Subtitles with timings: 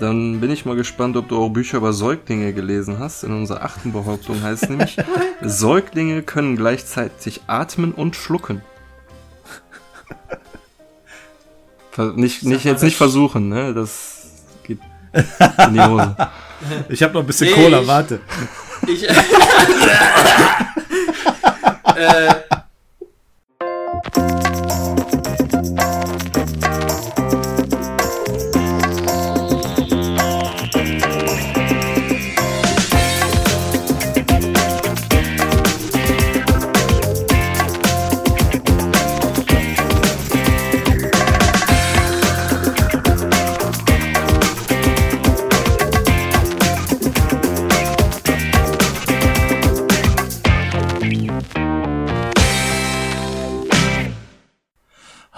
[0.00, 3.22] Dann bin ich mal gespannt, ob du auch Bücher über Säuglinge gelesen hast.
[3.22, 4.96] In unserer achten Behauptung heißt es nämlich,
[5.42, 8.62] Säuglinge können gleichzeitig atmen und schlucken.
[12.14, 13.74] Nicht, nicht jetzt nicht versuchen, ne?
[13.74, 14.22] Das
[14.62, 14.78] geht
[15.66, 16.16] in die Hose.
[16.90, 18.20] Ich habe noch ein bisschen nee, Cola, ich, warte.
[18.86, 19.08] Ich,
[21.96, 22.34] äh,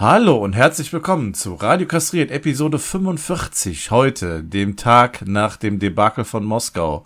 [0.05, 3.89] Hallo und herzlich willkommen zu Radio Kastriert Episode 45.
[3.89, 7.05] Heute, dem Tag nach dem Debakel von Moskau.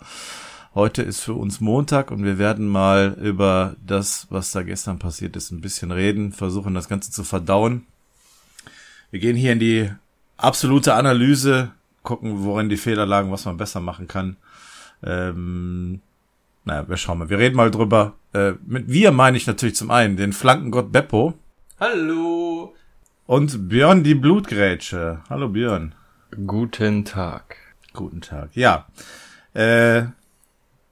[0.74, 5.36] Heute ist für uns Montag und wir werden mal über das, was da gestern passiert
[5.36, 7.86] ist, ein bisschen reden, versuchen das Ganze zu verdauen.
[9.12, 9.92] Wir gehen hier in die
[10.36, 11.70] absolute Analyse,
[12.02, 14.38] gucken, worin die Fehler lagen, was man besser machen kann.
[15.04, 16.00] Ähm,
[16.64, 17.30] naja, wir schauen mal.
[17.30, 18.14] Wir reden mal drüber.
[18.32, 21.34] Äh, mit wir meine ich natürlich zum einen den Flankengott Beppo.
[21.78, 22.74] Hallo.
[23.28, 25.18] Und Björn die Blutgrätsche.
[25.28, 25.94] Hallo Björn.
[26.46, 27.56] Guten Tag.
[27.92, 28.56] Guten Tag.
[28.56, 28.86] Ja.
[29.52, 30.04] Äh,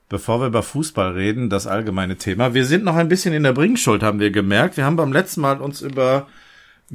[0.07, 2.53] bevor wir über Fußball reden, das allgemeine Thema.
[2.53, 4.77] Wir sind noch ein bisschen in der Bringschuld, haben wir gemerkt.
[4.77, 6.27] Wir haben beim letzten Mal uns über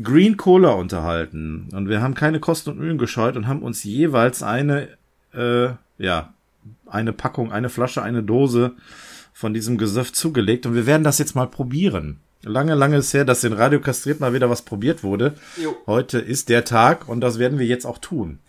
[0.01, 1.71] Green Cola unterhalten.
[1.73, 4.91] Und wir haben keine Kosten und Mühen gescheut und haben uns jeweils eine,
[5.35, 6.35] äh, ja,
[6.87, 8.77] eine Packung, eine Flasche, eine Dose
[9.33, 10.67] von diesem Gesöff zugelegt.
[10.67, 12.21] Und wir werden das jetzt mal probieren.
[12.45, 15.35] Lange, lange ist her, dass in Radio Kastriert mal wieder was probiert wurde.
[15.57, 15.77] Jo.
[15.87, 18.41] Heute ist der Tag und das werden wir jetzt auch tun.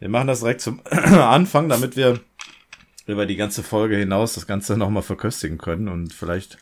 [0.00, 2.20] Wir machen das direkt zum Anfang, damit wir
[3.06, 6.58] über die ganze Folge hinaus das Ganze nochmal verköstigen können und vielleicht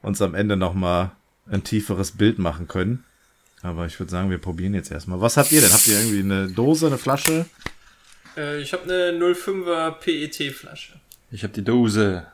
[0.00, 1.10] uns am Ende nochmal
[1.50, 3.04] ein tieferes Bild machen können.
[3.62, 5.20] Aber ich würde sagen, wir probieren jetzt erstmal.
[5.20, 5.72] Was habt ihr denn?
[5.72, 7.46] Habt ihr irgendwie eine Dose, eine Flasche?
[8.36, 10.94] Äh, ich habe eine 05er PET-Flasche.
[11.30, 12.26] Ich habe die Dose.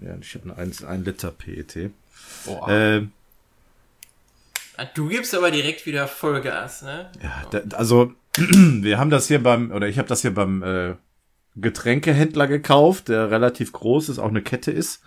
[0.00, 1.90] Ja, ich habe eine 1 Liter PET.
[2.46, 2.68] Oh.
[2.68, 3.06] Äh,
[4.94, 7.10] du gibst aber direkt wieder Vollgas, ne?
[7.22, 10.94] Ja, da, also wir haben das hier beim, oder ich habe das hier beim äh,
[11.56, 15.02] Getränkehändler gekauft, der relativ groß ist, auch eine Kette ist.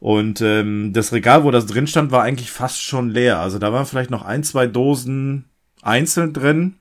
[0.00, 3.40] Und ähm, das Regal, wo das drin stand, war eigentlich fast schon leer.
[3.40, 5.46] Also da waren vielleicht noch ein, zwei Dosen
[5.82, 6.74] einzeln drin,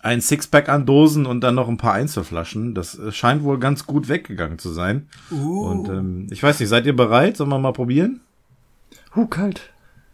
[0.00, 2.74] ein Sixpack an Dosen und dann noch ein paar Einzelflaschen.
[2.74, 5.08] Das äh, scheint wohl ganz gut weggegangen zu sein.
[5.30, 5.66] Uh.
[5.66, 7.36] Und ähm, ich weiß nicht, seid ihr bereit?
[7.36, 8.20] Sollen wir mal probieren?
[9.14, 9.70] Huh, kalt.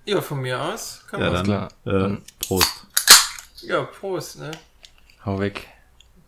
[0.06, 1.04] Ja, von mir aus.
[1.10, 1.68] Kann ja, dann, klar.
[1.86, 2.16] Äh,
[2.46, 2.86] Prost.
[3.62, 4.50] Ja, Prost, ne?
[5.24, 5.66] Hau weg.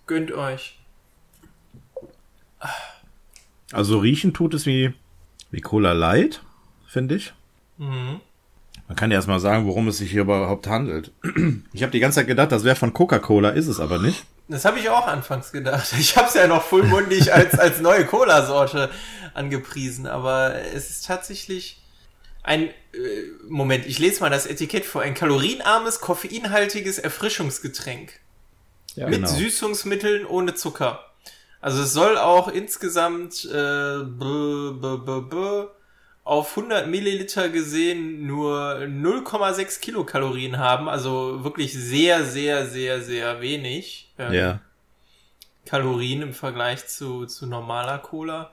[0.06, 0.78] Gönnt euch.
[3.72, 4.94] Also riechen tut es wie,
[5.50, 6.43] wie Cola Light,
[6.87, 7.34] finde ich.
[7.77, 8.21] Mhm.
[8.88, 11.12] Man kann ja erstmal sagen, worum es sich hier überhaupt handelt.
[11.72, 14.25] Ich habe die ganze Zeit gedacht, das wäre von Coca-Cola, ist es aber nicht.
[14.48, 15.93] Das habe ich auch anfangs gedacht.
[15.98, 18.91] Ich habe es ja noch vollmundig als, als neue Cola-Sorte
[19.34, 21.83] angepriesen, aber es ist tatsächlich
[22.47, 22.73] ein, äh,
[23.49, 28.21] Moment, ich lese mal das Etikett vor, ein kalorienarmes, koffeinhaltiges Erfrischungsgetränk.
[28.95, 29.29] Ja, mit genau.
[29.29, 31.05] Süßungsmitteln ohne Zucker.
[31.61, 35.67] Also es soll auch insgesamt äh, b, b, b, b,
[36.23, 40.89] auf 100 Milliliter gesehen nur 0,6 Kilokalorien haben.
[40.89, 44.15] Also wirklich sehr, sehr, sehr, sehr wenig.
[44.19, 44.61] Ähm, ja.
[45.67, 48.53] Kalorien im Vergleich zu, zu normaler Cola.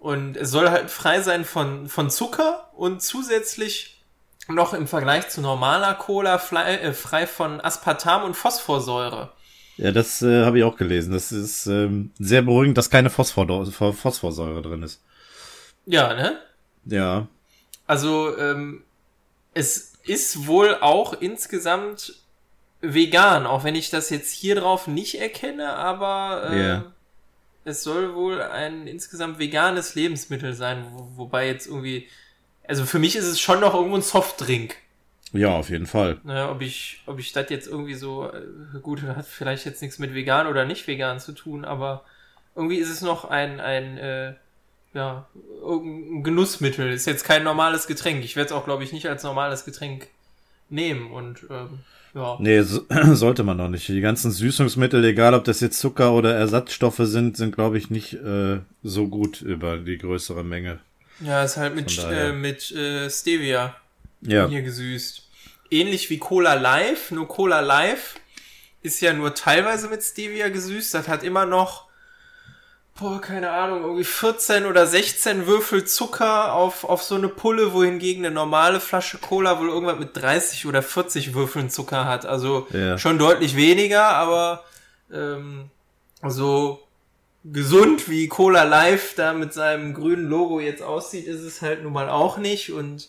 [0.00, 4.02] Und es soll halt frei sein von, von Zucker und zusätzlich
[4.48, 9.30] noch im Vergleich zu normaler Cola frei, äh, frei von Aspartam und Phosphorsäure.
[9.76, 11.12] Ja, das äh, habe ich auch gelesen.
[11.12, 15.02] Das ist ähm, sehr beruhigend, dass keine Phosphor Phosphorsäure drin ist.
[15.84, 16.40] Ja, ne?
[16.86, 17.28] Ja.
[17.86, 18.82] Also, ähm,
[19.52, 22.14] es ist wohl auch insgesamt
[22.80, 26.92] vegan, auch wenn ich das jetzt hier drauf nicht erkenne, aber äh, yeah
[27.64, 32.08] es soll wohl ein insgesamt veganes Lebensmittel sein, wo, wobei jetzt irgendwie,
[32.66, 34.76] also für mich ist es schon noch irgendwo ein Softdrink.
[35.32, 36.20] Ja, auf jeden Fall.
[36.24, 39.98] Naja, ob ich, ob ich das jetzt irgendwie so, äh, gut, hat vielleicht jetzt nichts
[39.98, 42.04] mit vegan oder nicht vegan zu tun, aber
[42.56, 44.34] irgendwie ist es noch ein, ein, äh,
[44.92, 45.28] ja,
[45.62, 46.92] ein Genussmittel.
[46.92, 48.24] Ist jetzt kein normales Getränk.
[48.24, 50.08] Ich werde es auch, glaube ich, nicht als normales Getränk
[50.68, 51.80] nehmen und ähm,
[52.14, 52.36] ja.
[52.40, 53.88] Nee, so, sollte man noch nicht.
[53.88, 58.14] Die ganzen Süßungsmittel, egal ob das jetzt Zucker oder Ersatzstoffe sind, sind, glaube ich, nicht
[58.14, 60.80] äh, so gut über die größere Menge.
[61.20, 63.76] Ja, ist halt mit, äh, mit äh, Stevia
[64.22, 64.48] ja.
[64.48, 65.28] hier gesüßt.
[65.70, 68.16] Ähnlich wie Cola Live, nur Cola Live
[68.82, 70.94] ist ja nur teilweise mit Stevia gesüßt.
[70.94, 71.89] Das hat immer noch,
[73.00, 78.24] boah, keine Ahnung, irgendwie 14 oder 16 Würfel Zucker auf, auf so eine Pulle, wohingegen
[78.24, 82.26] eine normale Flasche Cola wohl irgendwas mit 30 oder 40 Würfeln Zucker hat.
[82.26, 82.98] Also Ja.
[82.98, 84.64] schon deutlich weniger, aber
[85.12, 85.70] ähm,
[86.22, 86.86] so
[87.42, 91.94] gesund wie Cola Life da mit seinem grünen Logo jetzt aussieht, ist es halt nun
[91.94, 92.70] mal auch nicht.
[92.70, 93.08] Und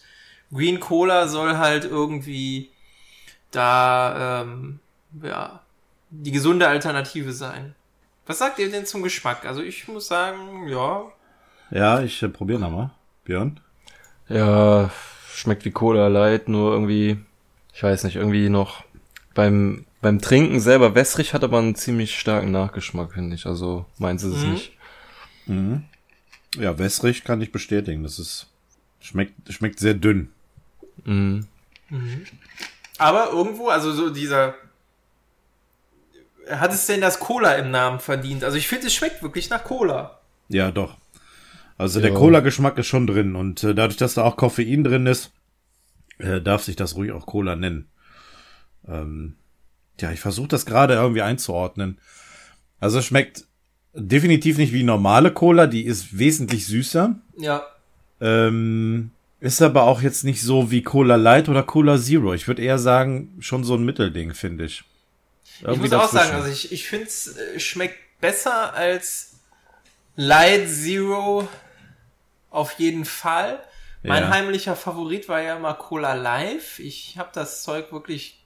[0.54, 2.70] Green Cola soll halt irgendwie
[3.52, 4.80] da ähm,
[5.22, 5.62] ja
[6.10, 7.76] die gesunde Alternative sein.
[8.32, 9.46] Was sagt ihr denn zum Geschmack?
[9.46, 11.04] Also ich muss sagen, ja,
[11.70, 12.92] Ja, ich äh, probiere nochmal.
[13.26, 13.60] Björn?
[14.30, 14.90] Ja,
[15.34, 17.18] schmeckt wie Cola Light, nur irgendwie,
[17.74, 18.86] ich weiß nicht, irgendwie noch
[19.34, 23.46] beim, beim Trinken selber wässrig, hat aber einen ziemlich starken Nachgeschmack, finde ich.
[23.48, 24.52] Also meins ist es Mhm.
[24.54, 24.78] nicht.
[25.48, 25.84] Mhm.
[26.56, 28.04] Ja, wässrig kann ich bestätigen.
[28.04, 28.48] Das ist,
[29.02, 30.32] schmeckt, schmeckt sehr dünn.
[31.04, 31.48] Mhm.
[32.98, 34.54] aber irgendwo, also so dieser
[36.60, 38.44] hat es denn das Cola im Namen verdient?
[38.44, 40.20] Also ich finde, es schmeckt wirklich nach Cola.
[40.50, 40.98] Ja, doch.
[41.78, 42.08] Also Ja.
[42.08, 45.32] der Cola-Geschmack ist schon drin und äh, dadurch, dass da auch Koffein drin ist,
[46.20, 47.88] äh, darf sich das ruhig auch Cola nennen.
[48.88, 49.36] Ähm,
[50.00, 51.98] ja, ich versuche das gerade irgendwie einzuordnen.
[52.80, 53.46] Also es schmeckt
[53.94, 57.16] definitiv nicht wie normale Cola, die ist wesentlich süßer.
[57.38, 57.64] Ja,
[58.20, 62.34] Ähm, ist aber auch jetzt nicht so wie Cola Light oder Cola Zero.
[62.36, 64.84] Ich würde eher sagen, schon so ein Mittelding, finde ich.
[65.60, 69.40] Ich muss auch sagen, also ich, ich finde es äh, schmeckt besser als
[70.16, 71.48] Light Zero
[72.50, 73.64] auf jeden Fall.
[74.04, 74.30] Mein Ja.
[74.30, 76.80] heimlicher Favorit war ja immer Cola Live.
[76.80, 78.42] Ich habe das Zeug wirklich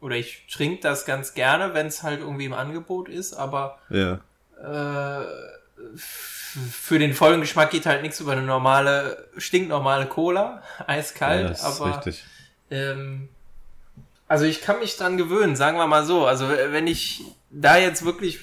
[0.00, 4.20] oder ich trinke das ganz gerne, wenn es halt irgendwie im Angebot ist, aber ja.
[4.62, 5.26] äh,
[5.96, 11.64] für den vollen Geschmack geht halt nichts über eine normale, stinknormale Cola, ja, eiskalt, ist
[11.64, 12.22] aber richtig.
[12.70, 13.30] ähm,
[14.28, 16.26] also ich kann mich dran gewöhnen, sagen wir mal so.
[16.26, 18.40] Also wenn ich da jetzt wirklich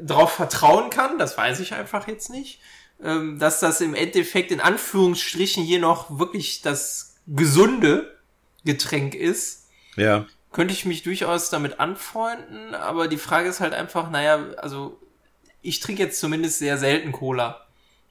[0.00, 2.60] drauf vertrauen kann, das weiß ich einfach jetzt nicht,
[3.02, 8.16] ähm, dass das im Endeffekt in Anführungsstrichen hier noch wirklich das gesunde
[8.64, 9.66] Getränk ist,
[9.96, 10.26] Ja.
[10.52, 14.98] könnte ich mich durchaus damit anfreunden, aber die Frage ist halt einfach, naja, also
[15.62, 17.62] ich trinke jetzt zumindest sehr selten Cola.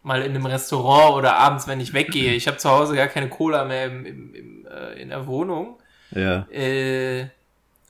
[0.04, 2.34] Mal in einem Restaurant oder abends, wenn ich weggehe.
[2.34, 5.80] Ich habe zu Hause gar keine Cola mehr im, im, im, äh, in der Wohnung.
[6.16, 6.48] Ja.
[6.52, 7.28] Äh,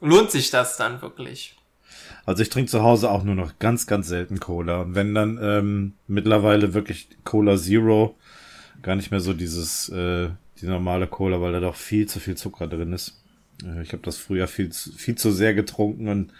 [0.01, 1.55] lohnt sich das dann wirklich?
[2.25, 4.81] Also ich trinke zu Hause auch nur noch ganz, ganz selten Cola.
[4.81, 8.17] Und wenn dann ähm, mittlerweile wirklich Cola Zero,
[8.81, 10.29] gar nicht mehr so dieses, äh,
[10.59, 13.21] die normale Cola, weil da doch viel zu viel Zucker drin ist.
[13.63, 16.31] Äh, ich habe das früher viel, zu- viel zu sehr getrunken und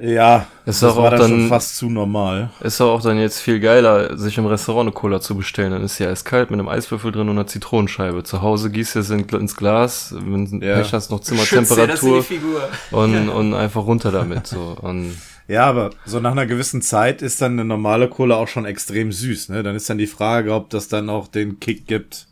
[0.00, 2.50] ja, Ist das auch war auch dann schon fast zu normal.
[2.60, 5.72] Ist doch auch dann jetzt viel geiler, sich im Restaurant eine Cola zu bestellen.
[5.72, 8.22] Dann ist sie eiskalt mit einem Eiswürfel drin und einer Zitronenscheibe.
[8.22, 10.76] Zu Hause gießt du es in, ins Glas, wenn du Ja.
[10.76, 12.68] Pech hast, noch Schützt dir das in die Zimmertemperatur Figur.
[12.92, 14.46] und, und einfach runter damit.
[14.46, 14.76] So.
[14.80, 15.16] Und
[15.48, 19.10] Ja, aber so nach einer gewissen Zeit ist dann eine normale Cola auch schon extrem
[19.10, 19.48] süß.
[19.48, 19.64] Ne?
[19.64, 22.28] Dann ist dann die Frage, ob das dann auch den Kick gibt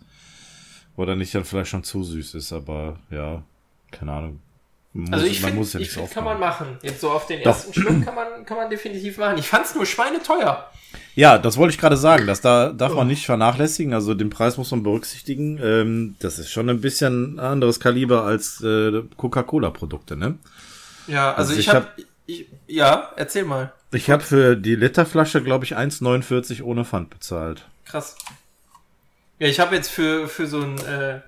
[0.96, 2.52] oder nicht dann vielleicht schon zu süß ist.
[2.52, 3.42] Aber ja,
[3.90, 4.40] keine Ahnung.
[4.98, 6.76] Man Also muss- ich finde, muss ja ich find, kann man machen.
[6.82, 7.46] Jetzt so auf den Doch.
[7.52, 9.38] ersten Schluck kann man, kann man definitiv machen.
[9.38, 10.68] Ich fand's nur schweineteuer.
[11.14, 12.26] Ja, das wollte ich gerade sagen.
[12.26, 13.94] Das da darf man nicht vernachlässigen.
[13.94, 15.60] Also den Preis muss man berücksichtigen.
[15.62, 20.38] Ähm, das ist schon ein bisschen anderes Kaliber als äh, Coca-Cola-Produkte, ne?
[21.06, 21.92] Ja, also, Also ich, ich hab,
[22.26, 23.72] ich, ja, erzähl mal.
[23.92, 27.66] Ich habe für die Literflasche, glaube ich, 1,49 ohne Pfand bezahlt.
[27.84, 28.16] Krass.
[29.38, 31.20] Ja, ich habe jetzt für, für so ein, äh,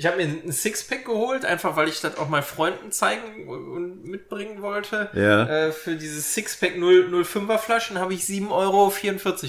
[0.00, 4.06] ich habe mir ein Sixpack geholt, einfach weil ich das auch mal Freunden zeigen und
[4.06, 5.10] mitbringen wollte.
[5.12, 5.44] Ja.
[5.46, 8.90] Äh, für dieses Sixpack 0, 05er Flaschen habe ich 7,44 Euro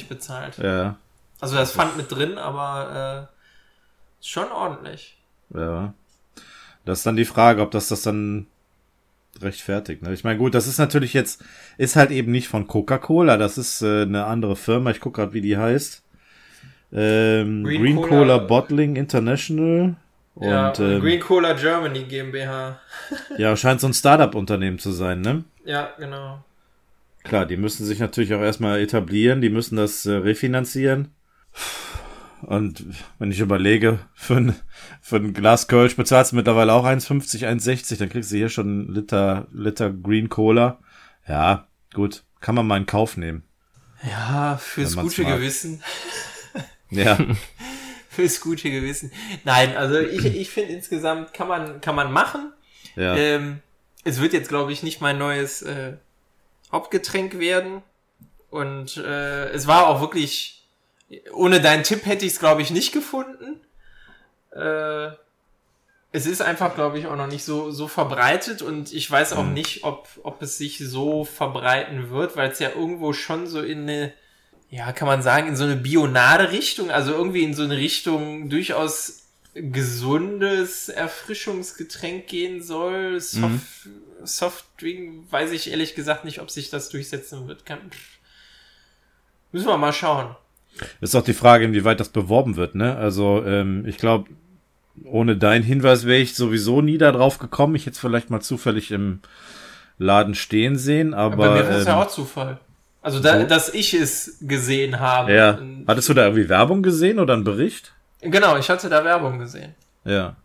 [0.10, 0.58] bezahlt.
[0.58, 0.98] Ja,
[1.39, 5.17] Also das fand mit drin, aber äh, schon ordentlich.
[5.55, 5.93] ja.
[6.84, 8.48] Das ist dann die Frage, ob das das dann
[9.39, 10.01] rechtfertigt.
[10.01, 10.12] Ne?
[10.13, 11.41] Ich meine, gut, das ist natürlich jetzt,
[11.77, 14.89] ist halt eben nicht von Coca-Cola, das ist äh, eine andere Firma.
[14.91, 16.01] Ich gucke gerade, wie die heißt.
[16.91, 19.96] Ähm, Green Green, Cola- Cola, Bottling International.
[20.36, 22.80] Und ja, ähm, Green Cola Germany GmbH.
[23.38, 25.44] ja, scheint so ein Startup-Unternehmen zu sein, ne?
[25.66, 26.44] Ja, genau.
[27.24, 31.14] Klar, die müssen sich natürlich auch erstmal etablieren, die müssen das äh, refinanzieren.
[32.42, 32.84] Und
[33.20, 34.56] wenn ich überlege, für ein,
[35.02, 38.68] für ein Glas Kölsch bezahlst du mittlerweile auch 1,50, 1,60, dann kriegst du hier schon
[38.68, 40.80] einen Liter, Liter Green Cola.
[41.28, 43.44] Ja, gut, kann man mal in Kauf nehmen.
[44.04, 45.36] Ja, fürs gute mag.
[45.36, 45.84] Gewissen.
[46.90, 47.20] Ja,
[48.15, 49.12] Fürs gute Gewissen.
[49.46, 52.51] Nein, also ich, ich finde insgesamt kann man, kann man machen.
[52.96, 53.15] ja.
[53.15, 53.62] Ähm,
[54.03, 55.94] es wird jetzt, glaube ich, nicht mein neues äh,
[56.72, 57.84] Hauptgetränk werden.
[58.50, 60.68] Und äh, es war auch wirklich,
[61.32, 63.62] ohne deinen Tipp hätte ich es, glaube ich, nicht gefunden.
[64.53, 65.12] Äh,
[66.12, 69.46] es ist einfach, glaube ich, auch noch nicht so, so verbreitet und ich weiß auch
[69.46, 69.53] mhm.
[69.53, 73.84] nicht, ob, ob es sich so verbreiten wird, weil es ja irgendwo schon so in
[73.84, 74.13] eine,
[74.72, 79.24] ja, kann man sagen, in so eine Bionade-Richtung, also irgendwie in so eine Richtung durchaus
[79.54, 83.20] gesundes Erfrischungsgetränk gehen soll.
[83.20, 83.62] Soft, mhm.
[84.24, 87.66] Softdrink, weiß ich ehrlich gesagt nicht, ob sich das durchsetzen wird.
[87.66, 87.80] Kann,
[89.51, 90.38] müssen wir mal schauen.
[91.01, 92.96] Ist auch die Frage, inwieweit das beworben wird, ne?
[92.96, 94.30] Also, ähm, ich glaube,
[95.04, 97.75] ohne deinen Hinweis wäre ich sowieso nie da drauf gekommen.
[97.75, 99.20] Ich hätte es vielleicht mal zufällig im
[99.98, 101.46] Laden stehen sehen, aber.
[101.46, 102.58] Aber mir ist ähm, ja auch Zufall.
[103.01, 103.48] Also, da, so?
[103.48, 105.34] dass ich es gesehen habe.
[105.34, 105.60] Ja.
[105.88, 107.93] Hattest du da irgendwie Werbung gesehen oder einen Bericht?
[108.22, 109.74] Genau, ich hatte da Werbung gesehen.
[110.05, 110.36] Ja.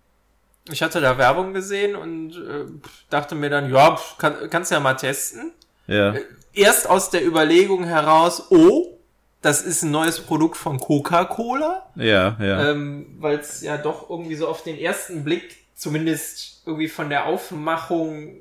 [0.71, 2.65] Ich hatte da Werbung gesehen und äh,
[3.11, 5.53] dachte mir dann, ja, kann, kannst ja mal testen.
[5.87, 6.15] Ja.
[6.15, 6.23] Äh,
[6.55, 8.99] erst aus der Überlegung heraus, oh,
[9.43, 11.87] das ist ein neues Produkt von Coca-Cola.
[11.95, 12.71] Ja, ja.
[12.71, 17.27] Ähm, Weil es ja doch irgendwie so auf den ersten Blick zumindest irgendwie von der
[17.27, 18.41] Aufmachung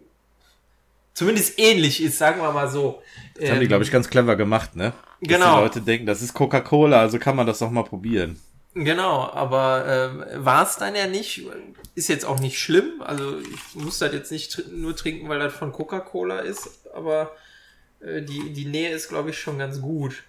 [1.15, 3.01] zumindest ähnlich ist, sagen wir mal so.
[3.35, 4.93] Das ähm, haben die, glaube ich, ganz clever gemacht, ne?
[5.21, 5.57] Dass genau.
[5.57, 8.39] Die Leute denken, das ist Coca-Cola, also kann man das doch mal probieren.
[8.73, 11.45] Genau, aber äh, war es dann ja nicht.
[11.95, 13.01] Ist jetzt auch nicht schlimm.
[13.01, 17.31] Also ich muss das jetzt nicht tr nur trinken, weil das von Coca-Cola ist, aber
[18.01, 20.23] äh, die, die Nähe ist, glaube ich, schon ganz gut.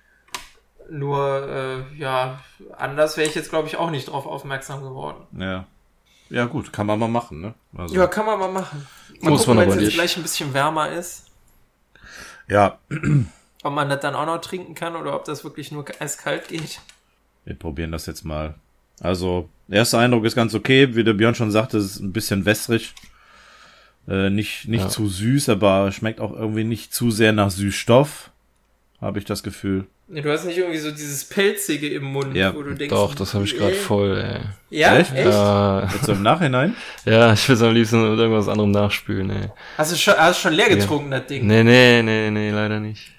[0.89, 2.41] Nur, äh, ja,
[2.77, 5.27] anders wäre ich jetzt, glaube ich, auch nicht drauf aufmerksam geworden.
[5.37, 5.67] Ja.
[6.29, 7.55] Ja, gut, kann man mal machen, ne?
[7.77, 7.95] Also.
[7.95, 8.87] Ja, kann man mal machen.
[9.21, 11.26] Mal Muss gucken, wenn es jetzt gleich ein bisschen wärmer ist.
[12.49, 12.79] Ja.
[13.63, 16.81] Ob man das dann auch noch trinken kann oder ob das wirklich nur eiskalt geht.
[17.45, 18.55] Wir probieren das jetzt mal.
[19.01, 20.95] Also, erster Eindruck ist ganz okay.
[20.95, 22.95] Wie der Björn schon sagte, es ist ein bisschen wässrig.
[24.09, 24.89] Äh, nicht nicht ja.
[24.89, 28.31] zu süß, aber schmeckt auch irgendwie nicht zu sehr nach Süßstoff.
[29.01, 29.87] Habe ich das Gefühl.
[30.09, 32.95] Du hast nicht irgendwie so dieses Pelzige im Mund, ja, wo du denkst.
[32.95, 34.41] Doch, das habe ich gerade voll, ey.
[34.71, 35.13] Ja, echt?
[35.13, 35.27] echt?
[35.27, 35.89] Ja.
[35.93, 36.77] Jetzt so im Nachhinein?
[37.05, 39.51] ja, ich will es am liebsten mit irgendwas anderem nachspülen, ey.
[39.77, 41.19] Hast du schon, hast du schon leer getrunken, ja.
[41.19, 41.45] das Ding?
[41.49, 43.11] Nee, nee, nee, nee, leider nicht.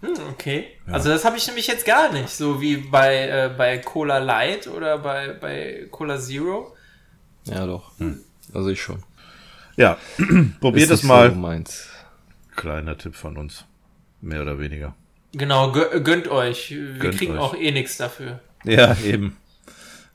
[0.00, 0.66] Hm, okay.
[0.88, 0.94] Ja.
[0.94, 4.66] Also das habe ich nämlich jetzt gar nicht, so wie bei, äh, bei Cola Light
[4.66, 6.74] oder bei, bei Cola Zero.
[7.44, 7.92] Ja, doch.
[7.98, 8.18] Hm.
[8.52, 9.04] Also ich schon.
[9.76, 9.96] Ja,
[10.60, 11.30] probiert es mal.
[11.30, 11.88] So meins.
[12.56, 13.64] Kleiner Tipp von uns.
[14.20, 14.96] Mehr oder weniger.
[15.32, 16.70] Genau, gönnt euch.
[16.70, 17.40] Wir gönnt kriegen euch.
[17.40, 18.40] auch eh nichts dafür.
[18.64, 19.36] Ja, eben.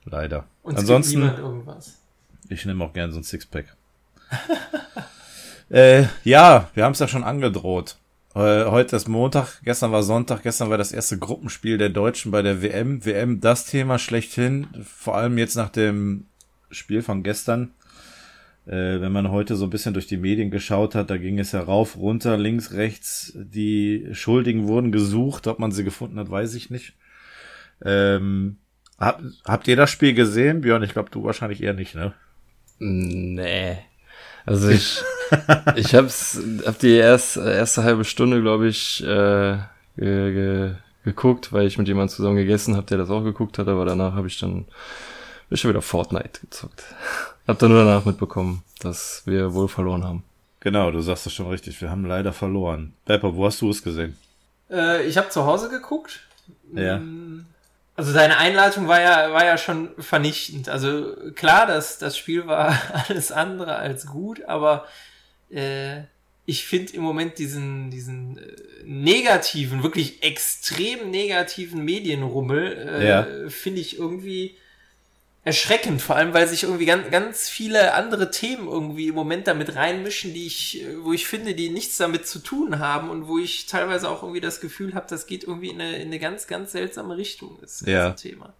[0.05, 0.45] Leider.
[0.61, 1.99] Uns Ansonsten, gibt irgendwas.
[2.49, 3.75] Ich nehme auch gern so ein Sixpack.
[5.69, 7.97] äh, ja, wir haben es ja schon angedroht.
[8.35, 12.41] Äh, heute ist Montag, gestern war Sonntag, gestern war das erste Gruppenspiel der Deutschen bei
[12.41, 13.05] der WM.
[13.05, 16.25] WM das Thema schlechthin, vor allem jetzt nach dem
[16.69, 17.73] Spiel von gestern.
[18.65, 21.51] Äh, wenn man heute so ein bisschen durch die Medien geschaut hat, da ging es
[21.51, 23.33] ja rauf, runter, links, rechts.
[23.35, 25.47] Die Schuldigen wurden gesucht.
[25.47, 26.93] Ob man sie gefunden hat, weiß ich nicht.
[27.83, 28.57] Ähm,
[28.97, 30.61] hab, habt ihr das Spiel gesehen?
[30.61, 32.13] Björn, ich glaube, du wahrscheinlich eher nicht, ne?
[32.79, 33.77] Nee.
[34.45, 35.01] Also ich,
[35.75, 39.57] ich hab's, hab die erste, erste halbe Stunde, glaube ich, äh,
[39.97, 40.71] ge, ge,
[41.03, 44.13] geguckt, weil ich mit jemandem zusammen gegessen habe, der das auch geguckt hat, aber danach
[44.13, 44.65] habe ich dann
[45.49, 46.83] bin schon wieder Fortnite gezockt.
[47.47, 50.23] Hab dann nur danach mitbekommen, dass wir wohl verloren haben.
[50.59, 51.79] Genau, du sagst es schon richtig.
[51.79, 52.93] Wir haben leider verloren.
[53.05, 54.17] Pepper, wo hast du es gesehen?
[54.69, 56.21] Äh, ich habe zu Hause geguckt.
[56.73, 56.97] Ja.
[56.97, 57.45] Mm,
[57.95, 60.69] also deine Einleitung war ja, war ja schon vernichtend.
[60.69, 64.85] Also klar, das, das Spiel war alles andere als gut, aber
[65.51, 66.01] äh,
[66.47, 73.27] ich finde im Moment diesen, diesen äh, negativen, wirklich extrem negativen Medienrummel, äh, ja.
[73.49, 74.57] finde ich irgendwie
[75.45, 79.75] erschreckend, vor allem weil sich irgendwie ganz, ganz viele andere Themen irgendwie im Moment damit
[79.75, 83.67] reinmischen, die ich, wo ich finde, die nichts damit zu tun haben und wo ich
[83.67, 86.71] teilweise auch irgendwie das Gefühl habe, das geht irgendwie in eine, in eine ganz, ganz
[86.71, 88.11] seltsame Richtung, das ja.
[88.11, 88.53] Thema.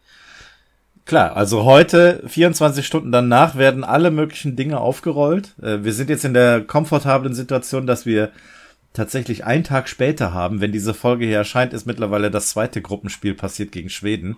[1.05, 5.53] Klar, also heute, 24 Stunden danach, werden alle möglichen Dinge aufgerollt.
[5.61, 8.31] Äh, wir sind jetzt in der komfortablen Situation, dass wir
[8.93, 13.33] tatsächlich einen Tag später haben, wenn diese Folge hier erscheint, ist mittlerweile das zweite Gruppenspiel
[13.33, 14.37] passiert gegen Schweden.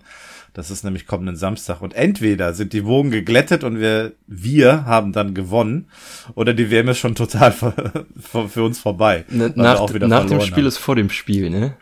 [0.54, 1.80] Das ist nämlich kommenden Samstag.
[1.82, 5.88] Und entweder sind die Wogen geglättet und wir, wir haben dann gewonnen,
[6.34, 8.02] oder die WM ist schon total für,
[8.48, 9.24] für uns vorbei.
[9.28, 10.68] Ne, nach, nach dem Spiel haben.
[10.68, 11.74] ist vor dem Spiel, ne?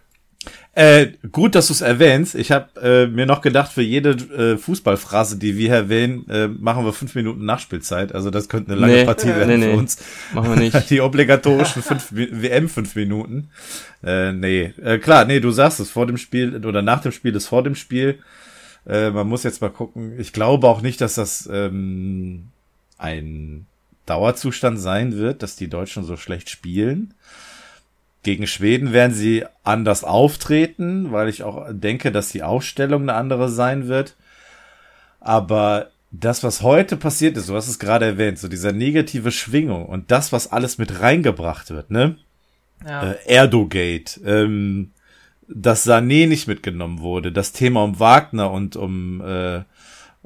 [0.77, 2.35] Äh, gut, dass du es erwähnst.
[2.35, 6.85] Ich habe äh, mir noch gedacht, für jede äh, Fußballphrase, die wir erwähnen, äh, machen
[6.85, 8.15] wir fünf Minuten Nachspielzeit.
[8.15, 9.97] Also das könnte eine lange nee, Partie werden nee, für uns.
[10.35, 10.91] Machen wir nicht.
[10.91, 13.49] die obligatorischen fünf, WM fünf Minuten.
[14.05, 17.35] Äh, nee, äh, klar, nee, du sagst es vor dem Spiel oder nach dem Spiel
[17.35, 18.19] ist vor dem Spiel.
[18.87, 20.19] Äh, man muss jetzt mal gucken.
[20.19, 22.49] Ich glaube auch nicht, dass das ähm,
[22.99, 23.67] ein
[24.07, 27.15] Dauerzustand sein wird, dass die Deutschen so schlecht spielen.
[28.23, 33.49] Gegen Schweden werden sie anders auftreten, weil ich auch denke, dass die Aufstellung eine andere
[33.49, 34.17] sein wird.
[35.21, 39.87] Aber das, was heute passiert ist, du hast es gerade erwähnt, so dieser negative Schwingung
[39.87, 42.17] und das, was alles mit reingebracht wird, ne?
[42.85, 43.13] Ja.
[43.13, 44.93] Äh, Erdogate, ähm,
[45.49, 49.63] dass Sané nicht mitgenommen wurde, das Thema um Wagner und um äh,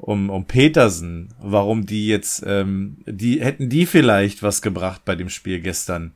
[0.01, 5.29] um, um Petersen, warum die jetzt, ähm, die hätten die vielleicht was gebracht bei dem
[5.29, 6.15] Spiel gestern.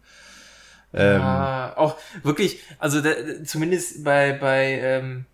[0.94, 3.12] Ähm, ja, auch wirklich, also da,
[3.44, 5.26] zumindest bei, bei ähm,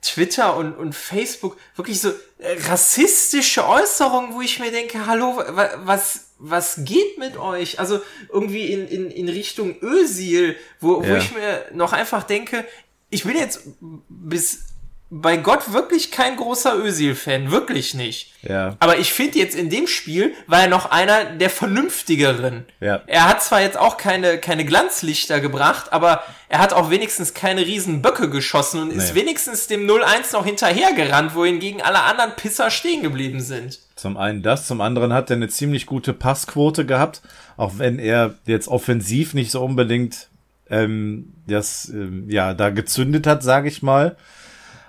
[0.00, 5.42] Twitter und, und Facebook wirklich so äh, rassistische Äußerungen, wo ich mir denke, hallo,
[5.84, 7.78] was, was geht mit euch?
[7.78, 8.00] Also
[8.32, 11.08] irgendwie in, in, in Richtung Ösil, wo, ja.
[11.08, 12.64] wo ich mir noch einfach denke,
[13.10, 13.60] ich bin jetzt
[14.08, 14.68] bis
[15.10, 18.34] bei Gott wirklich kein großer Özil-Fan, wirklich nicht.
[18.42, 18.76] Ja.
[18.78, 22.66] Aber ich finde jetzt in dem Spiel war er noch einer der vernünftigeren.
[22.80, 23.00] Ja.
[23.06, 27.62] Er hat zwar jetzt auch keine, keine Glanzlichter gebracht, aber er hat auch wenigstens keine
[27.62, 28.96] riesen Böcke geschossen und nee.
[28.96, 33.78] ist wenigstens dem 0-1 noch hinterhergerannt, wohingegen alle anderen Pisser stehen geblieben sind.
[33.96, 37.22] Zum einen das, zum anderen hat er eine ziemlich gute Passquote gehabt,
[37.56, 40.28] auch wenn er jetzt offensiv nicht so unbedingt
[40.70, 44.16] ähm, das ähm, ja da gezündet hat, sage ich mal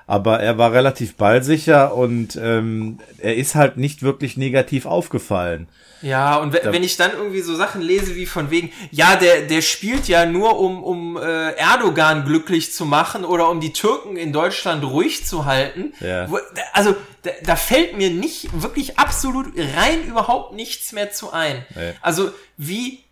[0.10, 5.68] aber er war relativ ballsicher und ähm, er ist halt nicht wirklich negativ aufgefallen.
[6.02, 9.62] Ja, und wenn ich dann irgendwie so Sachen lese wie von wegen, ja, der, der
[9.62, 14.34] spielt ja nur, um, um äh, Erdogan glücklich zu machen oder um die Türken in
[14.34, 15.94] Deutschland ruhig zu halten.
[16.00, 16.28] Ja.
[16.32, 16.40] Wo,
[16.74, 21.64] also da, da fällt mir nicht wirklich absolut rein überhaupt nichts mehr zu ein.
[21.76, 21.94] Nee.
[22.02, 23.04] Also wie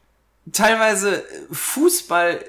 [0.52, 2.40] teilweise Fußball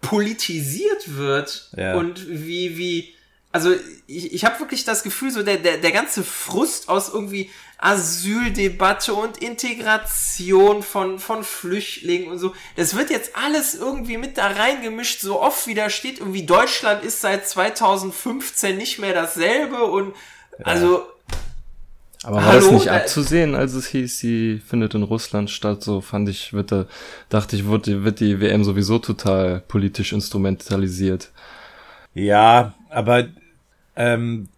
[0.00, 1.94] politisiert wird ja.
[1.94, 3.14] und wie, wie
[3.52, 3.74] also
[4.06, 9.14] ich, ich habe wirklich das Gefühl, so der, der, der ganze Frust aus irgendwie Asyldebatte
[9.14, 15.20] und Integration von, von Flüchtlingen und so, das wird jetzt alles irgendwie mit da reingemischt,
[15.20, 20.14] so oft wie da steht, irgendwie Deutschland ist seit 2015 nicht mehr dasselbe und
[20.58, 20.66] ja.
[20.66, 21.06] also.
[22.22, 25.82] Aber war Hallo, das nicht abzusehen, als es hieß, sie findet in Russland statt?
[25.82, 26.86] So fand ich, wird da,
[27.30, 31.30] dachte ich, wird, wird die WM sowieso total politisch instrumentalisiert.
[32.12, 33.28] Ja, aber
[33.96, 34.48] ähm,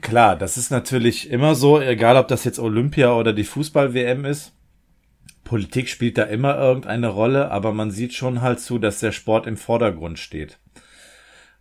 [0.00, 4.52] klar, das ist natürlich immer so, egal ob das jetzt Olympia oder die Fußball-WM ist.
[5.42, 9.46] Politik spielt da immer irgendeine Rolle, aber man sieht schon halt zu, dass der Sport
[9.46, 10.58] im Vordergrund steht.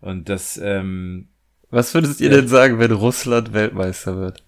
[0.01, 1.29] Und das, ähm,
[1.69, 4.43] Was würdest ihr ja, denn sagen, wenn Russland Weltmeister wird?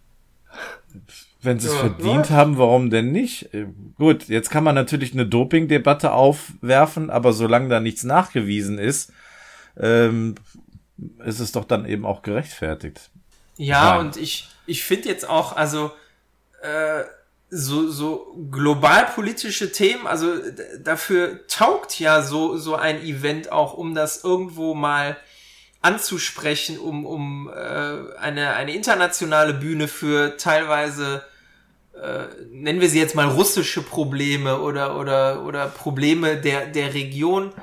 [1.41, 2.35] Wenn sie es ja, verdient ja.
[2.35, 3.53] haben, warum denn nicht?
[3.53, 9.13] Äh, gut, jetzt kann man natürlich eine Doping-Debatte aufwerfen, aber solange da nichts nachgewiesen ist,
[9.79, 10.35] ähm,
[11.25, 13.09] ist es doch dann eben auch gerechtfertigt.
[13.57, 14.07] Ja, Nein.
[14.07, 15.91] und ich, ich finde jetzt auch, also
[16.61, 17.03] äh,
[17.49, 20.33] so, so globalpolitische Themen, also
[20.83, 25.17] dafür taugt ja so, so ein Event auch, um das irgendwo mal
[25.81, 31.23] anzusprechen, um, um äh, eine, eine internationale Bühne für teilweise
[31.93, 37.53] äh, nennen wir sie jetzt mal russische Probleme oder, oder, oder Probleme der, der Region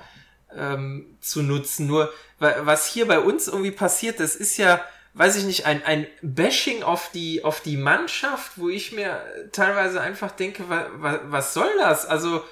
[0.55, 1.87] ähm, zu nutzen.
[1.87, 4.83] Nur was hier bei uns irgendwie passiert, das ist ja,
[5.15, 10.01] weiß ich nicht, ein, ein Bashing auf die, auf die Mannschaft, wo ich mir teilweise
[10.01, 12.05] einfach denke, was, was soll das?
[12.05, 12.45] Also,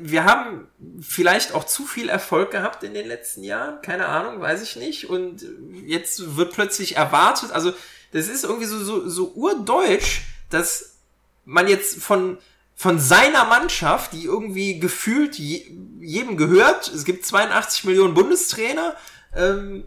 [0.00, 0.68] wir haben
[1.00, 5.10] vielleicht auch zu viel Erfolg gehabt in den letzten Jahren, keine Ahnung, weiß ich nicht.
[5.10, 5.44] Und
[5.84, 7.72] jetzt wird plötzlich erwartet, also
[8.12, 10.96] das ist irgendwie so, so, so urdeutsch, dass
[11.44, 12.38] man jetzt von,
[12.74, 18.96] von seiner Mannschaft, die irgendwie gefühlt je, jedem gehört, es gibt 82 Millionen Bundestrainer,
[19.34, 19.84] ähm,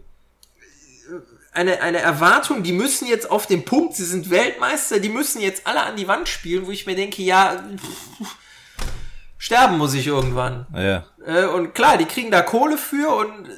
[1.52, 5.66] eine, eine Erwartung, die müssen jetzt auf den Punkt, sie sind Weltmeister, die müssen jetzt
[5.66, 8.36] alle an die Wand spielen, wo ich mir denke, ja, pff,
[9.40, 10.66] sterben muss ich irgendwann.
[10.72, 11.04] Ja.
[11.26, 13.48] Äh, und klar, die kriegen da Kohle für und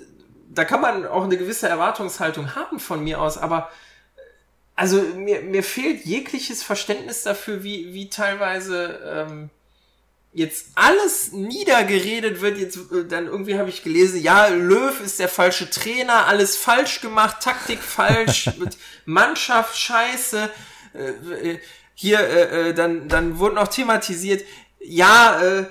[0.49, 3.68] da kann man auch eine gewisse Erwartungshaltung haben von mir aus, aber
[4.77, 9.51] also mir, mir fehlt jegliches Verständnis dafür, wie, wie teilweise ähm,
[10.33, 12.59] jetzt alles niedergeredet wird.
[12.59, 17.01] Jetzt äh, dann irgendwie habe ich gelesen, ja, Löw ist der falsche Trainer, alles falsch
[17.01, 18.51] gemacht, Taktik falsch,
[19.05, 20.49] Mannschaft scheiße.
[20.95, 21.59] Äh, äh,
[21.95, 24.45] hier, äh, äh, dann, dann wurde noch thematisiert,
[24.85, 25.64] ja, äh,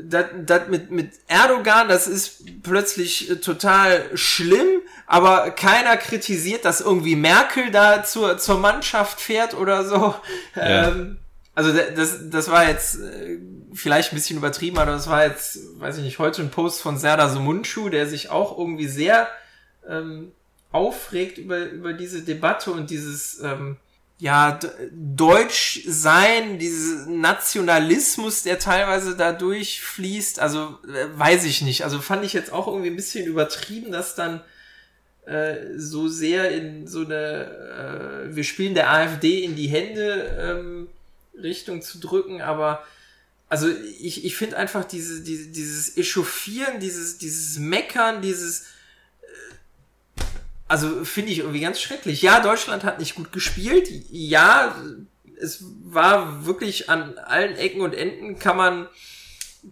[0.00, 7.16] das mit, mit Erdogan, das ist plötzlich äh, total schlimm, aber keiner kritisiert, dass irgendwie
[7.16, 10.14] Merkel da zur, zur Mannschaft fährt oder so.
[10.54, 10.88] Ja.
[10.88, 11.18] Ähm,
[11.54, 13.38] also das, das war jetzt äh,
[13.74, 16.98] vielleicht ein bisschen übertrieben, aber das war jetzt, weiß ich nicht, heute ein Post von
[16.98, 19.26] Serdar Sumunchu, der sich auch irgendwie sehr
[19.88, 20.30] ähm,
[20.70, 23.76] aufregt über, über diese Debatte und dieses ähm,
[24.20, 24.58] ja,
[24.92, 31.84] Deutsch sein, dieses Nationalismus, der teilweise da durchfließt, also äh, weiß ich nicht.
[31.84, 34.40] Also fand ich jetzt auch irgendwie ein bisschen übertrieben, dass dann
[35.24, 40.88] äh, so sehr in so eine, äh, wir spielen der AfD in die Hände ähm,
[41.40, 42.84] Richtung zu drücken, aber
[43.48, 43.68] also
[44.00, 48.66] ich, ich finde einfach diese, diese, dieses Echauffieren, dieses, dieses Meckern, dieses
[50.68, 52.22] also finde ich irgendwie ganz schrecklich.
[52.22, 53.88] Ja, Deutschland hat nicht gut gespielt.
[54.10, 54.74] Ja,
[55.40, 58.86] es war wirklich an allen Ecken und Enden kann man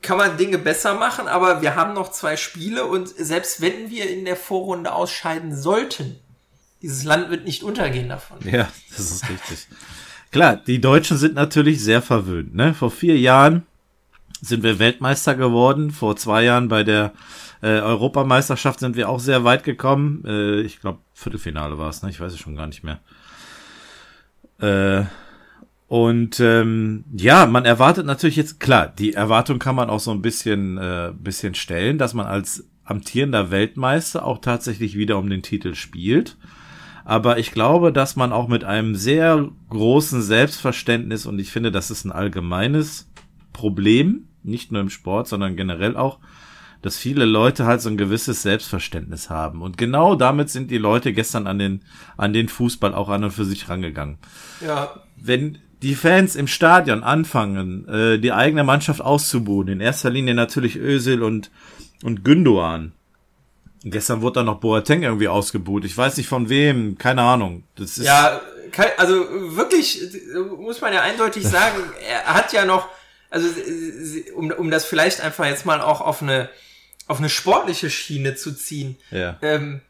[0.03, 4.11] kann man Dinge besser machen, aber wir haben noch zwei Spiele und selbst wenn wir
[4.11, 6.19] in der Vorrunde ausscheiden sollten,
[6.83, 8.39] dieses Land wird nicht untergehen davon.
[8.45, 9.69] Ja, das ist richtig.
[10.33, 12.55] Klar, die Deutschen sind natürlich sehr verwöhnt.
[12.55, 12.75] Ne?
[12.75, 13.65] Vor vier Jahren
[14.43, 15.91] sind wir Weltmeister geworden.
[15.91, 17.13] Vor zwei Jahren bei der
[17.63, 20.25] äh, Europameisterschaft sind wir auch sehr weit gekommen.
[20.27, 22.11] Äh, ich glaube, Viertelfinale war es, ne?
[22.11, 23.01] Ich weiß es schon gar nicht mehr.
[24.59, 25.05] Äh,
[25.89, 30.23] und ähm, ja, man erwartet natürlich jetzt, klar, die Erwartung kann man auch so ein
[30.23, 35.75] bisschen, äh, bisschen stellen, dass man als amtierender Weltmeister auch tatsächlich wieder um den Titel
[35.75, 36.37] spielt.
[37.05, 41.93] Aber ich glaube, dass man auch mit einem sehr großen Selbstverständnis, und ich finde, das
[41.93, 43.09] ist ein allgemeines
[43.53, 46.19] Problem, nicht nur im Sport, sondern generell auch,
[46.87, 49.61] dass viele Leute halt so ein gewisses Selbstverständnis haben.
[49.61, 51.83] Und genau damit sind die Leute gestern an den,
[52.17, 54.19] an den Fußball auch an und für sich rangegangen.
[54.65, 54.95] Ja.
[55.17, 60.77] Wenn die Fans im Stadion anfangen, äh, die eigene Mannschaft auszubuhen, in erster Linie natürlich
[60.77, 61.51] Özil und,
[62.05, 62.93] und Gündoan.
[63.83, 65.85] Gestern wurde dann noch Boateng irgendwie ausgebuht.
[65.85, 67.65] Ich weiß nicht von wem, keine Ahnung.
[67.75, 68.41] Das ist ja,
[68.97, 70.03] also wirklich,
[70.57, 72.87] muss man ja eindeutig sagen, er hat ja noch,
[73.29, 73.49] also
[74.37, 76.49] um, um das vielleicht einfach jetzt mal auch auf eine,
[77.07, 78.97] auf eine sportliche Schiene zu ziehen.
[79.11, 79.37] Ja.
[79.43, 79.81] Ähm,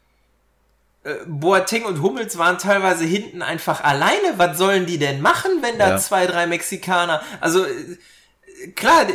[1.03, 4.37] äh, Boateng und Hummels waren teilweise hinten einfach alleine.
[4.37, 5.97] Was sollen die denn machen, wenn da ja.
[5.97, 7.97] zwei, drei Mexikaner, also äh,
[8.75, 9.07] klar,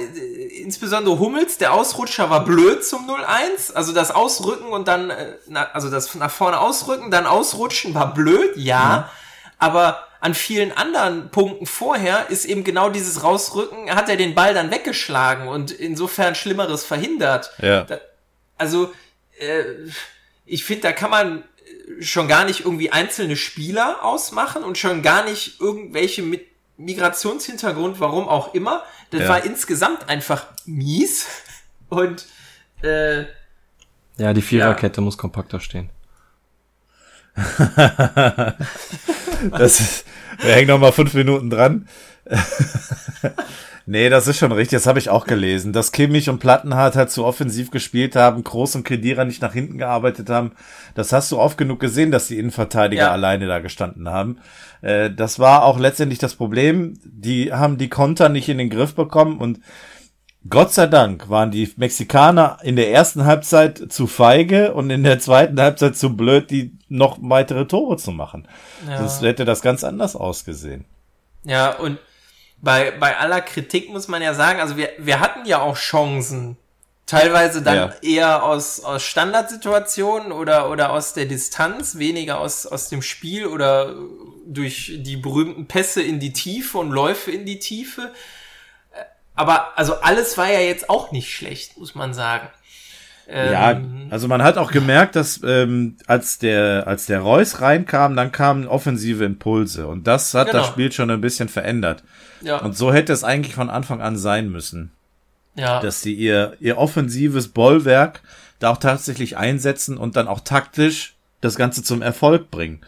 [0.58, 3.72] insbesondere Hummels, der Ausrutscher war blöd zum 0-1.
[3.74, 5.36] Also das Ausrücken und dann, äh,
[5.72, 8.96] also das nach vorne ausrücken, dann ausrutschen war blöd, ja.
[8.96, 9.18] Mhm.
[9.58, 14.54] Aber an vielen anderen Punkten vorher ist eben genau dieses Rausrücken, hat er den Ball
[14.54, 17.50] dann weggeschlagen und insofern Schlimmeres verhindert.
[17.58, 17.82] Ja.
[17.82, 17.98] Da,
[18.56, 18.92] also,
[19.40, 19.64] äh,
[20.46, 21.42] ich finde, da kann man
[21.98, 28.28] schon gar nicht irgendwie einzelne Spieler ausmachen und schon gar nicht irgendwelche mit Migrationshintergrund, warum
[28.28, 28.84] auch immer.
[29.10, 29.28] Das ja.
[29.28, 31.26] war insgesamt einfach mies.
[31.88, 32.26] Und
[32.84, 33.22] äh,
[34.18, 35.04] ja, die Viererkette ja.
[35.04, 35.90] muss kompakter stehen.
[39.50, 40.04] das ist,
[40.40, 41.88] wir hängen noch mal fünf Minuten dran.
[43.84, 44.76] Nee, das ist schon richtig.
[44.76, 45.72] Das habe ich auch gelesen.
[45.72, 49.78] Dass Kimmich und Plattenhardt halt zu offensiv gespielt haben, Groß und Kedira nicht nach hinten
[49.78, 50.52] gearbeitet haben.
[50.94, 53.10] Das hast du oft genug gesehen, dass die Innenverteidiger ja.
[53.10, 54.38] alleine da gestanden haben.
[54.82, 56.94] Äh, das war auch letztendlich das Problem.
[57.04, 59.58] Die haben die Konter nicht in den Griff bekommen und
[60.48, 65.20] Gott sei Dank waren die Mexikaner in der ersten Halbzeit zu feige und in der
[65.20, 68.48] zweiten Halbzeit zu blöd, die noch weitere Tore zu machen.
[68.88, 68.98] Ja.
[68.98, 70.84] Sonst hätte das ganz anders ausgesehen.
[71.44, 71.98] Ja, und
[72.60, 76.56] bei, bei aller Kritik muss man ja sagen, also wir, wir hatten ja auch Chancen.
[77.06, 77.94] Teilweise dann ja.
[78.00, 83.94] eher aus, aus Standardsituationen oder, oder aus der Distanz, weniger aus, aus dem Spiel oder
[84.46, 88.12] durch die berühmten Pässe in die Tiefe und Läufe in die Tiefe.
[89.42, 92.46] Aber also alles war ja jetzt auch nicht schlecht, muss man sagen.
[93.26, 98.14] Ja, ähm, also man hat auch gemerkt, dass ähm, als der als der Reus reinkam,
[98.14, 100.60] dann kamen offensive Impulse und das hat genau.
[100.60, 102.04] das Spiel schon ein bisschen verändert.
[102.40, 102.58] Ja.
[102.58, 104.92] Und so hätte es eigentlich von Anfang an sein müssen.
[105.56, 105.80] Ja.
[105.80, 108.22] Dass sie ihr ihr offensives Bollwerk
[108.60, 112.80] da auch tatsächlich einsetzen und dann auch taktisch das Ganze zum Erfolg bringen.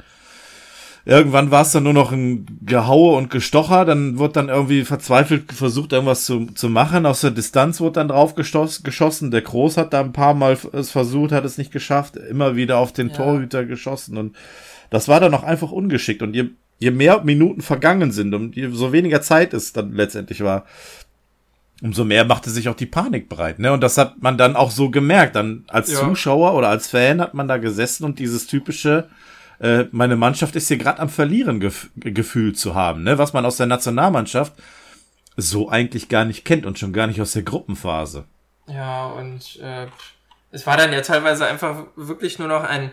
[1.06, 5.52] Irgendwann war es dann nur noch ein Gehaue und Gestocher, dann wurde dann irgendwie verzweifelt
[5.52, 7.04] versucht, irgendwas zu, zu machen.
[7.04, 9.30] Aus der Distanz wurde dann drauf geschossen.
[9.30, 12.78] Der Groß hat da ein paar Mal es versucht, hat es nicht geschafft, immer wieder
[12.78, 13.16] auf den ja.
[13.16, 14.34] Torhüter geschossen und
[14.88, 16.22] das war dann auch einfach ungeschickt.
[16.22, 20.42] Und je, je mehr Minuten vergangen sind und je so weniger Zeit es dann letztendlich
[20.42, 20.64] war,
[21.82, 23.72] umso mehr machte sich auch die Panik breit, ne?
[23.72, 25.36] Und das hat man dann auch so gemerkt.
[25.36, 25.98] Dann als ja.
[25.98, 29.08] Zuschauer oder als Fan hat man da gesessen und dieses typische
[29.60, 33.18] äh, meine Mannschaft ist hier gerade am Verlieren gef gefühlt zu haben, ne?
[33.18, 34.54] was man aus der Nationalmannschaft
[35.36, 38.24] so eigentlich gar nicht kennt und schon gar nicht aus der Gruppenphase.
[38.66, 39.86] Ja, und äh,
[40.50, 42.92] es war dann ja teilweise einfach wirklich nur noch ein,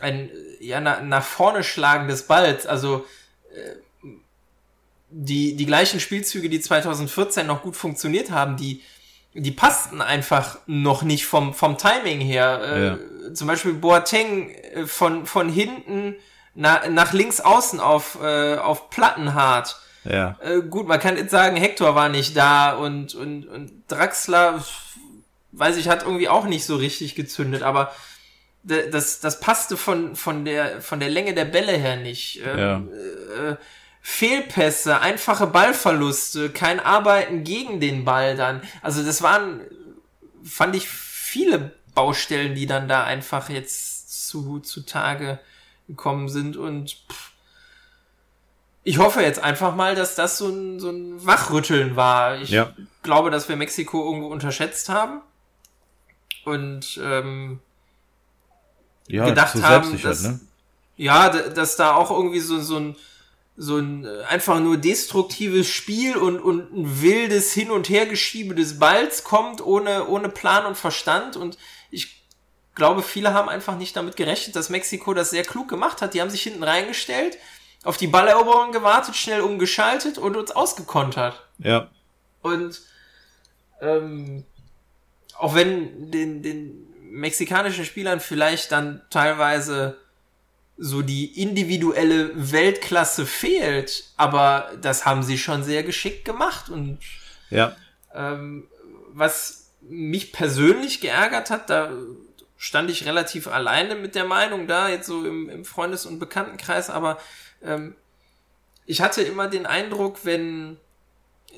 [0.00, 2.66] ein ja, na, nach vorne schlagen des Balls.
[2.66, 3.06] Also
[3.54, 4.08] äh,
[5.10, 8.82] die, die gleichen Spielzüge, die 2014 noch gut funktioniert haben, die,
[9.34, 12.60] die passten einfach noch nicht vom, vom Timing her.
[12.62, 12.98] Äh, ja
[13.34, 16.16] zum Beispiel Boateng äh, von, von hinten
[16.54, 19.76] na, nach links außen auf, äh, auf Plattenhart.
[20.04, 20.36] Ja.
[20.40, 24.64] Äh, gut, man kann jetzt sagen, Hector war nicht da und, und, und Draxler,
[25.52, 27.92] weiß ich, hat irgendwie auch nicht so richtig gezündet, aber
[28.62, 32.40] das, das passte von, von, der, von der Länge der Bälle her nicht.
[32.44, 33.50] Ähm, Ja.
[33.50, 33.56] äh,
[34.08, 38.62] Fehlpässe, einfache Ballverluste, kein Arbeiten gegen den Ball dann.
[38.80, 39.60] Also das waren,
[40.44, 45.40] fand ich, viele Baustellen, die dann da einfach jetzt zu, zu Tage
[45.88, 47.30] gekommen sind und pff,
[48.84, 52.40] ich hoffe jetzt einfach mal, dass das so ein, so ein Wachrütteln war.
[52.40, 52.72] Ich Ja.
[53.02, 55.22] glaube, dass wir Mexiko irgendwo unterschätzt haben
[56.44, 57.58] und ähm,
[59.08, 60.38] Ja, gedacht haben, dass, ne?
[60.96, 62.96] ja, dass da auch irgendwie so, so ein
[63.58, 68.78] so ein äh, einfach nur destruktives Spiel und, und ein wildes Hin- und Hergeschiebe des
[68.78, 71.36] Balls kommt, ohne, ohne Plan und Verstand.
[71.36, 71.56] Und
[71.90, 72.22] ich
[72.74, 76.14] glaube, viele haben einfach nicht damit gerechnet, dass Mexiko das sehr klug gemacht hat.
[76.14, 77.38] Die haben sich hinten reingestellt,
[77.84, 81.42] auf die Balleroberung gewartet, schnell umgeschaltet und uns ausgekontert.
[81.58, 81.90] Ja.
[82.42, 82.80] Und
[83.80, 84.44] ähm,
[85.38, 89.96] auch wenn den, den mexikanischen Spielern vielleicht dann teilweise
[90.78, 96.68] so die individuelle Weltklasse fehlt, aber das haben sie schon sehr geschickt gemacht.
[96.68, 96.98] Und
[97.48, 97.74] Ja.
[98.14, 98.68] ähm,
[99.08, 101.92] was mich persönlich geärgert hat, da
[102.56, 106.90] stand ich relativ alleine mit der Meinung da, jetzt so im, im Freundes- und Bekanntenkreis,
[106.90, 107.18] aber
[107.62, 107.94] ähm,
[108.86, 110.78] ich hatte immer den Eindruck, wenn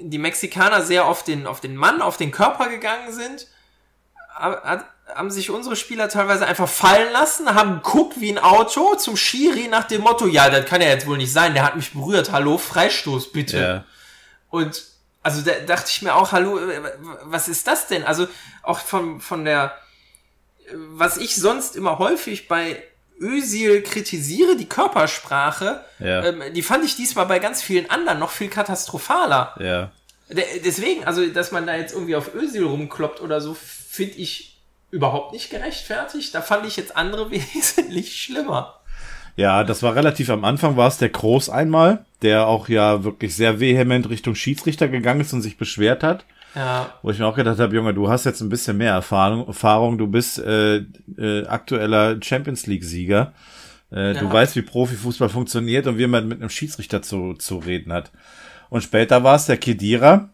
[0.01, 3.47] die Mexikaner sehr auf den, auf den Mann, auf den Körper gegangen sind,
[4.35, 9.69] haben sich unsere Spieler teilweise einfach fallen lassen, haben geguckt wie ein Auto zum Schiri
[9.69, 12.31] nach dem Motto, ja, das kann ja jetzt wohl nicht sein, der hat mich berührt,
[12.31, 13.59] hallo, Freistoß bitte.
[13.59, 13.85] Ja.
[14.51, 14.85] Und
[15.23, 16.81] also da dachte ich mir auch, hallo, äh,
[17.25, 18.05] was ist das denn?
[18.05, 18.27] Also
[18.63, 19.77] auch von, von der,
[20.67, 22.83] äh, was ich sonst immer häufig bei
[23.21, 26.25] Özil kritisiere, die Körpersprache, Ja.
[26.25, 29.55] ähm, die fand ich diesmal bei ganz vielen anderen noch viel katastrophaler.
[29.59, 29.91] Ja.
[30.29, 34.61] De- Deswegen, also dass man da jetzt irgendwie auf Özil rumkloppt oder so, finde ich
[34.91, 36.35] überhaupt nicht gerechtfertigt.
[36.35, 38.78] Da fand ich jetzt andere wesentlich schlimmer.
[39.39, 43.37] Ja, das war relativ am Anfang, war es der Groß einmal, der auch ja wirklich
[43.37, 46.25] sehr vehement Richtung Schiedsrichter gegangen ist und sich beschwert hat.
[46.57, 49.47] Ja, Wo ich mir auch gedacht habe, Junge, du hast jetzt ein bisschen mehr Erfahrung,
[49.47, 50.79] Erfahrung du bist äh,
[51.19, 53.33] äh, aktueller Champions League-Sieger.
[53.93, 54.33] Äh, Du Ja.
[54.33, 58.11] weißt, wie Profifußball funktioniert und wie man mit einem Schiedsrichter zu, zu reden hat.
[58.71, 60.31] Und später war es der Kedira,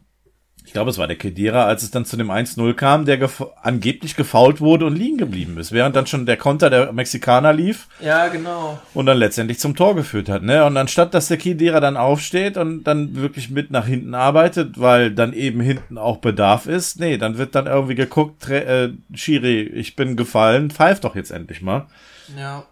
[0.64, 3.44] ich glaube, es war der Kedira, als es dann zu dem 1-0 kam, der gef
[3.62, 7.86] angeblich gefault wurde und liegen geblieben ist, während dann schon der Konter der Mexikaner lief
[8.00, 8.80] ja, genau.
[8.94, 10.42] und dann letztendlich zum Tor geführt hat.
[10.42, 10.64] Ne?
[10.64, 15.10] Und anstatt, dass der Kedira dann aufsteht und dann wirklich mit nach hinten arbeitet, weil
[15.10, 19.96] dann eben hinten auch Bedarf ist, nee, dann wird dann irgendwie geguckt, äh, Schiri, ich
[19.96, 21.86] bin gefallen, pfeif doch jetzt endlich mal.
[22.38, 22.64] Ja.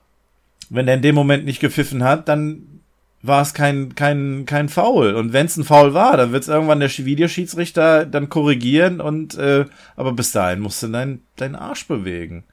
[0.71, 2.81] Wenn er in dem Moment nicht gepfiffen hat, dann
[3.23, 5.15] war es kein, kein, kein Foul.
[5.15, 9.37] Und wenn es ein Foul war, dann wird es irgendwann der Videoschiedsrichter dann korrigieren und
[9.39, 9.65] äh,
[9.97, 12.45] aber bis dahin musst du dein, deinen Arsch bewegen.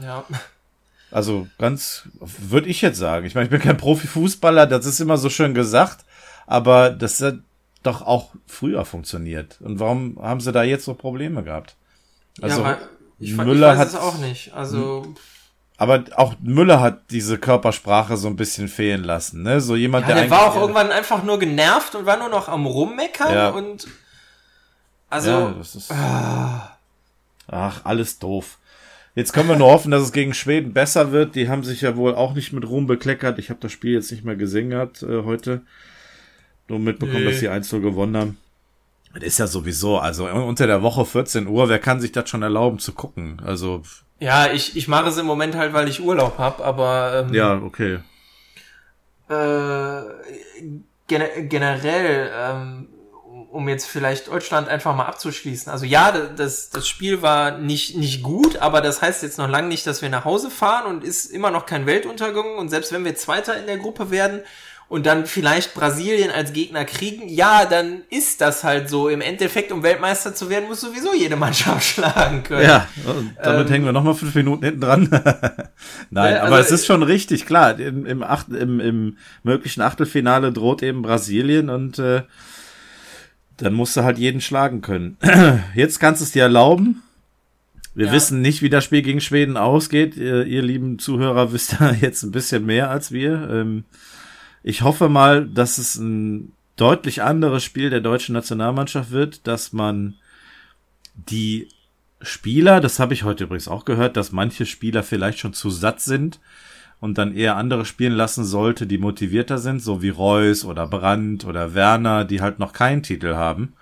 [0.00, 0.24] Ja.
[1.10, 3.26] Also ganz, würde ich jetzt sagen.
[3.26, 6.04] Ich meine, ich bin kein Profifußballer, das ist immer so schön gesagt,
[6.46, 7.38] aber das hat
[7.82, 9.60] doch auch früher funktioniert.
[9.60, 11.74] Und warum haben sie da jetzt so Probleme gehabt?
[12.40, 12.78] Also, ja,
[13.18, 14.54] ich, Müller ich weiß hat- es auch nicht.
[14.54, 15.14] Also,
[15.76, 19.60] aber auch Müller hat diese Körpersprache so ein bisschen fehlen lassen, ne?
[19.60, 22.48] So jemand, ja, der der war auch irgendwann einfach nur genervt und war nur noch
[22.48, 23.48] am Rummeckern Ja.
[23.50, 23.88] und
[25.10, 25.90] also ja, das ist,
[27.48, 28.58] ach, alles doof.
[29.14, 31.34] Jetzt können wir nur hoffen, dass es gegen Schweden besser wird.
[31.34, 33.38] Die haben sich ja wohl auch nicht mit Ruhm bekleckert.
[33.38, 35.60] Ich habe das Spiel jetzt nicht mehr gesehen gehabt äh, heute.
[36.68, 37.30] Nur mitbekommen, Nee.
[37.30, 38.38] dass sie 1 gewonnen haben.
[39.12, 42.40] Das ist ja sowieso, also unter der Woche 14 Uhr, wer kann sich das schon
[42.42, 43.42] erlauben zu gucken?
[43.44, 43.82] Also,
[44.22, 47.60] ja, ich, ich mache es im Moment halt, weil ich Urlaub hab, aber ähm, ja,
[47.60, 47.98] okay.
[49.28, 50.02] äh,
[51.08, 52.88] gene generell, ähm,
[53.50, 55.72] um jetzt vielleicht Deutschland einfach mal abzuschließen.
[55.72, 59.66] Also ja, das, das Spiel war nicht, nicht gut, aber das heißt jetzt noch lange
[59.66, 62.56] nicht, dass wir nach Hause fahren und ist immer noch kein Weltuntergang.
[62.58, 64.42] Und selbst wenn wir Zweiter in der Gruppe werden
[64.92, 69.08] und dann vielleicht Brasilien als Gegner kriegen, ja, dann ist das halt so.
[69.08, 72.68] Im Endeffekt, um Weltmeister zu werden, muss sowieso jede Mannschaft schlagen können.
[72.68, 75.08] Ja, und damit Ähm, hängen wir nochmal fünf Minuten hinten dran.
[76.10, 77.80] Nein, aber also es ist schon richtig, klar.
[77.80, 82.24] Im, im, Acht, im, im möglichen Achtelfinale droht eben Brasilien und äh,
[83.56, 85.16] dann musst du halt jeden schlagen können.
[85.74, 87.02] Jetzt kannst du es dir erlauben.
[87.94, 88.12] Wir Ja.
[88.12, 90.16] wissen nicht, wie das Spiel gegen Schweden ausgeht.
[90.18, 93.48] Ihr, ihr lieben Zuhörer wisst da jetzt ein bisschen mehr als wir.
[93.50, 93.84] Ähm,
[94.62, 100.14] ich hoffe mal, dass es ein deutlich anderes Spiel der deutschen Nationalmannschaft wird, dass man
[101.14, 101.68] die
[102.20, 106.00] Spieler, das habe ich heute übrigens auch gehört, dass manche Spieler vielleicht schon zu satt
[106.00, 106.40] sind
[107.00, 111.44] und dann eher andere spielen lassen sollte, die motivierter sind, so wie Reus oder Brandt
[111.44, 113.74] oder Werner, die halt noch keinen Titel haben.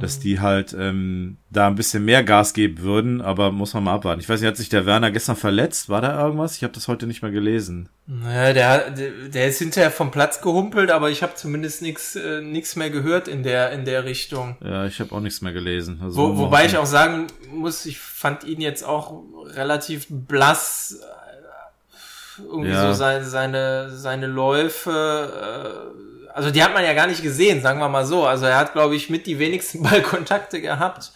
[0.00, 3.94] Dass die halt ähm, da ein bisschen mehr Gas geben würden, aber muss man mal
[3.94, 4.20] abwarten.
[4.20, 5.88] Ich weiß nicht, hat sich der Werner gestern verletzt?
[5.88, 6.56] War da irgendwas?
[6.56, 7.88] Ich habe das heute nicht mehr gelesen.
[8.06, 12.76] Naja, der, der, ist hinterher vom Platz gehumpelt, aber ich habe zumindest nichts äh, nix
[12.76, 14.56] mehr gehört in der, in der Richtung.
[14.62, 16.00] Ja, ich habe auch nichts mehr gelesen.
[16.02, 19.22] Also Wo, wobei ich auch sagen muss, ich fand ihn jetzt auch
[19.54, 20.98] relativ blass.
[21.00, 22.88] äh, Irgendwie Ja.
[22.92, 25.90] so seine, seine, seine Läufe.
[25.94, 28.26] Äh, also die hat man ja gar nicht gesehen, sagen wir mal so.
[28.26, 31.12] Also er hat, glaube ich, mit die wenigsten Ballkontakte gehabt.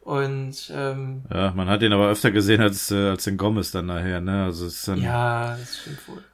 [0.00, 3.86] Und ähm, Ja, man hat ihn aber öfter gesehen als, äh, als den Gomez dann
[3.86, 4.44] nachher, ne?
[4.44, 6.24] Also es ist dann, Ja, das stimmt wohl.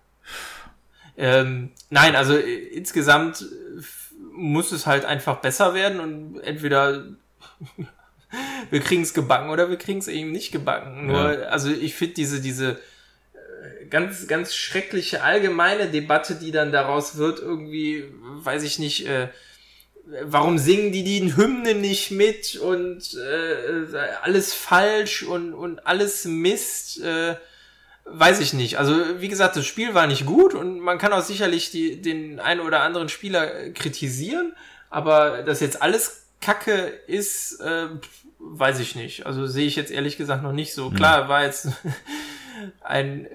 [1.18, 3.82] Ähm, nein, also äh, insgesamt äh,
[4.34, 7.04] muss es halt einfach besser werden und entweder
[8.70, 11.06] wir kriegen es gebacken oder wir kriegen es eben nicht gebacken.
[11.06, 11.46] Nur, Ja.
[11.48, 12.78] also ich finde diese, diese
[13.90, 19.28] ganz, ganz schreckliche allgemeine Debatte, die dann daraus wird, irgendwie, weiß ich nicht, äh,
[20.22, 27.00] warum singen die die Hymnen nicht mit und äh, alles falsch und, und alles Mist,
[27.02, 27.36] äh,
[28.04, 28.78] weiß ich nicht.
[28.78, 32.38] Also wie gesagt, das Spiel war nicht gut und man kann auch sicherlich die, den
[32.38, 34.54] einen oder anderen Spieler kritisieren,
[34.90, 37.88] aber dass jetzt alles Kacke ist, äh,
[38.38, 39.26] weiß ich nicht.
[39.26, 40.90] Also sehe ich jetzt ehrlich gesagt noch nicht so.
[40.90, 41.68] Klar, war jetzt
[42.80, 43.26] ein,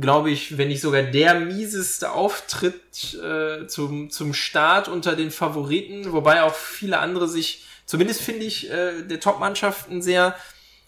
[0.00, 6.12] glaube ich, wenn nicht sogar der mieseste Auftritt äh, zum, zum Start unter den Favoriten,
[6.12, 10.36] wobei auch viele andere sich, zumindest finde ich, äh, der Top-Mannschaften sehr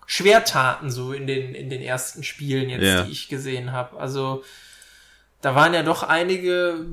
[0.07, 3.03] schwer taten, so in den, in den ersten Spielen jetzt, Ja.
[3.03, 3.99] die ich gesehen habe.
[3.99, 4.45] Also
[5.41, 6.85] da waren ja doch einige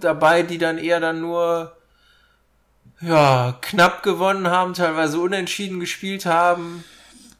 [0.00, 1.76] dabei, die dann eher dann nur
[3.00, 6.84] ja, knapp gewonnen haben, teilweise unentschieden gespielt haben.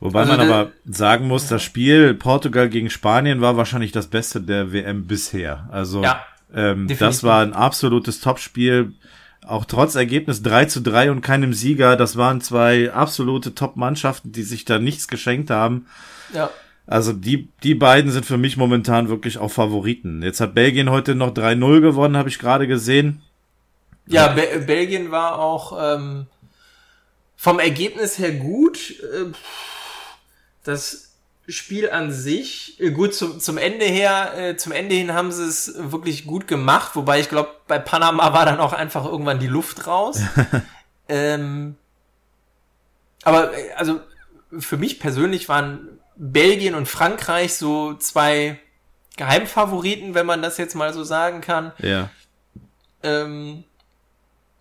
[0.00, 4.06] Wobei Also man der- aber sagen muss, das Spiel Portugal gegen Spanien war wahrscheinlich das
[4.06, 5.68] Beste der WM bisher.
[5.72, 8.92] Also Ja, ähm, das war ein absolutes Topspiel.
[9.46, 11.96] Auch trotz Ergebnis 3 zu 3 und keinem Sieger.
[11.96, 15.87] Das waren zwei absolute Top-Mannschaften, die sich da nichts geschenkt haben.
[16.34, 16.50] Ja.
[16.87, 20.22] Also die, die beiden sind für mich momentan wirklich auch Favoriten.
[20.22, 23.20] Jetzt hat Belgien heute noch 3-0 gewonnen, habe ich gerade gesehen.
[24.06, 26.26] Ja, Be Belgien war auch ähm,
[27.37, 28.94] vom Ergebnis her gut.
[29.00, 29.32] Äh,
[30.68, 31.14] das
[31.48, 35.44] Spiel an sich, äh, gut, zum, zum Ende her, äh, zum Ende hin haben sie
[35.44, 39.46] es wirklich gut gemacht, wobei ich glaube, bei Panama war dann auch einfach irgendwann die
[39.46, 40.20] Luft raus.
[41.09, 41.76] ähm,
[43.22, 44.00] aber äh, also
[44.59, 48.61] für mich persönlich waren Belgien und Frankreich so zwei
[49.16, 52.11] Geheimfavoriten, wenn man das jetzt mal so sagen kann Ja.
[53.02, 53.64] ähm,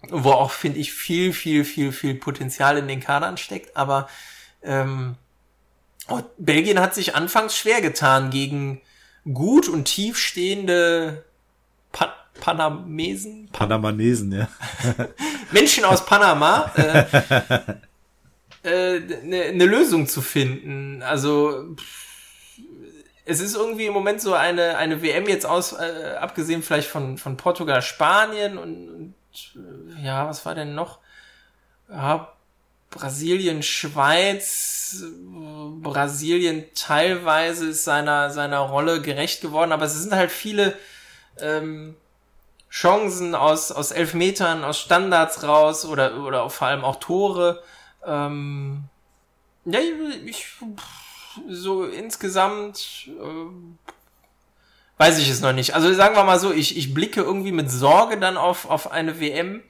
[0.09, 3.75] wo auch, finde ich, viel, viel, viel, viel Potenzial in den Kadern steckt.
[3.75, 4.07] Aber
[4.63, 5.15] ähm,
[6.09, 8.81] oh, Belgien hat sich anfangs schwer getan gegen
[9.31, 11.23] gut und tief stehende
[11.91, 14.47] pa Panamesen, Panamanesen, ja.
[15.51, 17.05] Menschen aus Panama, äh,
[18.95, 21.01] äh, ne ne Lösung zu finden.
[21.01, 22.07] Also pff,
[23.27, 27.17] es ist irgendwie im Moment so eine, eine WM jetzt aus, äh, abgesehen vielleicht von,
[27.17, 29.13] von Portugal, Spanien und, und
[29.55, 30.99] äh, ja, was war denn noch?
[31.89, 32.31] Ja,
[32.97, 40.31] Brasilien, Schweiz, äh, Brasilien teilweise ist seiner, seiner Rolle gerecht geworden, aber es sind halt
[40.31, 40.77] viele
[41.39, 41.95] ähm,
[42.69, 47.63] Chancen aus, aus Elfmetern, aus Standards raus oder, oder vor allem auch Tore.
[48.05, 48.85] Ähm,
[49.65, 49.79] ja,
[50.25, 50.47] ich,
[51.47, 53.87] so insgesamt äh,
[54.97, 55.75] weiß ich es noch nicht.
[55.75, 59.19] Also sagen wir mal so, ich, ich blicke irgendwie mit Sorge dann auf, auf eine
[59.19, 59.63] WM,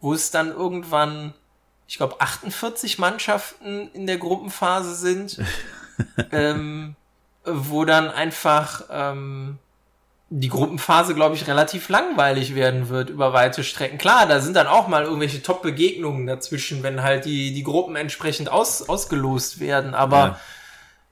[0.00, 1.34] wo es dann irgendwann,
[1.90, 5.38] ich glaube, 48 Mannschaften in der Gruppenphase sind,
[6.30, 6.94] ähm,
[7.44, 9.58] wo dann einfach ähm,
[10.28, 13.98] die Gruppenphase, glaube ich, relativ langweilig werden wird über weite Strecken.
[13.98, 18.52] Klar, da sind dann auch mal irgendwelche Top-Begegnungen dazwischen, wenn halt die, die Gruppen entsprechend
[18.52, 20.38] aus, ausgelost werden, aber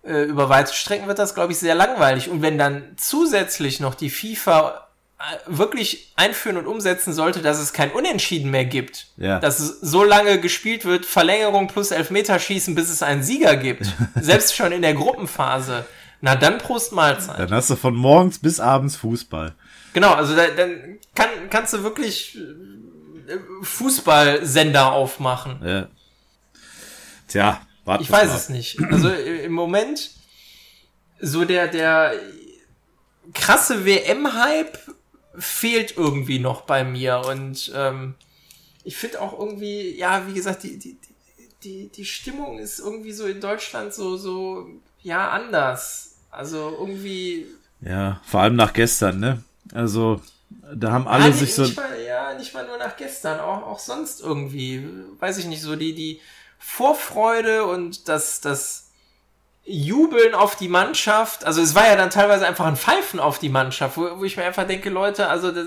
[0.05, 2.31] äh, über weite Strecken wird das, glaube ich, sehr langweilig.
[2.31, 4.88] Und wenn dann zusätzlich noch die FIFA
[5.47, 9.41] wirklich einführen und umsetzen sollte, dass es kein Unentschieden mehr gibt, Ja.
[9.41, 13.87] dass es so lange gespielt wird, Verlängerung plus Elfmeterschießen, bis es einen Sieger gibt,
[14.21, 15.87] selbst schon in der Gruppenphase,
[16.21, 17.39] na dann Prost Mahlzeit.
[17.39, 19.55] Dann hast du von morgens bis abends Fußball.
[19.93, 25.61] Genau, also da, dann kann, kannst du wirklich äh, Fußballsender aufmachen.
[25.65, 25.89] Ja.
[27.27, 28.79] Tja, warte Ich weiß es nicht.
[28.91, 30.11] Also äh, im Moment
[31.21, 32.13] so der der
[33.35, 34.79] krasse WM-Hype
[35.39, 38.15] fehlt irgendwie noch bei mir und ähm,
[38.85, 40.97] ich finde auch irgendwie ja wie gesagt die die
[41.63, 44.69] die die Stimmung ist irgendwie so in Deutschland so so
[45.03, 46.17] ja anders.
[46.31, 47.47] Also irgendwie
[47.81, 49.43] Ja, vor allem nach gestern, ne?
[49.73, 50.21] Also,
[50.75, 51.63] Da haben alle ja, sich so.
[51.63, 54.87] Nicht mal, ja, nicht mal nur nach gestern, auch, auch sonst irgendwie.
[55.19, 56.21] Weiß ich nicht, so die, die
[56.59, 58.88] Vorfreude und das, das
[59.69, 61.45] Jubeln auf die Mannschaft.
[61.45, 64.37] Also es war ja dann teilweise einfach ein Pfeifen auf die Mannschaft, wo, wo ich
[64.37, 65.67] mir einfach denke, Leute, also das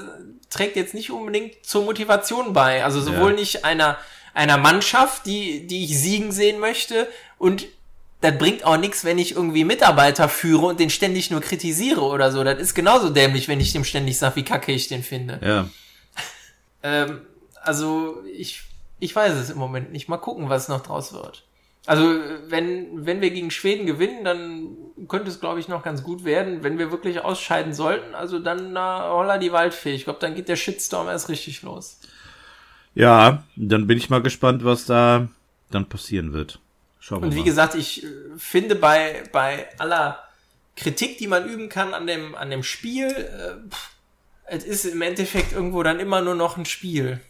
[0.50, 2.84] trägt jetzt nicht unbedingt zur Motivation bei.
[2.84, 3.36] Also sowohl Ja.
[3.40, 3.98] nicht einer,
[4.34, 7.66] einer Mannschaft, die, die ich siegen sehen möchte und
[8.22, 12.32] das bringt auch nichts, wenn ich irgendwie Mitarbeiter führe und den ständig nur kritisiere oder
[12.32, 12.44] so.
[12.44, 15.40] Das ist genauso dämlich, wenn ich dem ständig sage, wie kacke ich den finde.
[15.44, 15.68] Ja.
[16.84, 17.22] Ähm,
[17.62, 18.64] also ich,
[19.00, 20.08] ich weiß es im Moment nicht.
[20.10, 21.44] Mal gucken, was noch draus wird.
[21.86, 22.04] Also
[22.48, 26.64] wenn, wenn wir gegen Schweden gewinnen, dann könnte es, glaube ich, noch ganz gut werden.
[26.64, 29.94] Wenn wir wirklich ausscheiden sollten, also dann na, holla die Waldfee.
[29.94, 32.00] Ich glaube, dann geht der Shitstorm erst richtig los.
[32.94, 35.28] Ja, dann bin ich mal gespannt, was da
[35.72, 36.60] dann passieren wird.
[37.00, 37.46] Schauen wir Und wie mal.
[37.46, 38.08] gesagt, ich äh,
[38.38, 40.20] finde bei, bei aller
[40.76, 43.90] Kritik, die man üben kann an dem, an dem Spiel, äh, pff,
[44.46, 47.22] es ist im Endeffekt irgendwo dann immer nur noch ein Spiel.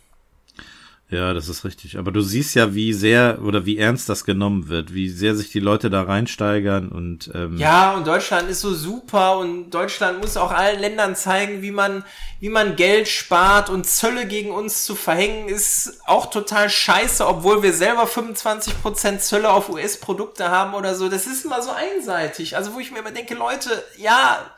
[1.12, 1.98] Ja, das ist richtig.
[1.98, 5.52] Aber du siehst ja, wie sehr oder wie ernst das genommen wird, wie sehr sich
[5.52, 10.38] die Leute da reinsteigern und ähm, Ja, und Deutschland ist so super und Deutschland muss
[10.38, 12.06] auch allen Ländern zeigen, wie man,
[12.40, 17.62] wie man Geld spart und Zölle gegen uns zu verhängen ist auch total scheiße, obwohl
[17.62, 21.10] wir selber 25% Zölle auf US-Produkte haben oder so.
[21.10, 22.56] Das ist immer so einseitig.
[22.56, 24.50] Also wo ich mir immer denke, Leute, ja,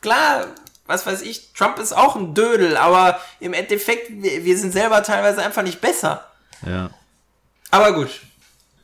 [0.00, 0.46] klar,
[0.86, 5.02] was weiß ich, Trump ist auch ein Dödel, aber im Endeffekt, wir, wir sind selber
[5.02, 6.24] teilweise einfach nicht besser.
[6.66, 6.90] ja.
[7.70, 8.20] Aber gut.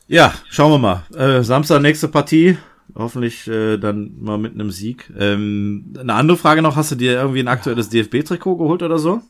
[0.07, 1.03] Ja, schauen wir mal.
[1.15, 2.57] Äh, Samstag nächste Partie.
[2.93, 5.09] Hoffentlich äh, dann mal mit einem Sieg.
[5.17, 9.21] Ähm, eine andere Frage noch, hast du dir irgendwie ein aktuelles DFB-Trikot geholt oder so?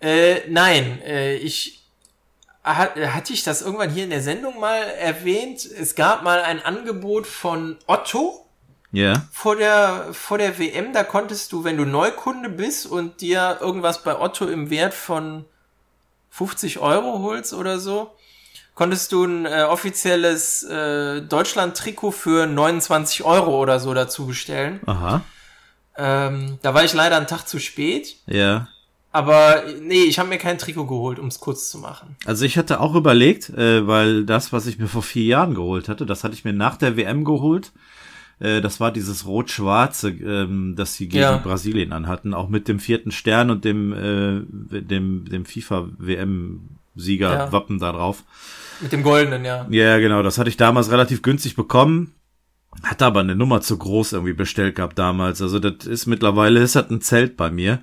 [0.00, 1.84] Äh, nein, äh, ich
[2.62, 5.66] hat, hatte ich das irgendwann hier in der Sendung mal erwähnt.
[5.66, 8.43] Es gab mal ein Angebot von Otto
[8.94, 9.26] Ja.
[9.32, 10.92] vor der vor der WM.
[10.92, 15.44] Da konntest du, wenn du Neukunde bist und dir irgendwas bei Otto im Wert von
[16.30, 18.10] 50 Euro holst oder so,
[18.74, 24.80] konntest du ein äh, offizielles äh, Deutschland-Trikot für 29 Euro oder so dazu bestellen.
[24.86, 25.22] Aha.
[25.96, 28.16] Ähm, da war ich leider einen Tag zu spät.
[28.26, 28.68] Ja.
[29.12, 32.16] Aber nee, ich habe mir kein Trikot geholt, um es kurz zu machen.
[32.24, 35.88] Also ich hatte auch überlegt, äh, weil das, was ich mir vor vier Jahren geholt
[35.88, 37.70] hatte, das hatte ich mir nach der WM geholt.
[38.38, 41.36] Äh, das war dieses rot-schwarze, ähm, das sie gegen Ja.
[41.38, 47.50] Brasilien anhatten, auch mit dem vierten Stern und dem äh, dem dem FIFA WM Sieger
[47.52, 47.62] Ja.
[47.78, 48.24] Da drauf.
[48.80, 49.66] Mit dem goldenen, ja.
[49.70, 52.12] Ja, genau, das hatte ich damals relativ günstig bekommen.
[52.82, 55.40] Hatte aber eine Nummer zu groß irgendwie bestellt gehabt damals.
[55.40, 57.82] Also das ist mittlerweile ist das ein Zelt bei mir.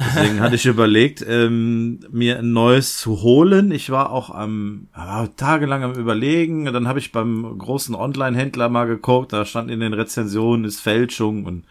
[0.00, 3.70] Deswegen hatte ich überlegt, ähm, mir ein neues zu holen.
[3.70, 6.64] Ich war auch am war tagelang am überlegen.
[6.66, 9.32] Dann habe ich beim großen Online-Händler mal geguckt.
[9.32, 11.64] Da stand in den Rezensionen ist Fälschung und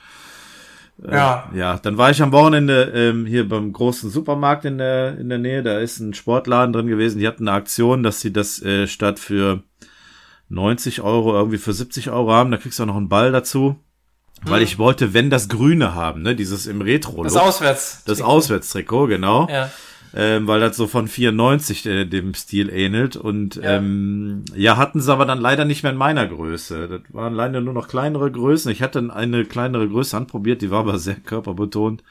[1.04, 1.50] äh, Ja.
[1.54, 5.40] ja, dann war ich am Wochenende ähm, hier beim großen Supermarkt in der in der
[5.40, 5.64] Nähe.
[5.64, 7.20] Da ist ein Sportladen drin gewesen.
[7.20, 9.64] Die hatten eine Aktion, dass sie das äh, statt für
[10.50, 12.52] 90 Euro irgendwie für 70 Euro haben.
[12.52, 13.78] Da kriegst du auch noch einen Ball dazu.
[14.46, 18.04] Weil ich wollte, wenn das Grüne haben, ne, dieses im retro Das Auswärts.
[18.06, 19.48] das Auswärtstrikot, genau.
[19.50, 19.72] Ja.
[20.14, 23.16] Ähm, weil das so von 94 äh, dem Stil ähnelt.
[23.16, 23.78] Und Ja.
[23.78, 26.88] ähm, ja, hatten sie aber dann leider nicht mehr in meiner Größe.
[26.90, 28.70] Das waren leider nur noch kleinere Größen.
[28.72, 32.04] Ich hatte eine kleinere Größe anprobiert, die war aber sehr körperbetont.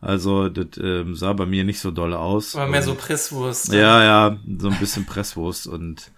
[0.00, 2.56] Also das ähm, sah bei mir nicht so doll aus.
[2.56, 3.72] War mehr Und- so Presswurst.
[3.72, 6.10] ja, ja, so ein bisschen Presswurst und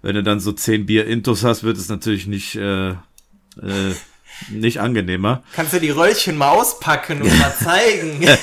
[0.00, 2.94] wenn du dann so zehn Bier Intus hast, wird es natürlich nicht äh, äh,
[4.50, 5.42] nicht angenehmer.
[5.54, 8.26] Kannst du die Röllchen mal auspacken und mal zeigen?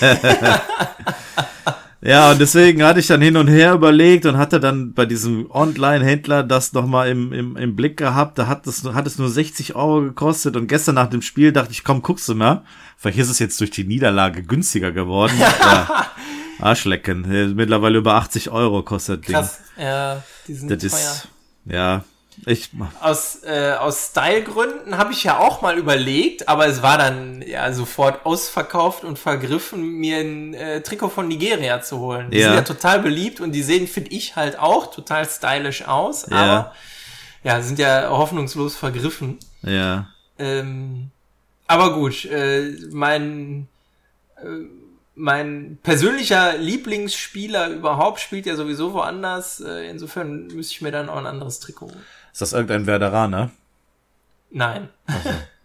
[2.01, 5.51] Ja, und deswegen hatte ich dann hin und her überlegt und hatte dann bei diesem
[5.51, 8.37] Online-Händler das nochmal im, im, im Blick gehabt.
[8.39, 11.73] Da hat es, hat es nur 60 Euro gekostet und gestern nach dem Spiel dachte
[11.73, 12.63] ich, komm, guckst du mal.
[12.95, 15.33] Vielleicht ist es jetzt durch die Niederlage günstiger geworden.
[15.39, 16.07] ja.
[16.59, 17.29] Arschlecken.
[17.29, 19.35] Äh, Mittlerweile über 80 Euro kostet das Ding.
[19.35, 19.59] Krass.
[19.77, 20.99] Ja, die sind Das teuer.
[20.99, 21.27] ist,
[21.65, 22.03] ja,
[22.45, 22.69] ich,
[23.01, 27.71] Aus, äh, aus Stylegründen habe ich ja auch mal überlegt, aber es war dann ja
[27.73, 32.31] sofort ausverkauft und vergriffen, mir ein äh, Trikot von Nigeria zu holen.
[32.31, 32.47] Die Ja.
[32.47, 36.37] sind ja total beliebt und die sehen, finde ich, halt auch total stylisch aus, Ja.
[36.37, 36.73] aber
[37.43, 39.37] ja, sind ja hoffnungslos vergriffen.
[39.63, 40.07] ja.
[40.37, 41.11] Ähm,
[41.67, 43.67] aber gut, äh, mein,
[44.37, 44.45] äh,
[45.15, 49.59] mein persönlicher Lieblingsspieler überhaupt spielt ja sowieso woanders.
[49.59, 52.03] Äh, insofern müsste ich mir dann auch ein anderes Trikot holen.
[52.39, 53.51] Ist das irgendein Werderaner?
[54.49, 54.87] Nein.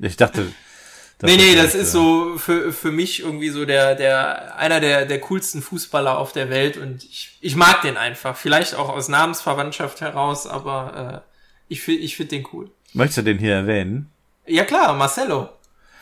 [0.01, 0.53] Ich dachte.
[1.21, 5.07] das nee, nee, das ist so für, für mich irgendwie so der, der, einer der,
[5.07, 8.37] der coolsten Fußballer auf der Welt und ich, ich mag den einfach.
[8.37, 12.73] Vielleicht auch aus Namensverwandtschaft heraus, aber äh, ich finde ich find den cool.
[12.93, 14.11] Möchtest du den hier erwähnen?
[14.45, 15.51] Ja klar, Marcelo.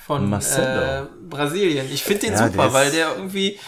[0.06, 1.02] von Marcelo.
[1.02, 1.86] äh, Brasilien.
[1.92, 3.60] Ich finde den Ja, super, weil der irgendwie,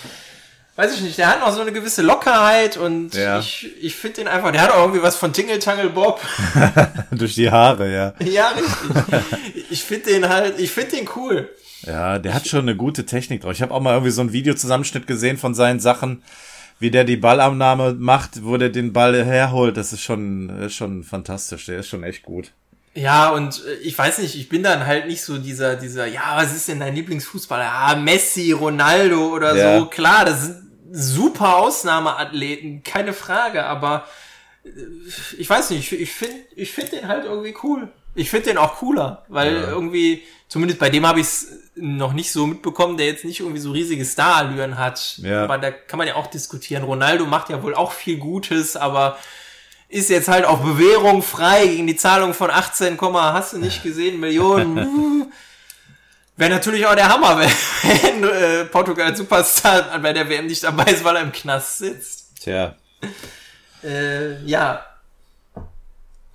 [0.76, 3.38] weiß ich nicht, der hat noch so eine gewisse Lockerheit und Ja.
[3.38, 6.20] ich, ich finde den einfach, der hat auch irgendwie was von Tingle Tangle Bob.
[7.12, 8.14] Durch die Haare, ja.
[8.26, 9.22] ja, richtig.
[9.70, 11.48] Ich finde den halt, ich finde den cool.
[11.86, 13.52] Ja, der hat schon eine gute Technik drauf.
[13.52, 16.22] Ich habe auch mal irgendwie so ein Videozusammenschnitt gesehen von seinen Sachen,
[16.78, 19.76] wie der die Ballannahme macht, wo der den Ball herholt.
[19.76, 21.66] Das ist schon, ist schon fantastisch.
[21.66, 22.52] Der ist schon echt gut.
[22.94, 26.36] Ja, und äh, ich weiß nicht, ich bin dann halt nicht so dieser, dieser, ja,
[26.36, 27.68] was ist denn dein Lieblingsfußballer?
[27.70, 29.78] Ah, Messi, Ronaldo oder Ja.
[29.80, 29.86] so.
[29.86, 34.06] Klar, das sind super Ausnahmeathleten, keine Frage, aber
[34.64, 34.68] äh,
[35.38, 37.88] ich weiß nicht, ich, ich finde ich find den halt irgendwie cool.
[38.16, 39.68] Ich finde den auch cooler, weil Ja.
[39.70, 43.58] irgendwie, zumindest bei dem habe ich es noch nicht so mitbekommen, der jetzt nicht irgendwie
[43.60, 45.18] so riesige Starallüren hat.
[45.18, 45.42] Ja.
[45.42, 46.84] Aber da kann man ja auch diskutieren.
[46.84, 49.18] Ronaldo macht ja wohl auch viel Gutes, aber
[49.88, 54.20] ist jetzt halt auf Bewährung frei gegen die Zahlung von 18, hast du nicht gesehen,
[54.20, 55.32] Millionen.
[56.36, 57.38] Wäre natürlich auch der Hammer,
[57.82, 62.40] wenn, äh, Portugal Superstar bei der WM nicht dabei ist, weil er im Knast sitzt.
[62.40, 62.74] Tja.
[63.82, 64.84] Äh, ja.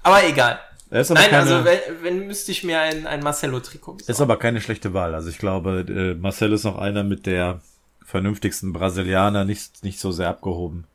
[0.04, 0.60] Aber egal.
[0.90, 4.12] Ist aber Nein, keine, also wenn, wenn müsste ich mir ein, ein Marcelo-Trikot besorgen.
[4.12, 5.14] ist aber keine schlechte Wahl.
[5.14, 7.62] Also ich glaube, äh, Marcel ist noch einer mit der
[8.06, 10.86] vernünftigsten Brasilianer, nicht, nicht so sehr abgehoben.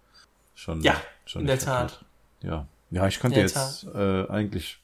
[0.57, 0.97] Schon, Ja,
[1.27, 1.93] schon in der Tat.
[1.93, 2.05] verkehrt.
[2.43, 2.67] Ja.
[2.91, 4.79] Ja, ich könnte jetzt äh, eigentlich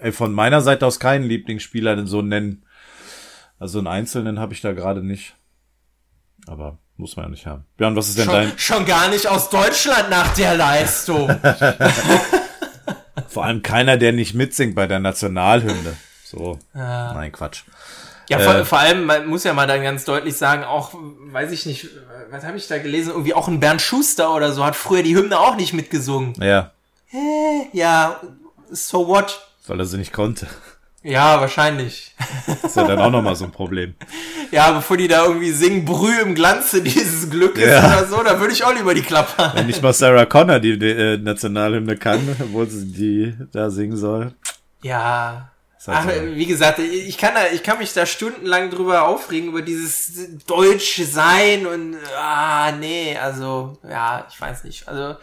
[0.00, 2.62] äh, von meiner Seite aus keinen Lieblingsspieler denn so nennen.
[3.62, 5.34] Also einen einzelnen habe ich da gerade nicht.
[6.48, 7.64] Aber muss man ja nicht haben.
[7.76, 8.58] Björn, was ist denn Schon, dein?
[8.58, 11.28] schon gar nicht aus Deutschland nach der Leistung.
[13.28, 15.96] Vor allem keiner, der nicht mitsingt bei der Nationalhymne.
[16.24, 16.58] So.
[16.74, 17.12] Ja.
[17.14, 17.62] Nein, Quatsch.
[18.28, 18.64] Ja, vor, Äh.
[18.64, 21.86] vor allem, man muss ja mal dann ganz deutlich sagen, auch, weiß ich nicht,
[22.30, 25.14] was habe ich da gelesen, irgendwie auch ein Bernd Schuster oder so hat früher die
[25.14, 26.34] Hymne auch nicht mitgesungen.
[26.42, 26.72] Ja,
[27.72, 28.20] Ja,
[28.70, 29.46] so what?
[29.68, 30.48] weil er sie nicht konnte.
[31.02, 32.14] Ja, wahrscheinlich.
[32.46, 33.94] Das ist ja dann auch nochmal so ein Problem.
[34.52, 37.78] Ja, bevor die da irgendwie singen, Brühe im Glanze dieses Glückes Ja.
[37.86, 39.66] oder so, da würde ich auch lieber die Klappe Wenn halten.
[39.66, 44.32] nicht mal Sarah Connor die, die äh, Nationalhymne kann, obwohl sie die da singen soll.
[44.82, 45.48] Ja.
[45.84, 49.62] Halt Ach, wie gesagt, ich kann da, ich kann mich da stundenlang drüber aufregen, über
[49.62, 50.12] dieses
[50.46, 54.86] deutsche Sein und, ah, nee, also, ja, ich weiß nicht.
[54.86, 55.16] Also,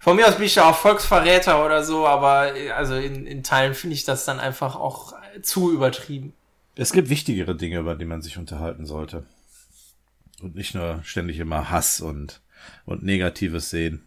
[0.00, 3.74] von mir aus bin ich ja auch Volksverräter oder so, aber, also, in, in Teilen
[3.74, 5.12] finde ich das dann einfach auch
[5.42, 6.32] zu übertrieben.
[6.76, 9.24] Es gibt wichtigere Dinge, über die man sich unterhalten sollte.
[10.40, 12.40] Und nicht nur ständig immer Hass und,
[12.86, 14.02] und Negatives sehen.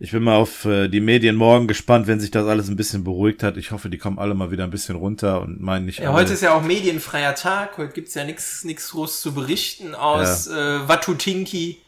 [0.00, 3.02] Ich bin mal auf äh, die Medien morgen gespannt, wenn sich das alles ein bisschen
[3.02, 3.56] beruhigt hat.
[3.56, 6.18] Ich hoffe, die kommen alle mal wieder ein bisschen runter und meinen nicht Ja, alle.
[6.20, 10.46] heute ist ja auch medienfreier Tag, heute gibt's ja nichts nix groß zu berichten aus
[10.46, 11.78] äh, Watutinki.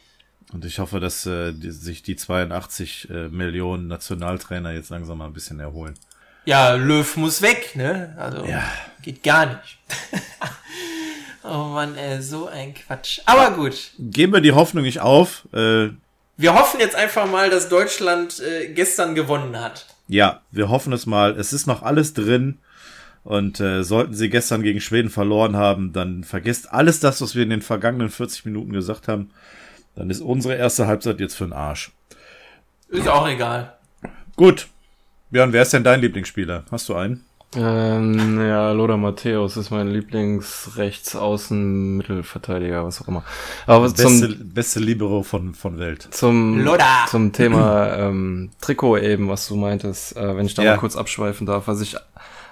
[0.52, 5.26] und ich hoffe, dass äh, die, sich die 82 äh, Millionen Nationaltrainer jetzt langsam mal
[5.26, 5.94] ein bisschen erholen.
[6.44, 8.14] Ja, Löw muss weg, ne?
[8.18, 8.62] Also Ja.
[9.02, 9.78] geht gar nicht.
[11.44, 13.20] oh Mann, ey, so ein Quatsch.
[13.26, 13.90] Aber gut.
[13.98, 15.46] Geben wir die Hoffnung nicht auf.
[15.52, 15.90] Äh,
[16.36, 19.86] Wir hoffen jetzt einfach mal, dass Deutschland äh, gestern gewonnen hat.
[20.08, 21.38] Ja, wir hoffen es mal.
[21.38, 22.58] Es ist noch alles drin.
[23.22, 27.42] Und äh, sollten sie gestern gegen Schweden verloren haben, dann vergesst alles das, was wir
[27.42, 29.30] in den vergangenen 40 Minuten gesagt haben.
[29.94, 31.92] Dann ist unsere erste Halbzeit jetzt für den Arsch.
[32.88, 33.74] Ist auch egal.
[34.36, 34.68] Gut.
[35.30, 36.64] Björn, wer ist denn dein Lieblingsspieler?
[36.70, 37.24] Hast du einen?
[37.56, 43.24] Ähm, ja, Lothar Matthäus ist mein Lieblingsrechtsaußen-Mittelverteidiger, was auch immer.
[43.66, 46.06] Aber Beste, zum, beste Libero von, von Welt.
[46.12, 47.06] zum, Lothar.
[47.08, 50.72] zum Thema ähm, Trikot eben, was du meintest, äh, wenn ich da Ja.
[50.72, 51.96] mal kurz abschweifen darf, was ich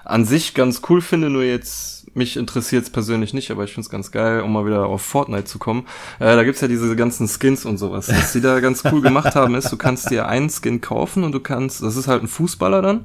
[0.05, 3.87] an sich ganz cool finde, nur jetzt, mich interessiert es persönlich nicht, aber ich finde
[3.87, 5.87] es ganz geil, um mal wieder auf Fortnite zu kommen.
[6.19, 8.09] Äh, da gibt's ja diese ganzen Skins und sowas.
[8.09, 11.33] Was die da ganz cool gemacht haben, ist, du kannst dir einen Skin kaufen und
[11.33, 12.99] du kannst, das ist halt ein Fußballer dann,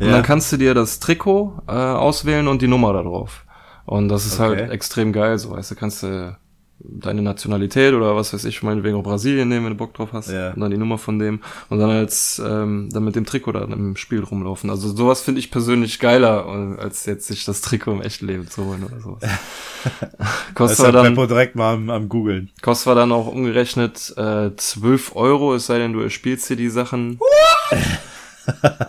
[0.00, 0.12] und Ja.
[0.12, 3.44] dann kannst du dir das Trikot äh, auswählen und die Nummer da drauf.
[3.84, 4.60] Und das ist Okay.
[4.62, 6.36] halt extrem geil, so weißt du, kannst du
[6.88, 10.30] deine Nationalität oder was weiß ich, meinetwegen auch Brasilien nehmen, wenn du Bock drauf hast.
[10.30, 10.50] Ja.
[10.50, 13.72] Und dann die Nummer von dem und dann als ähm, dann mit dem Trikot dann
[13.72, 14.70] im Spiel rumlaufen.
[14.70, 18.48] Also sowas finde ich persönlich geiler, äh, als jetzt sich das Trikot im echten Leben
[18.48, 19.22] zu holen oder sowas.
[20.54, 22.50] kostet Deshalb dann, direkt mal am, am googeln.
[22.62, 27.18] kostet dann auch umgerechnet äh, 12 Euro, es sei denn, du erspielst dir die Sachen.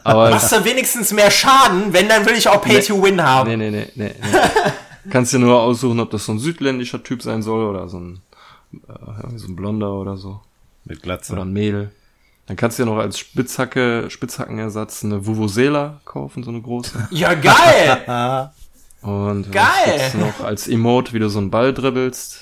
[0.03, 3.49] Aber Machst du wenigstens mehr Schaden, wenn, dann will ich auch Pay to Win haben.
[3.49, 4.13] Nee, nee, nee, nee.
[4.21, 4.29] nee.
[5.09, 8.21] Kannst dir nur aussuchen, ob das so ein südländischer Typ sein soll oder so ein,
[8.73, 8.77] äh,
[9.21, 10.41] irgendwie so ein Blonder oder so.
[10.85, 11.33] Mit Glatze.
[11.33, 11.91] Oder ein Mädel.
[12.47, 17.07] Dann kannst du dir noch als Spitzhacke, Spitzhackenersatz eine Vuvuzela kaufen, so eine große.
[17.11, 18.51] Ja, geil!
[19.01, 20.11] Und Geil!
[20.19, 22.39] noch als Emote, wie du so einen Ball dribbelst.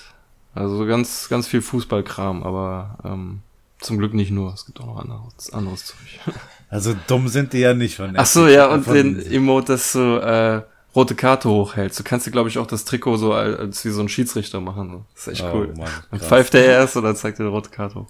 [0.53, 3.41] Also so ganz, ganz viel Fußballkram, aber ähm,
[3.82, 4.53] zum Glück nicht nur.
[4.53, 5.97] Es gibt auch noch anderes, anderes Zeug.
[6.68, 7.95] Also dumm sind die ja nicht.
[7.95, 10.63] Von Ach so, ja, und den Emote, dass du äh,
[10.95, 11.99] rote Karte hochhältst.
[11.99, 14.61] Du kannst dir, glaube ich, auch das Trikot so als, als wie so ein Schiedsrichter
[14.61, 14.89] machen.
[14.91, 15.05] So.
[15.13, 15.73] Das ist echt Oh, cool.
[15.77, 18.07] Mann, Dann pfeift der erst oder zeigt dir eine rote Karte hoch.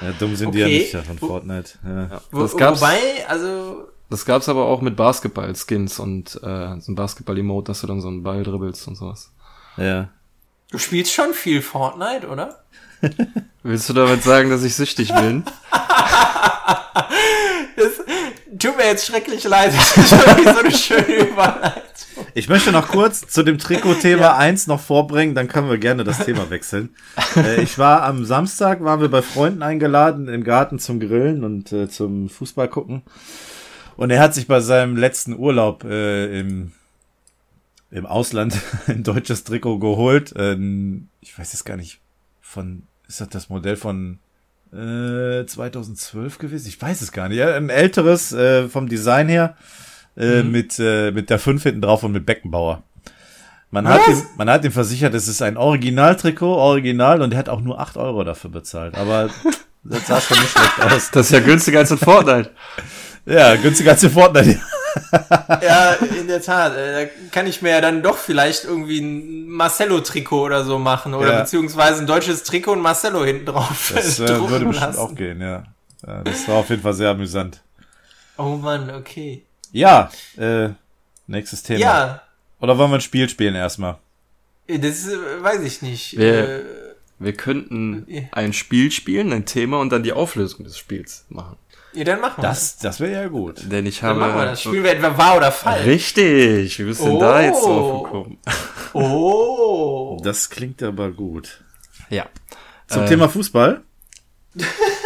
[0.00, 0.78] Ja, dumm sind die ja Okay.
[0.78, 1.70] nicht ja, von Wo- Fortnite.
[1.84, 2.20] Ja.
[2.30, 2.98] Wo, Das gab's- wobei,
[3.28, 8.00] also, Das gab's aber auch mit Basketball-Skins und äh, so ein Basketball-Emote, dass du dann
[8.00, 9.30] so einen Ball dribbelst und sowas.
[9.76, 10.08] ja.
[10.70, 12.64] du spielst schon viel Fortnite, oder?
[13.62, 15.44] Willst du damit sagen, dass ich süchtig bin?
[17.76, 17.92] Das
[18.58, 19.72] tut mir jetzt schrecklich leid.
[19.96, 21.80] Das ist irgendwie so eine schöne Überleitung.
[22.34, 26.24] Ich möchte noch kurz zu dem Trikot-Thema eins noch vorbringen, dann können wir gerne das
[26.24, 26.90] Thema wechseln.
[27.36, 31.72] äh, ich war am Samstag, waren wir bei Freunden eingeladen im Garten zum Grillen und
[31.72, 33.02] äh, zum Fußball gucken.
[33.96, 36.72] Und er hat sich bei seinem letzten Urlaub äh, im,
[37.90, 40.32] im Ausland ein deutsches Trikot geholt.
[40.36, 42.00] Ähm, ich weiß jetzt gar nicht,
[42.40, 44.18] von, ist das das Modell von
[44.72, 46.68] äh, 2012 gewesen?
[46.68, 47.38] Ich weiß es gar nicht.
[47.38, 49.56] Ja, ein älteres äh, vom Design her
[50.16, 52.82] äh, mit, äh, mit der 5 hinten drauf und mit Beckenbauer.
[53.72, 57.48] Man hat, ihm, man hat ihm versichert, es ist ein Originaltrikot, original, und er hat
[57.48, 58.96] auch nur 8 Euro dafür bezahlt.
[58.96, 59.30] Aber
[59.84, 61.10] das sah schon nicht schlecht aus.
[61.12, 62.50] Das ist ja günstiger als in Fortnite.
[63.26, 64.60] Ja, günstiger als die Fortnite.
[65.62, 66.76] Ja, in der Tat.
[66.76, 71.14] Äh, Da kann ich mir ja dann doch vielleicht irgendwie ein Marcello-Trikot oder so machen.
[71.14, 71.40] Oder Ja.
[71.40, 73.92] beziehungsweise ein deutsches Trikot und Marcello hinten drauf.
[73.94, 74.98] Das äh, würde bestimmt lassen.
[74.98, 75.64] auch gehen, ja.
[76.24, 77.60] Das war auf jeden Fall sehr amüsant.
[78.38, 79.44] Oh Mann, okay.
[79.72, 80.70] Ja, äh,
[81.26, 81.80] nächstes Thema.
[81.80, 82.22] Ja,
[82.60, 83.98] Oder wollen wir ein Spiel spielen erstmal?
[84.66, 86.16] das äh, weiß ich nicht.
[86.16, 86.64] Wer- Äh,
[87.18, 91.56] Wir könnten ein Spiel spielen, ein Thema und dann die Auflösung des Spiels machen.
[91.92, 93.70] Ja, dann machen wir Das, das wäre ja gut.
[93.70, 94.50] Denn ich Dann machen wir habe.
[94.50, 94.62] das.
[94.62, 95.86] Spielen wir etwa wahr oder falsch.
[95.86, 97.66] Richtig, wie bist du denn da jetzt Oh.
[97.66, 98.38] drauf gekommen?
[98.92, 100.20] Oh.
[100.24, 101.62] Das klingt aber gut.
[102.08, 102.26] Ja.
[102.88, 103.82] Zum Äh, Thema Fußball?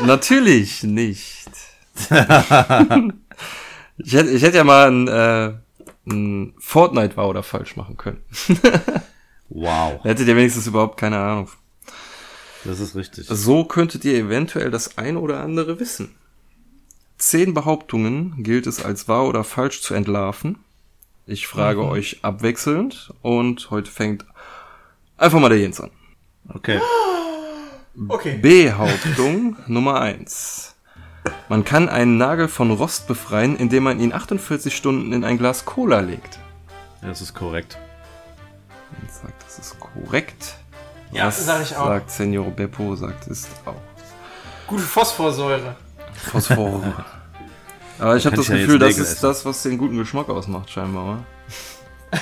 [0.05, 1.47] Natürlich nicht.
[3.99, 5.53] ich, hätte, ich hätte ja mal ein, äh,
[6.11, 8.23] ein Fortnite war oder falsch machen können.
[9.51, 10.01] Wow.
[10.03, 11.49] Da hättet ihr wenigstens überhaupt keine Ahnung.
[12.65, 13.27] Das ist richtig.
[13.29, 16.17] So könntet ihr eventuell das eine oder andere wissen.
[17.25, 20.59] Zehn Behauptungen gilt es als wahr oder falsch zu entlarven.
[21.25, 24.27] Ich frage euch abwechselnd und heute fängt
[25.17, 25.91] einfach mal der Jens an.
[26.53, 26.81] Okay.
[28.09, 28.39] Okay.
[28.39, 30.75] Behauptung Nummer eins:
[31.49, 35.65] Man kann einen Nagel von Rost befreien, indem man ihn 48 Stunden in ein Glas
[35.65, 36.41] Cola legt.
[37.01, 37.79] Das ist korrekt.
[39.01, 40.57] Jens sagt, das ist korrekt.
[41.13, 41.87] Ja, Was sag ich auch.
[41.87, 43.81] Sagt Senior Beppo, sagt ist auch.
[44.67, 45.77] Gute Phosphorsäure.
[46.15, 46.83] Phosphor.
[48.05, 49.23] Aber ich habe das Gefühl, das ist essen.
[49.23, 51.25] das, was den guten Geschmack ausmacht, scheinbar.
[52.11, 52.19] Wa?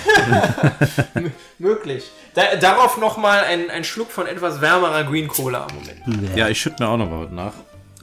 [1.59, 2.11] Möglich.
[2.35, 5.67] Da, darauf nochmal ein, ein Schluck von etwas wärmerer Green Cola.
[5.75, 6.37] Moment.
[6.37, 7.53] Ja, ich schütte mir auch noch mal was nach.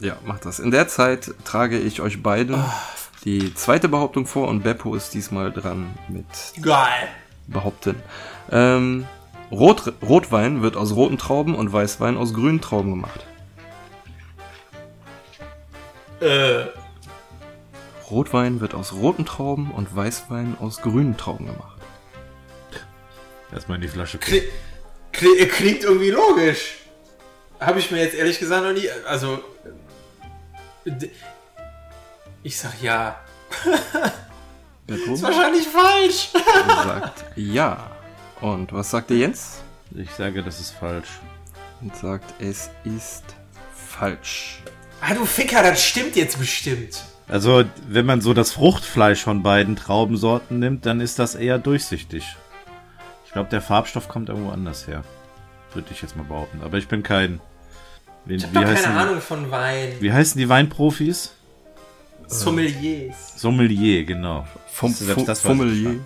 [0.00, 0.58] Ja, macht das.
[0.58, 2.70] In der Zeit trage ich euch beiden Ah.
[3.24, 6.26] die zweite Behauptung vor und Beppo ist diesmal dran mit
[6.60, 7.08] Geil.
[7.46, 7.96] Behaupten.
[8.52, 9.06] Ähm,
[9.50, 13.24] Rot, Rotwein wird aus roten Trauben und Weißwein aus grünen Trauben gemacht.
[16.20, 16.66] Äh,
[18.10, 21.80] Rotwein wird aus roten Trauben und Weißwein aus grünen Trauben gemacht.
[23.52, 24.42] Erstmal in die Flasche kli
[25.12, 26.78] kli klingt irgendwie logisch.
[27.58, 28.88] Habe ich mir jetzt ehrlich gesagt noch nie.
[29.06, 29.40] Also.
[32.42, 33.20] Ich sag ja.
[34.86, 36.30] Beppo Ist wahrscheinlich falsch.
[36.66, 37.90] sagt ja.
[38.40, 39.58] Und was sagt der Jens?
[39.94, 41.08] Ich sage, das ist falsch.
[41.80, 43.24] Und sagt, es ist
[43.74, 44.62] falsch.
[45.00, 47.02] Ah, du Ficker, das stimmt jetzt bestimmt.
[47.30, 52.24] Also, wenn man so das Fruchtfleisch von beiden Traubensorten nimmt, dann ist das eher durchsichtig.
[53.26, 55.04] Ich glaube, der Farbstoff kommt irgendwo anders her.
[55.72, 56.60] Würde ich jetzt mal behaupten.
[56.64, 57.40] Aber ich bin kein.
[58.24, 59.92] Wie, Ich hab wie, doch heißen, keine die, Ahnung von Wein.
[60.00, 61.32] wie heißen die Weinprofis?
[62.26, 63.34] Sommeliers.
[63.36, 64.46] Sommelier, genau.
[64.72, 66.00] Fum, Selbst Fu- das weiß Fummelier.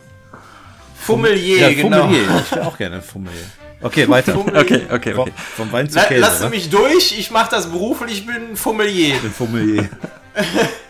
[1.01, 2.03] Fummelier, Ja, genau.
[2.05, 2.43] Fummelier.
[2.45, 3.45] Ich wäre auch gerne ein Fummelier.
[3.83, 4.33] Okay, weiter.
[4.35, 4.61] Fummelier.
[4.61, 5.33] Okay, okay, Vom, okay.
[5.57, 6.49] vom Wein zu La Käse, lass wa?
[6.49, 9.15] mich durch, ich mach das beruflich, ich bin Fummelier.
[9.17, 9.89] Ich bin Fummelier.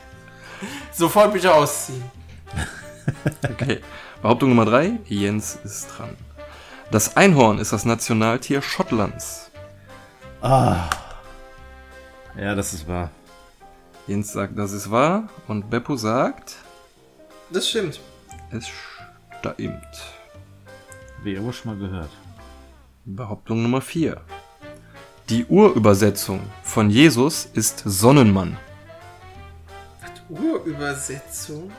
[0.95, 2.05] Sofort bitte ausziehen.
[3.51, 3.81] Okay.
[4.23, 4.99] Behauptung Nummer drei.
[5.07, 6.17] Jens ist dran.
[6.91, 9.51] Das Einhorn ist das Nationaltier Schottlands.
[10.41, 10.89] Ah.
[12.39, 13.11] Ja, das ist wahr.
[14.07, 15.29] Jens sagt, das ist wahr.
[15.49, 16.57] Und Beppo sagt,
[17.51, 18.01] Das stimmt.
[18.51, 20.03] es stimmt.
[21.23, 22.11] Wie irgendwo schon mal gehört.
[23.05, 24.21] Behauptung Nummer vier.
[25.29, 28.57] Die Urübersetzung von Jesus ist Sonnenmann.
[30.29, 31.73] Urübersetzung.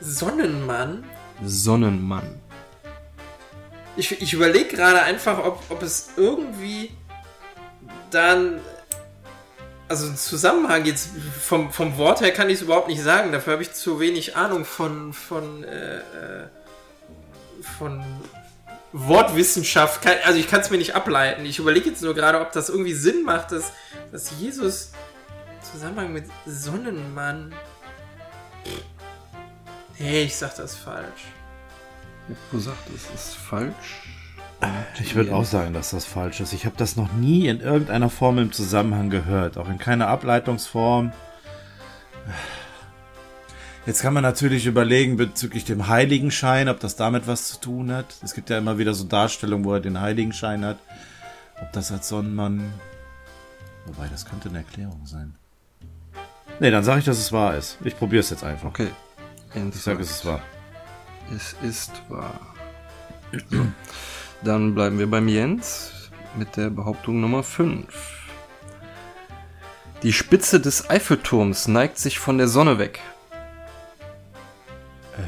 [0.00, 1.04] Sonnenmann.
[1.44, 2.40] Sonnenmann.
[3.96, 6.90] Ich, ich überlege gerade einfach, ob, ob es irgendwie
[8.10, 8.60] dann.
[9.88, 13.32] also einen Zusammenhang jetzt vom, vom Wort her kann ich es überhaupt nicht sagen.
[13.32, 16.48] Dafür habe ich zu wenig Ahnung von, von, äh, äh
[17.78, 18.02] von
[18.92, 20.00] Wortwissenschaft.
[20.24, 21.44] Also ich kann es mir nicht ableiten.
[21.44, 23.72] Ich überlege jetzt nur gerade, ob das irgendwie Sinn macht, dass,
[24.12, 24.92] dass Jesus
[25.72, 27.54] Zusammenhang mit Sonnenmann.
[29.98, 31.26] Nee, ich sag das falsch.
[32.50, 34.02] Du sagst, es ist falsch.
[35.00, 36.52] Ich würde auch sagen, dass das falsch ist.
[36.52, 41.12] Ich habe das noch nie in irgendeiner Form im Zusammenhang gehört, auch in keiner Ableitungsform.
[43.86, 48.14] Jetzt kann man natürlich überlegen bezüglich dem Heiligenschein, ob das damit was zu tun hat.
[48.22, 50.78] Es gibt ja immer wieder so Darstellungen, wo er den Heiligenschein hat.
[51.60, 52.72] Ob das als Sonnenmann.
[53.86, 55.34] Wobei, das könnte eine Erklärung sein.
[56.60, 57.78] Nee, dann sage ich, dass es wahr ist.
[57.82, 58.68] Ich probiere es jetzt einfach.
[58.68, 58.88] Okay.
[59.54, 60.42] Ich sage, es ist wahr.
[61.34, 62.38] Es ist wahr.
[64.42, 67.86] Dann bleiben wir beim Jens mit der Behauptung Nummer 5.
[70.02, 73.00] Die Spitze des Eiffelturms neigt sich von der Sonne weg.
[75.16, 75.22] Äh,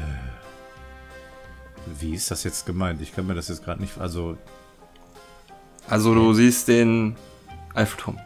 [1.99, 3.01] wie ist das jetzt gemeint?
[3.01, 3.97] Ich kann mir das jetzt gerade nicht.
[3.97, 4.37] Also.
[5.89, 7.15] Also, du siehst den
[7.73, 8.19] Eiffelturm.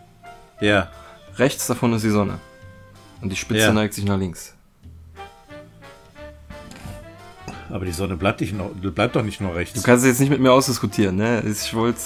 [0.60, 0.91] Ja.
[1.38, 2.39] Rechts davon ist die Sonne.
[3.22, 3.74] Und die Spitze ja.
[3.74, 4.53] neigt sich nach links.
[7.70, 9.74] Aber die Sonne bleibt, noch, bleibt doch nicht nur rechts.
[9.74, 11.43] Du kannst jetzt nicht mit mir ausdiskutieren, ne?
[11.45, 11.99] Ich wollte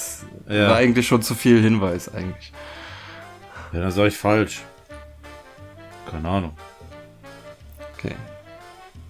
[0.49, 0.70] ja.
[0.70, 2.51] war eigentlich schon zu viel Hinweis eigentlich.
[3.72, 4.62] Ja, dann sag ich falsch.
[6.09, 6.57] Keine Ahnung.
[7.95, 8.16] Okay.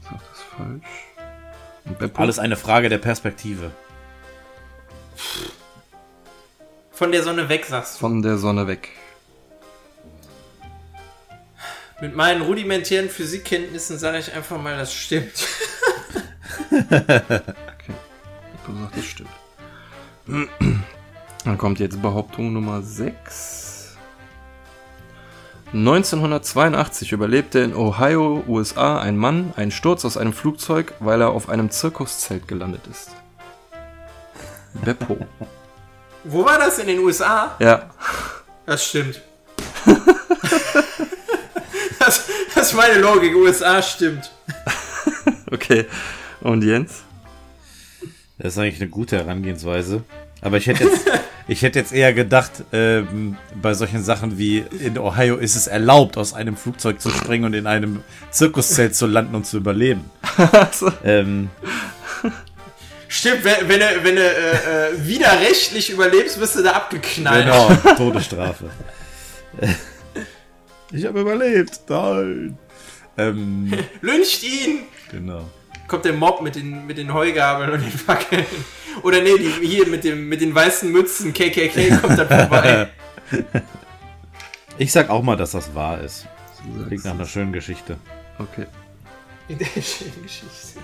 [0.03, 2.11] Sag das falsch.
[2.15, 3.71] Alles eine Frage der Perspektive.
[6.91, 7.99] Von der Sonne weg, sagst du.
[7.99, 8.89] Von der Sonne weg.
[12.01, 15.47] Mit meinen rudimentären Physikkenntnissen sage ich einfach mal, das stimmt.
[16.71, 17.93] okay.
[18.65, 19.29] Du sagst, das stimmt.
[21.45, 23.97] Dann kommt jetzt Behauptung Nummer 6.
[25.73, 31.49] 1982 überlebte in Ohio, USA, ein Mann einen Sturz aus einem Flugzeug, weil er auf
[31.49, 33.11] einem Zirkuszelt gelandet ist.
[34.83, 35.17] Beppo.
[36.23, 36.79] Wo war das?
[36.79, 37.55] In den USA?
[37.59, 37.91] Ja.
[38.65, 39.21] Das stimmt.
[42.05, 42.25] das,
[42.55, 43.35] das ist meine Logik.
[43.35, 44.31] USA stimmt.
[45.51, 45.85] okay.
[46.41, 47.03] Und Jens?
[48.37, 50.03] Das ist eigentlich eine gute Herangehensweise.
[50.41, 51.05] Aber ich hätte jetzt,
[51.47, 56.17] ich hätte jetzt eher gedacht, ähm, bei solchen Sachen wie in Ohio ist es erlaubt,
[56.17, 60.09] aus einem Flugzeug zu springen und in einem Zirkuszelt zu landen und zu überleben.
[60.71, 60.91] so.
[61.03, 61.49] ähm,
[63.07, 67.45] Stimmt, wenn, wenn du, wenn du äh, äh, widerrechtlich überlebst, wirst du da abgeknallt.
[67.45, 68.69] Genau, Todesstrafe.
[70.91, 71.81] Ich habe überlebt.
[71.89, 72.57] Nein.
[73.17, 74.79] Ähm, Lyncht ihn!
[75.11, 75.45] Genau
[75.91, 78.45] kommt der Mob mit den, mit den Heugabeln und den Fackeln.
[79.03, 82.89] Oder nee, die, hier mit, dem, mit den weißen Mützen, KKK, kommt dann vorbei.
[84.77, 86.25] Ich sag auch mal, dass das wahr ist.
[86.77, 87.97] Das klingt nach einer schönen Geschichte.
[88.39, 88.65] Okay.
[89.47, 90.79] In der schönen Geschichte.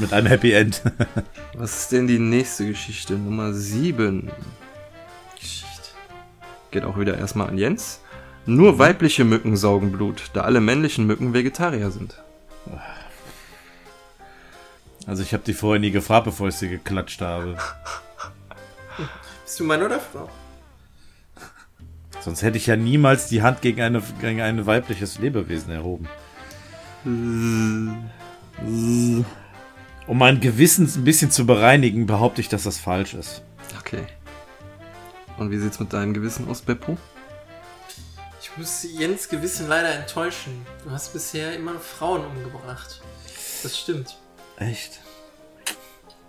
[0.00, 0.82] Mit einem Happy End.
[1.54, 3.12] Was ist denn die nächste Geschichte?
[3.12, 4.28] Nummer 7.
[5.38, 5.90] Geschichte.
[6.72, 8.00] Geht auch wieder erstmal an Jens.
[8.46, 8.78] Nur mhm.
[8.78, 12.22] weibliche Mücken saugen Blut, da alle männlichen Mücken Vegetarier sind.
[15.06, 17.56] Also ich habe die vorher nie gefragt, bevor ich sie geklatscht habe.
[19.44, 20.28] Bist du Mann oder Frau?
[22.20, 26.08] Sonst hätte ich ja niemals die Hand gegen, eine, gegen ein weibliches Lebewesen erhoben.
[27.04, 28.06] Um
[30.08, 33.42] mein Gewissen ein bisschen zu bereinigen, behaupte ich, dass das falsch ist.
[33.78, 34.04] Okay.
[35.36, 36.96] Und wie sieht's mit deinem Gewissen aus, Beppo?
[38.54, 40.64] Ich muss Jens Gewissen leider enttäuschen.
[40.84, 43.00] Du hast bisher immer Frauen umgebracht.
[43.64, 44.16] Das stimmt.
[44.56, 45.00] Echt?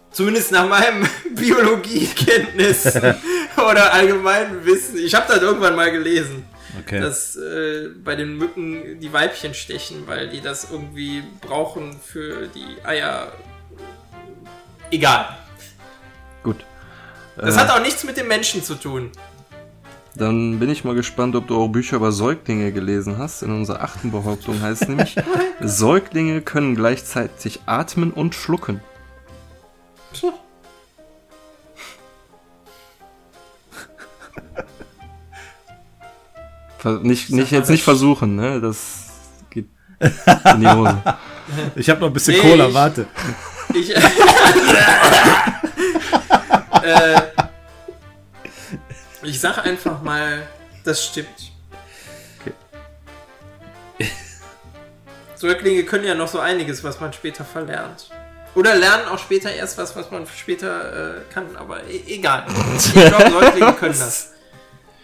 [0.10, 2.96] Zumindest nach meinem Biologiekenntnis
[3.58, 4.98] oder allgemeinen Wissen.
[4.98, 6.48] Ich habe das irgendwann mal gelesen.
[6.80, 7.00] Okay.
[7.00, 12.84] Dass äh, bei den Mücken die Weibchen stechen, weil die das irgendwie brauchen für die
[12.84, 13.34] Eier.
[14.90, 15.38] Egal.
[16.42, 16.66] Gut.
[17.38, 19.12] Das äh, hat auch nichts mit dem Menschen zu tun.
[20.18, 23.44] Dann bin ich mal gespannt, ob du auch Bücher über Säuglinge gelesen hast.
[23.44, 25.16] In unserer achten Behauptung heißt es nämlich,
[25.62, 28.80] Säuglinge können gleichzeitig atmen und schlucken.
[37.02, 38.62] Nicht, nicht jetzt nicht versuchen, ne?
[38.62, 39.10] Das
[39.50, 39.68] geht
[40.00, 41.02] in die Hose.
[41.76, 43.06] Ich habe noch ein bisschen nee, Cola, ich, warte.
[43.72, 44.02] Ich, äh,
[49.28, 50.48] ich sag einfach mal,
[50.84, 51.52] das stimmt.
[52.40, 52.54] Okay.
[55.36, 58.10] Säuglinge können ja noch so einiges, was man später verlernt.
[58.56, 62.46] Oder lernen auch später erst was, was man später äh, kann, aber e egal.
[62.78, 64.32] Ich glaube, Säuglinge können das.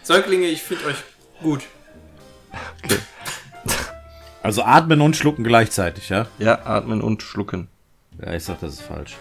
[0.02, 0.96] Säuglinge, ich finde euch
[1.42, 1.62] Gut.
[4.42, 6.26] Also atmen und schlucken gleichzeitig, ja?
[6.38, 7.68] Ja, atmen und schlucken.
[8.24, 9.16] Ja, ich sag, das ist falsch.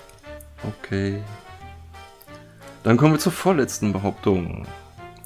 [0.64, 1.22] Okay.
[2.84, 4.68] Dann kommen wir zur vorletzten Behauptung.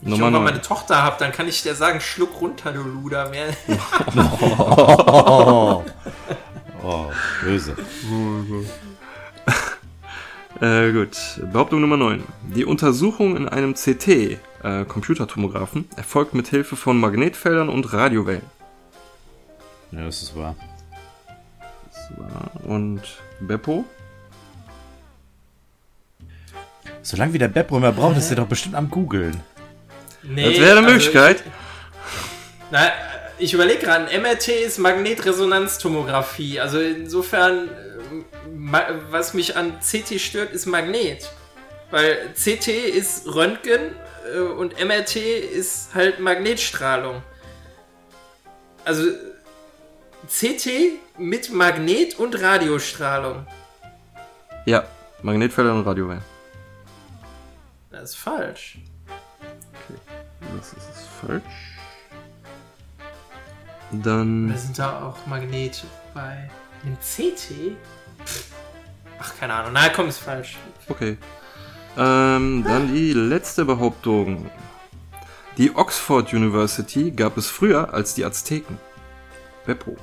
[0.01, 0.43] Wenn ich Nummer irgendwann 9.
[0.43, 3.29] meine Tochter hab, dann kann ich dir sagen, schluck runter, du Luder.
[3.29, 3.47] Mehr.
[4.15, 5.83] Oh,
[6.83, 7.05] oh
[7.41, 7.75] böse.
[10.61, 11.17] Äh, gut.
[11.51, 12.23] Behauptung Nummer 9.
[12.55, 14.07] Die Untersuchung in einem CT,
[14.63, 18.41] äh, Computertomographen, erfolgt mit Hilfe von Magnetfeldern und Radiowellen.
[19.91, 20.55] Ja, das ist wahr.
[21.91, 23.01] So, Und
[23.41, 23.83] Beppo?
[27.01, 29.41] Solange wie der Beppo immer braucht, ist er doch bestimmt am googeln.
[30.27, 31.43] Nee, Das wäre eine also Möglichkeit.
[31.45, 31.51] Ich,
[32.71, 32.91] na,
[33.37, 36.59] ich überlege gerade, MRT ist Magnetresonanztomographie.
[36.59, 41.29] Also insofern, äh, was mich an CT stört, ist Magnet.
[41.91, 43.95] Weil CT ist Röntgen
[44.33, 47.21] äh, und MRT ist halt Magnetstrahlung.
[48.83, 49.11] Also
[50.27, 50.69] CT
[51.17, 53.45] mit Magnet und Radiostrahlung.
[54.65, 54.87] Ja,
[55.21, 56.23] Magnetfelder und Radiowellen.
[57.91, 58.79] Das ist falsch.
[60.57, 61.43] Das ist falsch.
[63.91, 64.49] Dann.
[64.49, 66.49] Oder sind da auch Magnete bei
[66.83, 67.75] einem CT?
[69.19, 69.73] Ach, keine Ahnung.
[69.73, 70.57] Na, komm, ist falsch.
[70.87, 71.17] Okay.
[71.97, 74.49] Ähm, dann die letzte Behauptung.
[75.57, 78.77] Die Oxford University gab es früher als die Azteken.
[79.65, 79.95] Beppo.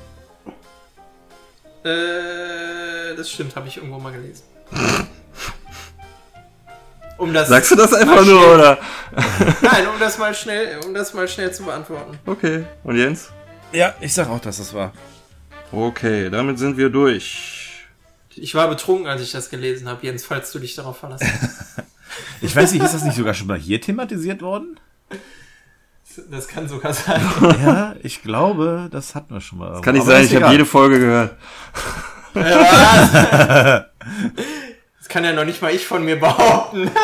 [1.85, 4.45] Äh, das stimmt, habe ich irgendwo mal gelesen.
[7.19, 8.79] Um das Sagst du das einfach nur, schnell- oder?
[9.63, 12.19] Nein, um das mal schnell, um das mal schnell zu beantworten.
[12.27, 12.65] Okay.
[12.83, 13.31] Und Jens?
[13.73, 14.93] Ja, ich sag auch, dass das war.
[15.71, 17.87] Okay, damit sind wir durch.
[18.35, 21.85] Ich war betrunken, als ich das gelesen habe, Jens, falls du dich darauf verlassen hast.
[22.43, 24.79] Ich weiß nicht, ist das nicht sogar schon mal hier thematisiert worden?
[26.31, 27.23] Das kann sogar sein.
[27.65, 29.81] Ja, ich glaube, das hatten wir schon mal.
[29.81, 31.37] Kann nicht sein, ich habe jede Folge gehört.
[32.35, 33.85] das
[35.13, 36.91] kann ja noch nicht mal ich von mir behaupten.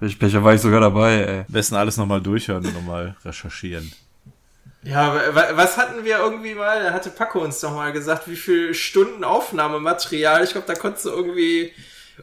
[0.00, 1.38] Ich Becher war ich sogar dabei, ey.
[1.40, 3.90] Am besten alles nochmal durchhören und nochmal recherchieren.
[4.84, 6.80] Ja, wa- was hatten wir irgendwie mal?
[6.84, 10.44] Da hatte Paco uns doch mal gesagt, wie viel Stunden Aufnahmematerial.
[10.44, 11.72] Ich glaube, da konntest du irgendwie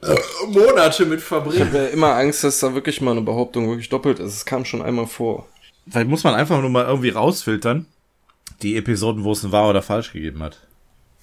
[0.01, 0.15] äh,
[0.47, 1.67] Monate mit Ich verbringen.
[1.67, 4.33] habe ja immer Angst, dass da wirklich mal eine Behauptung wirklich doppelt ist.
[4.33, 5.45] Es kam schon einmal vor.
[5.89, 7.87] Vielleicht muss man einfach nur mal irgendwie rausfiltern,
[8.61, 10.59] die Episoden, wo es ein wahr oder falsch gegeben hat.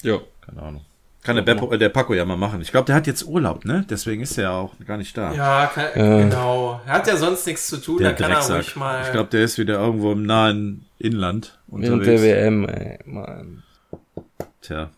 [0.03, 0.19] Ja.
[0.45, 0.85] Keine Ahnung.
[1.23, 2.59] Kann der, Beppo, der Paco ja mal machen.
[2.61, 3.85] Ich glaube, der hat jetzt Urlaub, ne?
[3.89, 5.31] Deswegen ist er ja auch gar nicht da.
[5.33, 6.23] Ja, kann, Äh.
[6.23, 6.81] genau.
[6.85, 8.55] Er hat ja sonst nichts zu tun, der da kann er Drecksack.
[8.57, 9.01] ruhig mal.
[9.05, 12.99] Ich glaube, der ist wieder irgendwo im nahen Inland Während der WM, ey.
[13.05, 13.63] Mann.
[14.61, 14.89] Tja.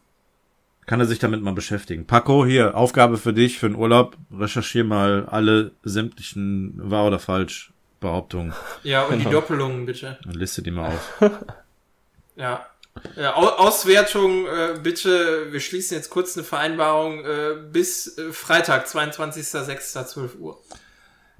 [0.88, 2.06] Kann er sich damit mal beschäftigen.
[2.06, 4.18] Paco, hier, Aufgabe für dich, für den Urlaub.
[4.32, 8.54] Recherchier mal alle sämtlichen wahr oder falsch Behauptungen
[8.84, 9.30] ja, und Genau.
[9.30, 10.18] die Doppelungen bitte.
[10.26, 11.22] und liste die mal auf.
[12.38, 12.66] Ja.
[13.16, 18.88] Ja Au Auswertung, äh, bitte, wir schließen jetzt kurz eine Vereinbarung äh, bis äh, Freitag,
[18.88, 20.60] 22.06.12 Uhr.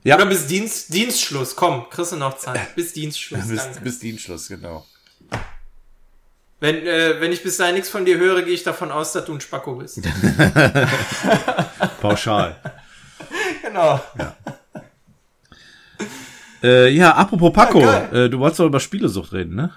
[0.04, 0.16] Ja.
[0.16, 2.76] Oder bis Dienst, Dienstschluss, komm, kriegst du noch Zeit.
[2.76, 4.86] Bis Dienstschluss, bis, bis Dienstschluss, genau.
[6.60, 9.26] Wenn, äh, wenn ich bis dahin nichts von dir höre, gehe ich davon aus, dass
[9.26, 10.02] du ein Spacko bist.
[12.02, 12.56] Pauschal.
[13.62, 14.00] genau.
[16.64, 19.74] äh, ja, apropos Paco, Ja, äh, du wolltest doch über Spielesucht reden, ne?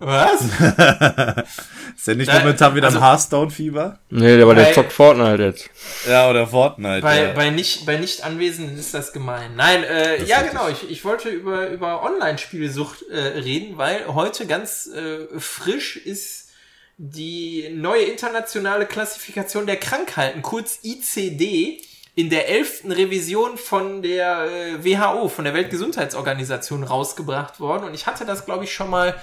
[0.00, 0.42] Was?
[1.96, 3.98] Ist der nicht Nein, momentan wieder also- im Hearthstone-Fieber?
[4.10, 5.70] Nee, der, aber der Bei- zockt Fortnite jetzt.
[6.08, 7.00] Ja, oder Fortnite.
[7.02, 7.32] Bei, ja.
[7.32, 9.56] bei, nicht, bei nicht Anwesenden ist das gemein.
[9.56, 14.46] Nein, äh, ist ja genau, ich, ich wollte über, über Online-Spielsucht äh, reden, weil heute
[14.46, 16.50] ganz äh, frisch ist
[16.96, 21.80] die neue internationale Klassifikation der Krankheiten, kurz ICD,
[22.16, 27.84] in der elften Revision von der äh, WHO, von der Weltgesundheitsorganisation rausgebracht worden.
[27.84, 29.14] Und ich hatte das, glaube ich, schon mal,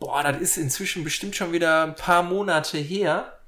[0.00, 3.38] boah, das ist inzwischen bestimmt schon wieder ein paar Monate her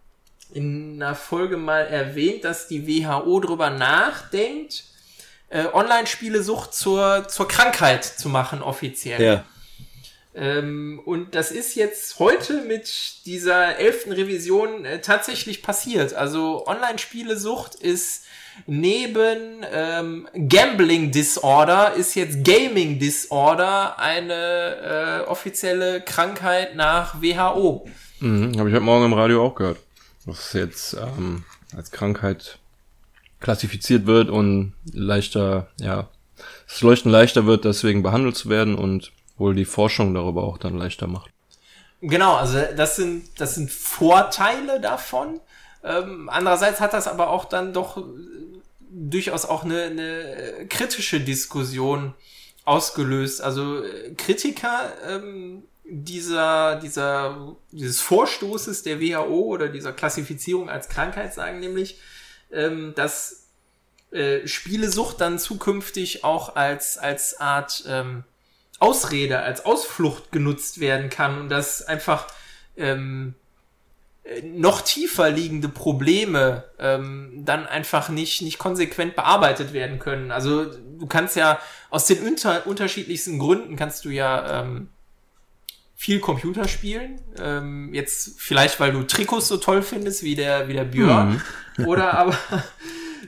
[0.55, 4.84] in einer Folge mal erwähnt, dass die WHO drüber nachdenkt,
[5.48, 9.20] äh, Online-Spielesucht zur, zur Krankheit zu machen, offiziell.
[9.20, 9.44] ja.
[10.34, 16.14] Ähm, und das ist jetzt heute mit dieser elften Revision äh, tatsächlich passiert.
[16.14, 18.22] Also Online-Spielesucht ist
[18.66, 27.88] neben ähm, Gambling Disorder ist jetzt Gaming Disorder eine äh, offizielle Krankheit nach WHO.
[28.20, 29.78] Mhm, habe ich heute Morgen im Radio auch gehört.
[30.26, 31.44] Dass es jetzt ähm,
[31.76, 32.59] als Krankheit
[33.40, 36.09] klassifiziert wird und leichter, ja,
[36.68, 40.78] das Leuchten leichter wird, deswegen behandelt zu werden und wohl die Forschung darüber auch dann
[40.78, 41.30] leichter macht.
[42.00, 45.40] Genau, also das sind, das sind Vorteile davon.
[45.85, 48.03] Ähm, andererseits hat das aber auch dann doch äh,
[48.91, 52.14] durchaus auch eine, eine kritische Diskussion
[52.64, 53.41] ausgelöst.
[53.41, 61.35] Also äh, Kritiker ähm, dieser, dieser, dieses Vorstoßes der WHO oder dieser Klassifizierung als Krankheit
[61.35, 62.01] sagen nämlich,
[62.51, 63.49] ähm, dass
[64.12, 68.24] äh, Spielesucht dann zukünftig auch als, als Art ähm,
[68.78, 72.26] Ausrede, als Ausflucht genutzt werden kann und dass einfach
[72.76, 73.35] ähm,
[74.45, 80.31] noch tiefer liegende Probleme ähm, dann einfach nicht, nicht konsequent bearbeitet werden können.
[80.31, 81.59] Also du kannst ja
[81.91, 84.89] aus den unter unterschiedlichsten Gründen kannst du ja ähm,
[85.97, 87.20] viel Computer spielen.
[87.39, 91.43] Ähm, jetzt vielleicht, weil du Trikots so toll findest wie der, wie der Björn.
[91.77, 91.85] Mhm.
[91.87, 92.37] Oder aber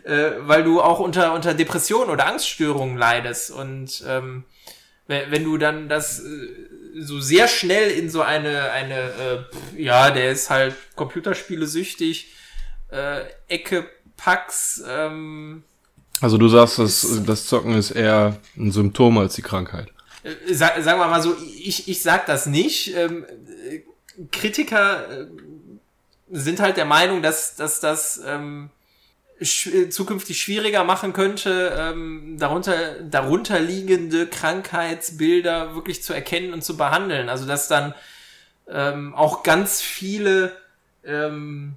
[0.04, 3.50] äh, weil du auch unter, unter Depressionen oder Angststörungen leidest.
[3.50, 4.44] Und ähm,
[5.06, 6.48] wenn, wenn du dann das äh,
[6.94, 12.34] so sehr schnell in so eine, eine äh, ja, der ist halt Computerspiele süchtig,
[12.90, 14.82] äh, Ecke Pax.
[14.88, 15.64] Ähm,
[16.20, 19.88] also du sagst, dass das Zocken ist eher ein Symptom als die Krankheit.
[20.22, 22.94] Äh, sag, sagen wir mal so, ich, ich sag das nicht.
[22.96, 23.26] Ähm,
[24.30, 25.26] Kritiker äh,
[26.30, 28.70] sind halt der Meinung, dass, dass das ähm,
[29.42, 36.76] sch zukünftig schwieriger machen könnte, ähm, darunter, darunter liegende Krankheitsbilder wirklich zu erkennen und zu
[36.76, 37.28] behandeln.
[37.28, 37.94] Also dass dann
[38.68, 40.52] ähm, auch ganz viele
[41.04, 41.76] ähm,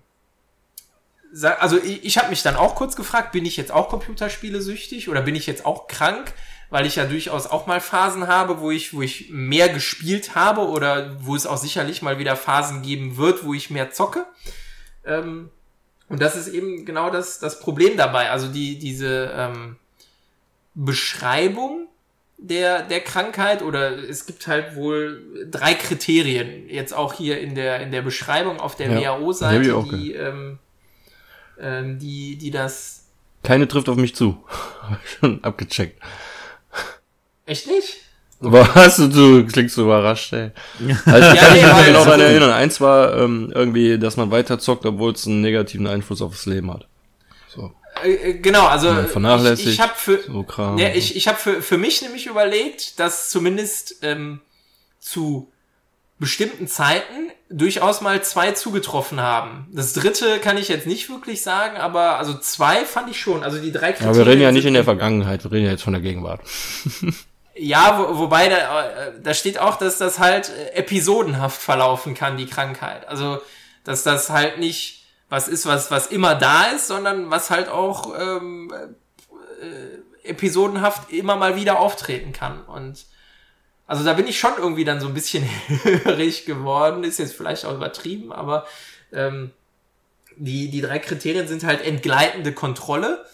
[1.59, 5.09] also ich, ich habe mich dann auch kurz gefragt, bin ich jetzt auch Computerspiele süchtig
[5.09, 6.33] oder bin ich jetzt auch krank,
[6.69, 10.61] weil ich ja durchaus auch mal Phasen habe, wo ich, wo ich mehr gespielt habe
[10.67, 14.25] oder wo es auch sicherlich mal wieder Phasen geben wird, wo ich mehr zocke.
[15.05, 15.49] Ähm,
[16.09, 18.29] und das ist eben genau das, das Problem dabei.
[18.29, 19.75] Also die, diese ähm,
[20.73, 21.87] Beschreibung
[22.37, 27.81] der, der Krankheit oder es gibt halt wohl drei Kriterien, jetzt auch hier in der,
[27.81, 30.59] in der Beschreibung auf der ja, WHO-Seite, die, ähm,
[31.59, 33.05] ähm, die, die das.
[33.43, 34.43] Keine trifft auf mich zu.
[35.19, 36.01] Schon abgecheckt.
[37.45, 38.06] Echt nicht?
[38.39, 38.97] Was?
[38.97, 40.51] Du klingst so überrascht, ey.
[41.05, 42.51] Also, ja, kann ich mich noch daran erinnern.
[42.51, 46.45] Eins war ähm, irgendwie, dass man weiter zockt, obwohl es einen negativen Einfluss auf das
[46.45, 46.87] Leben hat.
[47.47, 47.71] So.
[48.03, 51.27] Äh, äh genau, also ja, vernachlässigt, ich, ich habe für, so Kram, ja, ich, ich
[51.27, 54.39] hab für, für mich nämlich überlegt, dass zumindest ähm,
[54.99, 55.51] zu
[56.19, 59.67] bestimmten Zeiten durchaus mal zwei zugetroffen haben.
[59.71, 63.43] Das dritte kann ich jetzt nicht wirklich sagen, aber also zwei fand ich schon.
[63.43, 64.09] Also die drei Kriterien.
[64.09, 66.41] Aber wir reden ja nicht in der Vergangenheit, wir reden ja jetzt von der Gegenwart.
[67.59, 72.37] Ja, wo, wobei da, äh, da steht auch, dass das halt äh, episodenhaft verlaufen kann,
[72.37, 73.07] die Krankheit.
[73.07, 73.41] Also,
[73.83, 74.97] dass das halt nicht
[75.29, 78.71] was ist, was, was immer da ist, sondern was halt auch ähm,
[79.61, 82.63] äh, episodenhaft immer mal wieder auftreten kann.
[82.63, 83.05] Und
[83.87, 85.43] also da bin ich schon irgendwie dann so ein bisschen
[86.03, 88.65] hörig geworden, ist jetzt vielleicht auch übertrieben, aber
[89.11, 89.51] ähm,
[90.35, 93.25] die, die drei Kriterien sind halt entgleitende Kontrolle,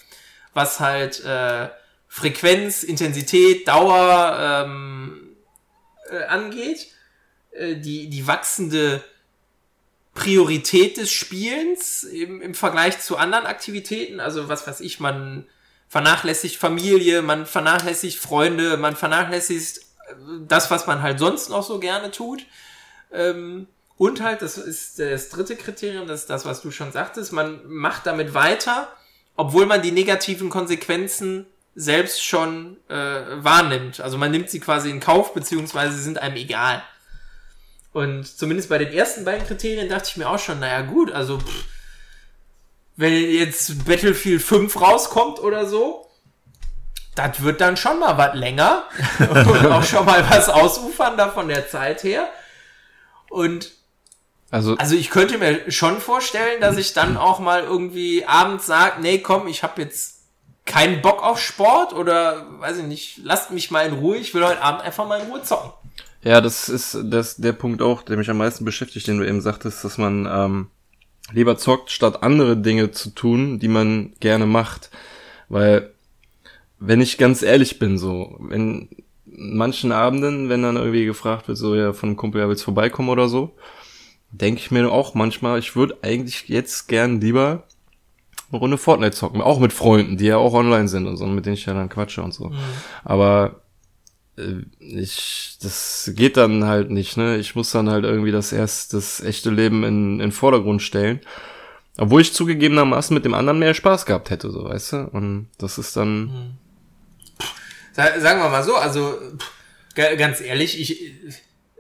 [0.54, 1.70] was halt äh,
[2.14, 5.36] Frequenz, Intensität, Dauer ähm,
[6.12, 6.92] äh, angeht,
[7.54, 9.04] äh, die, die wachsende
[10.14, 15.48] Priorität des Spielens im, im Vergleich zu anderen Aktivitäten, also was weiß ich, man
[15.88, 20.14] vernachlässigt Familie, man vernachlässigt Freunde, man vernachlässigt äh,
[20.48, 22.46] das, was man halt sonst noch so gerne tut.
[23.12, 23.66] Ähm,
[23.98, 27.62] und halt, das ist das dritte Kriterium, das ist das, was du schon sagtest, man
[27.66, 28.96] macht damit weiter,
[29.36, 34.00] obwohl man die negativen Konsequenzen selbst schon äh, wahrnimmt.
[34.00, 36.84] Also man nimmt sie quasi in Kauf, beziehungsweise sie sind einem egal.
[37.94, 41.40] Und zumindest bei den ersten beiden Kriterien dachte ich mir auch schon, naja gut, also
[41.40, 41.66] pff,
[42.96, 46.10] wenn jetzt Battlefield 5 rauskommt oder so,
[47.16, 48.84] das wird dann schon mal was länger
[49.20, 52.30] und auch schon mal was ausufern da von der Zeit her.
[53.30, 53.72] Und
[54.52, 59.02] also, also ich könnte mir schon vorstellen, dass ich dann auch mal irgendwie abends sage,
[59.02, 60.13] nee, komm, ich habe jetzt
[60.66, 64.46] keinen Bock auf Sport oder weiß ich nicht, lasst mich mal in Ruhe, ich will
[64.46, 65.72] heute Abend einfach mal in Ruhe zocken.
[66.24, 69.42] Ja, das ist das der Punkt auch, der mich am meisten beschäftigt, den du eben
[69.42, 70.68] sagtest, dass man ähm,
[71.34, 74.90] lieber zockt, statt andere Dinge zu tun, die man gerne macht.
[75.50, 75.92] Weil,
[76.80, 78.90] wenn ich ganz ehrlich bin, so, wenn
[79.26, 83.10] manchen Abenden, wenn dann irgendwie gefragt wird, so ja, von einem Kumpel, ja, willst vorbeikommen
[83.10, 83.56] oder so,
[84.32, 87.64] denke ich mir auch manchmal, ich würde eigentlich jetzt gern lieber
[88.54, 89.42] eine Runde Fortnite zocken.
[89.42, 91.90] Auch mit Freunden, die ja auch online sind und so, mit denen ich ja dann
[91.90, 92.50] quatsche und so.
[92.50, 92.58] Mhm.
[93.04, 93.62] Aber
[94.38, 97.38] äh, ich, das geht dann halt nicht, ne?
[97.38, 101.20] Ich muss dann halt irgendwie das erst, das echte Leben in, in Vordergrund stellen.
[101.98, 104.98] Obwohl ich zugegebenermaßen mit dem anderen mehr Spaß gehabt hätte, so, weißt du?
[105.12, 106.22] Und das ist dann.
[106.22, 106.58] Mhm.
[107.94, 109.16] Sagen wir mal so, also,
[109.94, 111.14] ganz ehrlich, ich,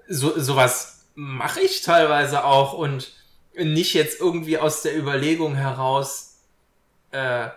[0.07, 3.13] so, sowas mache ich teilweise auch und
[3.55, 6.32] nicht jetzt irgendwie aus der Überlegung heraus,
[7.13, 7.49] äh,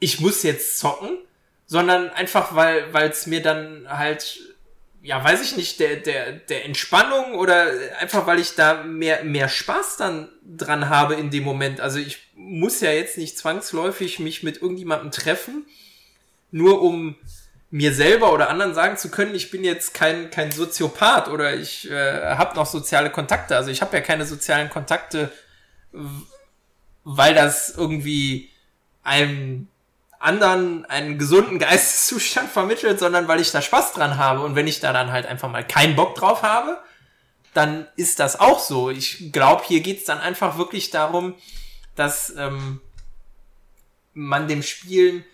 [0.00, 1.18] ich muss jetzt zocken,
[1.66, 4.40] sondern einfach, weil es mir dann halt,
[5.02, 7.66] ja, weiß ich nicht, der, der, der Entspannung oder
[7.98, 11.80] einfach, weil ich da mehr, mehr Spaß dann dran habe in dem Moment.
[11.80, 15.66] Also ich muss ja jetzt nicht zwangsläufig mich mit irgendjemandem treffen,
[16.50, 17.16] nur um
[17.70, 21.90] mir selber oder anderen sagen zu können, ich bin jetzt kein, kein Soziopath oder ich
[21.90, 23.56] äh, habe noch soziale Kontakte.
[23.56, 25.30] Also ich habe ja keine sozialen Kontakte,
[27.04, 28.50] weil das irgendwie
[29.02, 29.68] einem
[30.18, 34.40] anderen einen gesunden Geisteszustand vermittelt, sondern weil ich da Spaß dran habe.
[34.40, 36.78] Und wenn ich da dann halt einfach mal keinen Bock drauf habe,
[37.54, 38.90] dann ist das auch so.
[38.90, 41.34] Ich glaube, hier geht's dann einfach wirklich darum,
[41.94, 42.80] dass ähm,
[44.14, 45.24] man dem Spielen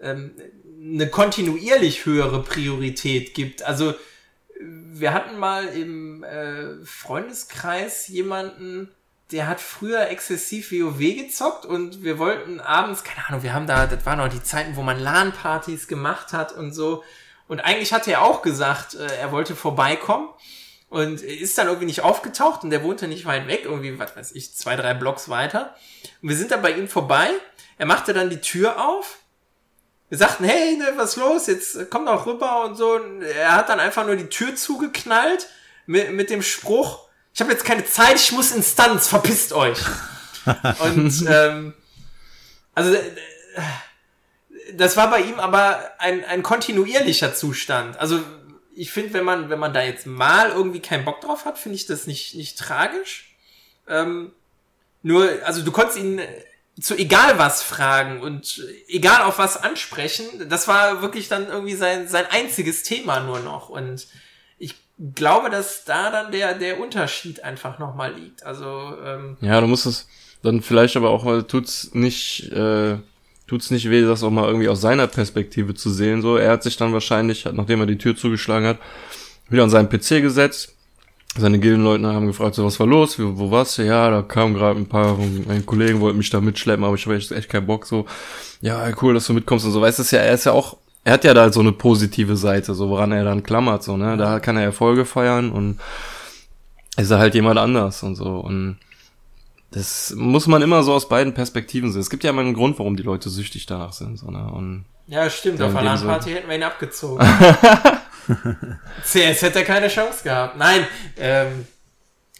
[0.00, 0.32] ähm,
[0.80, 3.62] eine kontinuierlich höhere Priorität gibt.
[3.62, 3.94] Also
[4.60, 8.90] wir hatten mal im äh, Freundeskreis jemanden,
[9.34, 13.86] der hat früher exzessiv WoW gezockt und wir wollten abends, keine Ahnung, wir haben da,
[13.86, 17.04] das waren noch die Zeiten, wo man LAN-Partys gemacht hat und so.
[17.48, 20.28] Und eigentlich hatte er auch gesagt, äh, er wollte vorbeikommen
[20.88, 24.32] und ist dann irgendwie nicht aufgetaucht und der wohnte nicht weit weg, irgendwie, was weiß
[24.32, 25.74] ich, zwei, drei Blocks weiter.
[26.22, 27.28] Und wir sind dann bei ihm vorbei.
[27.76, 29.18] Er machte dann die Tür auf
[30.14, 31.48] wir sagten, hey, ne, was los?
[31.48, 32.92] Jetzt komm doch rüber und so.
[32.94, 35.48] Und er hat dann einfach nur die Tür zugeknallt
[35.86, 39.78] mit, mit dem Spruch, ich habe jetzt keine Zeit, ich muss Instanz, verpisst euch.
[40.78, 41.74] und ähm,
[42.74, 43.00] also äh,
[44.74, 47.98] das war bei ihm aber ein, ein kontinuierlicher Zustand.
[47.98, 48.22] Also
[48.74, 51.76] ich finde, wenn man, wenn man da jetzt mal irgendwie keinen Bock drauf hat, finde
[51.76, 53.36] ich das nicht, nicht tragisch.
[53.88, 54.32] Ähm,
[55.02, 56.20] nur, also du konntest ihn
[56.80, 60.48] zu egal was fragen und egal auf was ansprechen.
[60.48, 63.68] Das war wirklich dann irgendwie sein, sein einziges Thema nur noch.
[63.68, 64.08] Und
[64.98, 68.44] glaube, dass da dann der, der Unterschied einfach nochmal liegt.
[68.44, 70.08] Also, ähm, Ja, du musst es
[70.42, 72.98] dann vielleicht aber auch, weil tut's nicht, äh,
[73.46, 76.22] tut's nicht weh, das auch mal irgendwie aus seiner Perspektive zu sehen.
[76.22, 78.78] So, er hat sich dann wahrscheinlich, nachdem er die Tür zugeschlagen hat,
[79.48, 80.74] wieder an seinen PC gesetzt,
[81.36, 83.82] seine Gildenleute haben gefragt, so was war los, wo, wo warst du?
[83.82, 87.16] Ja, da kamen gerade ein paar, meine Kollegen wollten mich da mitschleppen, aber ich habe
[87.16, 88.06] echt, echt keinen Bock, so,
[88.60, 91.12] ja, cool, dass du mitkommst und so, weißt du, ja, er ist ja auch, er
[91.12, 94.40] hat ja da so eine positive Seite, so woran er dann klammert, so, ne, da
[94.40, 95.80] kann er Erfolge feiern und
[96.96, 98.78] ist er halt jemand anders und so und
[99.70, 102.00] das muss man immer so aus beiden Perspektiven sehen.
[102.00, 104.84] Es gibt ja immer einen Grund, warum die Leute süchtig danach sind, so, ne, und
[105.06, 107.22] ja, stimmt, auf einer Party hätten wir ihn abgezogen.
[109.04, 110.56] CS hätte er keine Chance gehabt.
[110.56, 110.86] Nein,
[111.18, 111.66] ähm,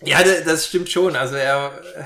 [0.03, 1.17] ja, das stimmt schon.
[1.17, 2.05] Also er, äh,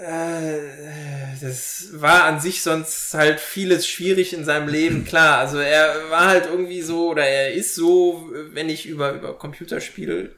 [0.00, 5.04] das war an sich sonst halt vieles schwierig in seinem Leben.
[5.04, 9.36] Klar, also er war halt irgendwie so oder er ist so, wenn ich über über
[9.36, 10.32] Computerspiele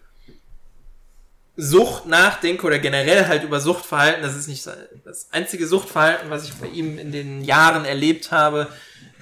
[1.56, 4.66] Sucht nachdenke oder generell halt über Suchtverhalten, das ist nicht
[5.04, 8.68] das einzige Suchtverhalten, was ich bei ihm in den Jahren erlebt habe.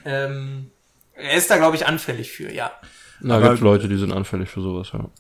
[0.05, 0.71] Ähm,
[1.15, 2.71] er ist da, glaube ich, anfällig für, ja.
[3.21, 5.11] Na, gibt Leute, die sind anfällig für sowas, ja.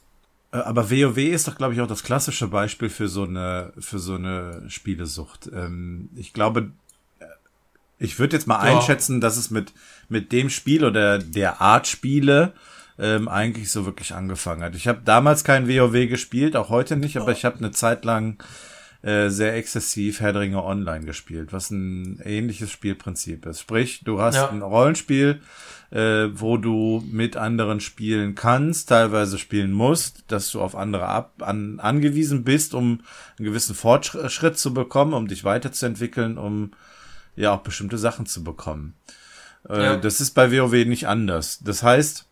[0.53, 3.99] Äh, aber WoW ist doch, glaube ich, auch das klassische Beispiel für so eine, für
[3.99, 5.51] so eine Spielesucht.
[5.53, 6.70] Ähm, ich glaube,
[7.18, 7.24] äh,
[7.99, 8.76] ich würde jetzt mal ja.
[8.76, 9.72] einschätzen, dass es mit,
[10.09, 12.53] mit dem Spiel oder der Art Spiele
[12.99, 14.74] ähm, eigentlich so wirklich angefangen hat.
[14.74, 18.42] Ich habe damals kein WoW gespielt, auch heute nicht, aber ich habe eine Zeit lang
[19.03, 23.61] äh, sehr exzessiv Herr Ringe Online gespielt, was ein ähnliches Spielprinzip ist.
[23.61, 24.49] Sprich, du hast ja.
[24.51, 25.40] ein Rollenspiel,
[25.90, 31.34] äh, wo du mit anderen spielen kannst, teilweise spielen musst, dass du auf andere ab,
[31.40, 33.01] an, angewiesen bist, um
[33.38, 36.72] einen gewissen Fortschritt zu bekommen, um dich weiterzuentwickeln, um
[37.36, 38.94] ja auch bestimmte Sachen zu bekommen.
[39.68, 39.96] Äh, ja.
[39.96, 41.61] Das ist bei WoW nicht anders.
[41.62, 42.27] Das heißt,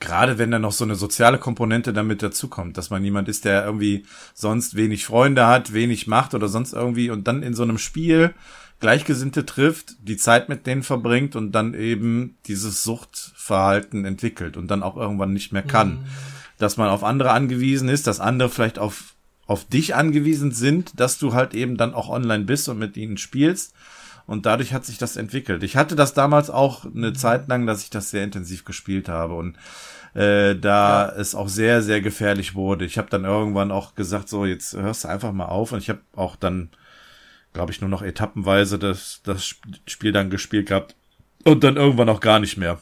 [0.00, 3.64] gerade wenn da noch so eine soziale Komponente damit dazukommt, dass man jemand ist, der
[3.64, 7.78] irgendwie sonst wenig Freunde hat, wenig macht oder sonst irgendwie und dann in so einem
[7.78, 8.34] Spiel
[8.80, 14.82] Gleichgesinnte trifft, die Zeit mit denen verbringt und dann eben dieses Suchtverhalten entwickelt und dann
[14.82, 15.90] auch irgendwann nicht mehr kann.
[15.90, 16.04] Mhm.
[16.58, 19.14] Dass man auf andere angewiesen ist, dass andere vielleicht auf,
[19.46, 23.18] auf dich angewiesen sind, dass du halt eben dann auch online bist und mit ihnen
[23.18, 23.74] spielst.
[24.30, 25.62] Und dadurch hat sich das entwickelt.
[25.62, 27.14] Ich hatte das damals auch eine mhm.
[27.14, 29.56] Zeit lang, dass ich das sehr intensiv gespielt habe und
[30.14, 31.12] äh, da ja.
[31.16, 32.84] es auch sehr, sehr gefährlich wurde.
[32.84, 35.72] Ich habe dann irgendwann auch gesagt, so, jetzt hörst du einfach mal auf.
[35.72, 36.70] Und ich habe auch dann
[37.52, 39.54] glaube ich, nur noch etappenweise das, das
[39.86, 40.94] Spiel dann gespielt gehabt
[41.44, 42.78] und dann irgendwann auch gar nicht mehr.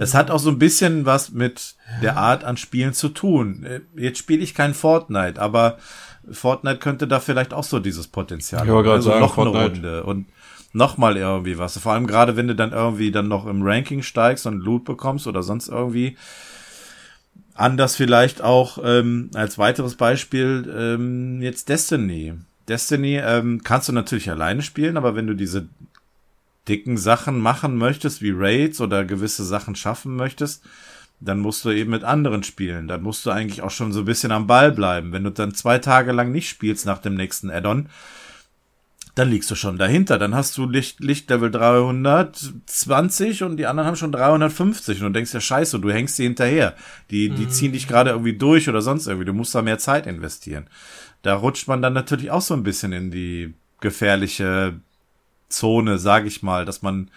[0.00, 3.64] Es hat auch so ein bisschen was mit der Art an Spielen zu tun.
[3.64, 5.78] Äh, jetzt spiele ich kein Fortnite, aber
[6.32, 8.88] Fortnite könnte da vielleicht auch so dieses Potenzial haben.
[8.88, 9.58] Also sagen, noch Fortnite.
[9.58, 10.26] eine Runde und
[10.72, 11.78] nochmal irgendwie was.
[11.78, 15.26] Vor allem gerade, wenn du dann irgendwie dann noch im Ranking steigst und Loot bekommst
[15.26, 16.16] oder sonst irgendwie.
[17.54, 22.34] Anders vielleicht auch ähm, als weiteres Beispiel ähm, jetzt Destiny.
[22.68, 25.66] Destiny ähm, kannst du natürlich alleine spielen, aber wenn du diese
[26.68, 30.62] dicken Sachen machen möchtest, wie Raids oder gewisse Sachen schaffen möchtest,
[31.20, 32.88] dann musst du eben mit anderen spielen.
[32.88, 35.12] Dann musst du eigentlich auch schon so ein bisschen am Ball bleiben.
[35.12, 37.88] Wenn du dann zwei Tage lang nicht spielst nach dem nächsten Add-on,
[39.18, 40.18] dann liegst du schon dahinter.
[40.18, 45.34] Dann hast du Licht, Lichtlevel 320 und die anderen haben schon 350 und du denkst
[45.34, 46.74] ja scheiße, du hängst sie hinterher.
[47.10, 47.50] Die, die mhm.
[47.50, 49.26] ziehen dich gerade irgendwie durch oder sonst irgendwie.
[49.26, 50.68] Du musst da mehr Zeit investieren.
[51.22, 54.78] Da rutscht man dann natürlich auch so ein bisschen in die gefährliche
[55.48, 57.10] Zone, sag ich mal, dass man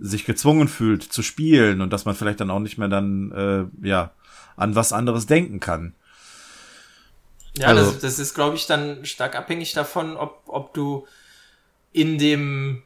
[0.00, 3.86] sich gezwungen fühlt zu spielen und dass man vielleicht dann auch nicht mehr dann äh,
[3.86, 4.12] ja
[4.56, 5.94] an was anderes denken kann.
[7.56, 11.06] Ja, also, das, das ist, glaube ich, dann stark abhängig davon, ob, ob du
[11.92, 12.82] in dem,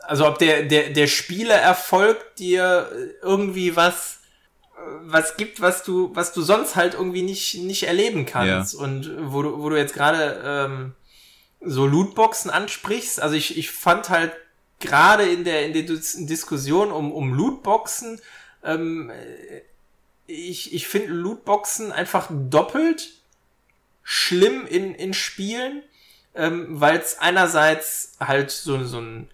[0.00, 2.90] also ob der, der, der Spielererfolg dir
[3.22, 4.20] irgendwie was,
[5.02, 8.74] was gibt, was du, was du sonst halt irgendwie nicht, nicht erleben kannst.
[8.74, 8.80] Ja.
[8.80, 10.94] Und wo du, wo du jetzt gerade ähm,
[11.60, 14.32] so Lootboxen ansprichst, also ich, ich fand halt
[14.80, 18.20] gerade in der, in der Diskussion um, um Lootboxen,
[18.64, 19.10] ähm,
[20.26, 23.10] ich, ich finde Lootboxen einfach doppelt
[24.02, 25.82] schlimm in, in Spielen,
[26.34, 29.28] ähm, weil es einerseits halt so, so ein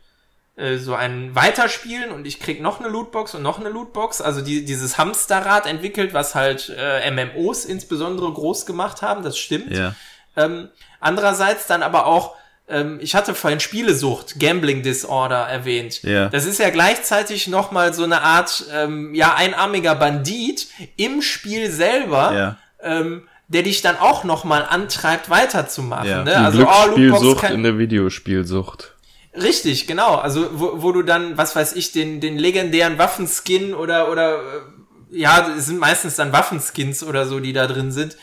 [0.56, 4.40] äh, so ein Weiterspielen und ich krieg noch eine Lootbox und noch eine Lootbox, also
[4.40, 9.72] die, dieses Hamsterrad entwickelt, was halt äh, MMOs insbesondere groß gemacht haben, das stimmt.
[9.72, 9.96] Ja.
[10.36, 10.68] Ähm,
[11.00, 12.36] andererseits dann aber auch
[12.66, 16.02] ähm, ich hatte vorhin Spielesucht, Gambling Disorder erwähnt.
[16.02, 16.28] Ja.
[16.28, 22.32] Das ist ja gleichzeitig nochmal so eine Art, ähm, ja, einarmiger Bandit im Spiel selber,
[22.34, 22.56] ja.
[22.82, 26.08] ähm, der dich dann auch nochmal antreibt, weiterzumachen.
[26.08, 26.24] Ja.
[26.24, 26.36] Ne?
[26.36, 27.52] also, oh, kann...
[27.52, 28.94] in der Videospielsucht.
[29.34, 30.14] Richtig, genau.
[30.14, 35.18] Also, wo, wo du dann, was weiß ich, den, den legendären Waffenskin oder, oder, äh,
[35.18, 38.16] ja, es sind meistens dann Waffenskins oder so, die da drin sind,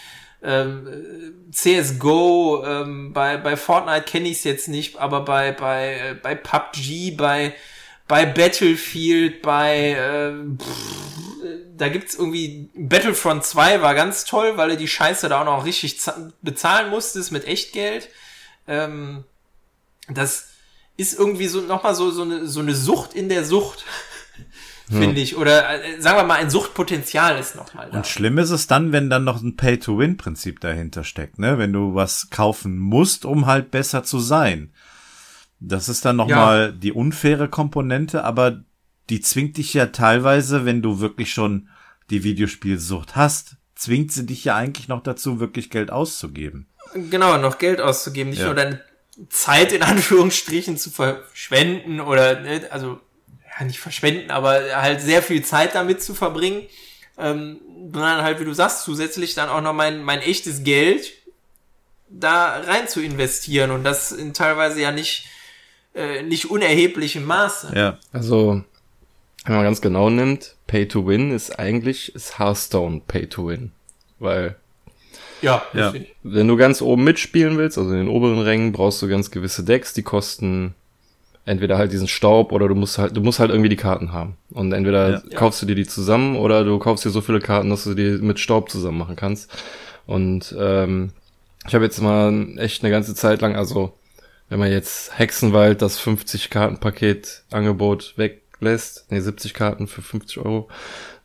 [0.43, 0.87] ähm,
[1.51, 6.35] CSGO, ähm, bei, bei Fortnite kenne ich es jetzt nicht, aber bei, bei, äh, bei
[6.35, 7.53] PUBG, bei,
[8.07, 11.11] bei Battlefield, bei äh, pff,
[11.77, 15.65] da gibt's irgendwie Battlefront 2 war ganz toll, weil du die Scheiße da auch noch
[15.65, 15.99] richtig
[16.41, 18.09] bezahlen musstest mit Echtgeld.
[18.67, 19.23] Ähm,
[20.07, 20.49] das
[20.97, 23.83] ist irgendwie so nochmal so, so, eine, so eine Sucht in der Sucht
[24.91, 25.23] finde ja.
[25.23, 25.37] ich.
[25.37, 27.97] Oder äh, sagen wir mal, ein Suchtpotenzial ist nochmal da.
[27.97, 31.57] Und schlimm ist es dann, wenn dann noch ein Pay-to-Win-Prinzip dahinter steckt, ne?
[31.57, 34.71] Wenn du was kaufen musst, um halt besser zu sein.
[35.59, 36.71] Das ist dann nochmal ja.
[36.71, 38.63] die unfaire Komponente, aber
[39.09, 41.69] die zwingt dich ja teilweise, wenn du wirklich schon
[42.09, 46.67] die Videospielsucht hast, zwingt sie dich ja eigentlich noch dazu, wirklich Geld auszugeben.
[46.93, 48.47] Genau, noch Geld auszugeben, nicht ja.
[48.47, 48.81] nur deine
[49.29, 52.99] Zeit in Anführungsstrichen zu verschwenden oder, ne, also
[53.59, 56.63] ja, nicht verschwenden, aber halt sehr viel Zeit damit zu verbringen.
[57.17, 57.59] Ähm,
[57.91, 61.13] sondern halt, wie du sagst, zusätzlich dann auch noch mein, mein echtes Geld
[62.09, 65.27] da rein zu investieren und das in teilweise ja nicht,
[65.95, 67.73] äh, nicht unerheblichem Maße.
[67.75, 68.63] Ja, also,
[69.45, 73.71] wenn man ganz genau nimmt, Pay to Win ist eigentlich, ist Hearthstone Pay to Win.
[74.19, 74.55] Weil,
[75.41, 75.93] ja, ja.
[76.23, 79.63] wenn du ganz oben mitspielen willst, also in den oberen Rängen, brauchst du ganz gewisse
[79.63, 80.75] Decks, die kosten
[81.51, 84.37] entweder halt diesen Staub oder du musst halt, du musst halt irgendwie die Karten haben.
[84.51, 85.21] Und entweder ja.
[85.35, 88.23] kaufst du dir die zusammen oder du kaufst dir so viele Karten, dass du die
[88.23, 89.51] mit Staub zusammen machen kannst.
[90.07, 91.11] Und ähm,
[91.67, 93.93] ich habe jetzt mal echt eine ganze Zeit lang, also
[94.47, 100.69] wenn man jetzt Hexenwald das 50 Kartenpaket Angebot weglässt, nee 70 Karten für 50 Euro,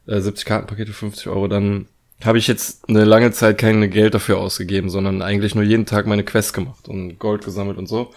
[0.06, 1.86] äh, 70 Kartenpakete für 50 Euro, dann
[2.24, 6.06] habe ich jetzt eine lange Zeit kein Geld dafür ausgegeben, sondern eigentlich nur jeden Tag
[6.06, 8.12] meine Quest gemacht und Gold gesammelt und so.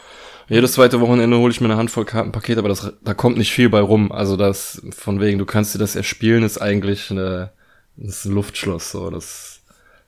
[0.50, 3.70] Jedes zweite Wochenende hole ich mir eine Handvoll Kartenpaket, aber das, da kommt nicht viel
[3.70, 4.12] bei rum.
[4.12, 7.52] Also das, von wegen, du kannst dir das erspielen, ist eigentlich eine,
[7.98, 9.10] ist ein Luftschloss, so.
[9.12, 9.62] Das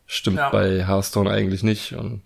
[0.08, 0.50] stimmt ja.
[0.50, 2.24] bei Hearthstone eigentlich nicht und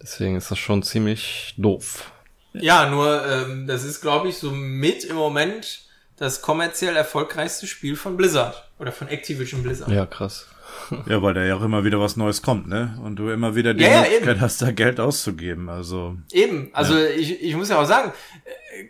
[0.00, 2.10] deswegen ist das schon ziemlich doof.
[2.54, 5.82] Ja, nur, ähm, das ist, glaube ich, so mit im Moment
[6.16, 8.66] das kommerziell erfolgreichste Spiel von Blizzard.
[8.78, 9.90] Oder von Activision Blizzard.
[9.90, 10.46] Ja, krass.
[11.08, 12.98] Ja, weil da ja auch immer wieder was Neues kommt, ne?
[13.02, 15.68] Und du immer wieder die ja, Möglichkeit ja, hast, da Geld auszugeben.
[15.68, 16.16] Also.
[16.32, 17.06] Eben, also ja.
[17.06, 18.12] ich, ich muss ja auch sagen,
[18.44, 18.88] äh,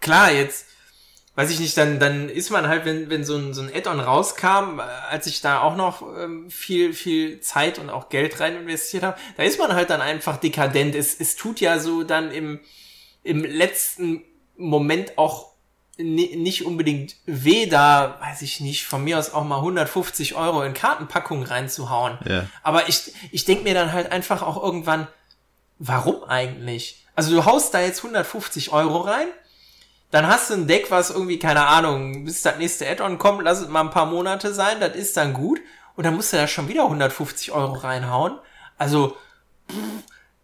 [0.00, 0.66] klar, jetzt,
[1.34, 4.00] weiß ich nicht, dann, dann ist man halt, wenn, wenn so ein, so ein Add-on
[4.00, 8.56] rauskam, äh, als ich da auch noch ähm, viel, viel Zeit und auch Geld rein
[8.56, 10.94] investiert habe, da ist man halt dann einfach dekadent.
[10.94, 12.60] Es, es tut ja so dann im,
[13.22, 14.22] im letzten
[14.56, 15.47] Moment auch
[15.98, 20.72] nicht unbedingt weh, da, weiß ich nicht, von mir aus auch mal 150 Euro in
[20.72, 22.18] Kartenpackungen reinzuhauen.
[22.24, 22.46] Ja.
[22.62, 25.08] Aber ich, ich denke mir dann halt einfach auch irgendwann,
[25.78, 27.04] warum eigentlich?
[27.16, 29.26] Also du haust da jetzt 150 Euro rein,
[30.10, 33.60] dann hast du ein Deck, was irgendwie, keine Ahnung, bis das nächste Add-on kommt, lass
[33.60, 35.60] es mal ein paar Monate sein, das ist dann gut.
[35.96, 38.38] Und dann musst du da schon wieder 150 Euro reinhauen.
[38.78, 39.16] Also,
[39.68, 39.76] pff,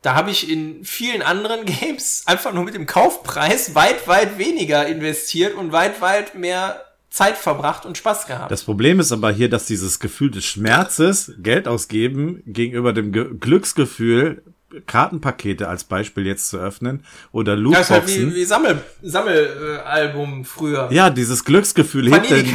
[0.05, 4.87] da habe ich in vielen anderen Games einfach nur mit dem Kaufpreis weit, weit weniger
[4.87, 8.51] investiert und weit, weit mehr Zeit verbracht und Spaß gehabt.
[8.51, 13.29] Das Problem ist aber hier, dass dieses Gefühl des Schmerzes, Geld ausgeben, gegenüber dem Ge
[13.39, 14.43] Glücksgefühl,
[14.87, 18.33] Kartenpakete als Beispiel jetzt zu öffnen oder Ja, ist halt Lootboxen.
[18.33, 20.89] wie, wie Sammel, Sammelalbum früher.
[20.91, 22.47] Ja, dieses Glücksgefühl hebt den,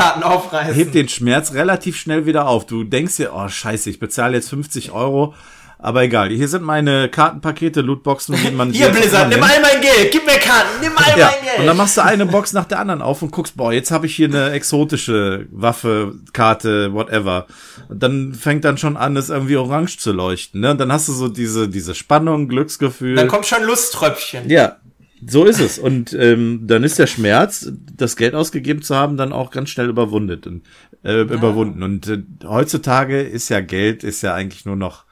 [0.74, 2.66] hebt den Schmerz relativ schnell wieder auf.
[2.66, 5.34] Du denkst dir, oh scheiße, ich bezahle jetzt 50 Euro,
[5.82, 6.30] aber egal.
[6.30, 10.34] Hier sind meine Kartenpakete, Lootboxen, wie man Hier, Blizzard, nimm all mein Geld, gib mir
[10.38, 11.60] Karten, nimm all Ja, mein Geld.
[11.60, 14.06] und dann machst du eine Box nach der anderen auf und guckst, boah, jetzt habe
[14.06, 17.48] ich hier eine exotische Waffe, Karte, whatever.
[17.88, 20.60] Und dann fängt dann schon an, es irgendwie orange zu leuchten.
[20.62, 20.72] Ne?
[20.72, 23.16] Und dann hast du so diese, diese Spannung, Glücksgefühl.
[23.16, 24.50] dann kommt schon Lusttröpfchen.
[24.50, 24.78] Ja,
[25.26, 25.80] so ist es.
[25.80, 29.88] Und ähm, dann ist der Schmerz, das Geld ausgegeben zu haben, dann auch ganz schnell
[29.90, 30.64] überwundet und,
[31.04, 31.84] äh, überwunden.
[31.84, 35.06] Und äh, heutzutage ist ja Geld, ist ja eigentlich nur noch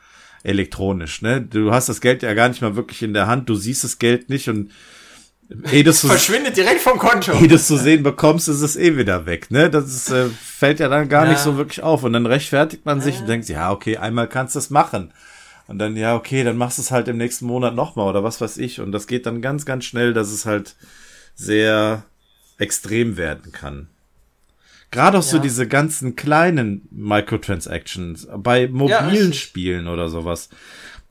[0.47, 1.21] elektronisch.
[1.21, 1.41] Ne?
[1.41, 3.99] Du hast das Geld ja gar nicht mal wirklich in der Hand, du siehst das
[3.99, 4.71] Geld nicht und
[5.71, 7.33] eh das Verschwindet direkt vom Konto.
[7.33, 9.51] eh das zu sehen bekommst, ist es eh wieder weg.
[9.51, 9.69] Ne?
[9.69, 11.31] Das ist, äh, fällt ja dann gar Ja.
[11.31, 12.03] nicht so wirklich auf.
[12.03, 15.13] Und dann rechtfertigt man sich und denkt, ja, okay, einmal kannst du es machen.
[15.67, 18.39] Und dann, ja, okay, dann machst du es halt im nächsten Monat nochmal oder was
[18.39, 18.79] weiß ich.
[18.79, 20.75] Und das geht dann ganz, ganz schnell, dass es halt
[21.35, 22.03] sehr
[22.57, 23.87] extrem werden kann.
[24.91, 25.41] Gerade auch so Ja.
[25.43, 29.41] diese ganzen kleinen Microtransactions bei mobilen richtig.
[29.41, 30.49] Spielen oder sowas,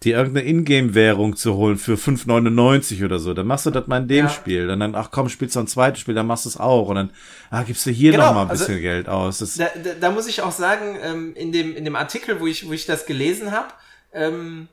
[0.03, 4.09] die irgendeine Ingame-Währung zu holen für 5,99 oder so, dann machst du das mal in
[4.09, 4.31] dem Ja.
[4.31, 4.69] Spiel.
[4.70, 6.89] Und dann, ach komm, spielst du ein zweites Spiel, dann machst du es auch.
[6.89, 7.11] Und dann,
[7.51, 9.39] ah, gibst du hier Genau, noch mal ein also- bisschen Geld aus.
[9.39, 12.47] Das, Da, da, da muss ich auch sagen, ähm, in, dem, in dem Artikel, wo
[12.47, 13.69] ich, wo ich das gelesen habe,
[14.12, 14.69] ähm,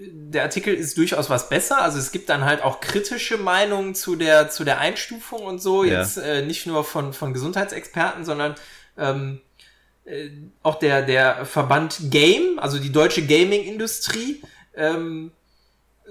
[0.00, 1.82] der Artikel ist durchaus was besser.
[1.82, 5.84] Also es gibt dann halt auch kritische Meinungen zu der, zu der Einstufung und so.
[5.84, 6.00] Ja.
[6.00, 8.54] Jetzt äh, nicht nur von, von Gesundheitsexperten, sondern
[8.96, 9.40] ähm,
[10.06, 10.30] äh,
[10.62, 14.42] auch der, der Verband Game, also die deutsche Gaming-Industrie,
[14.74, 15.32] ähm,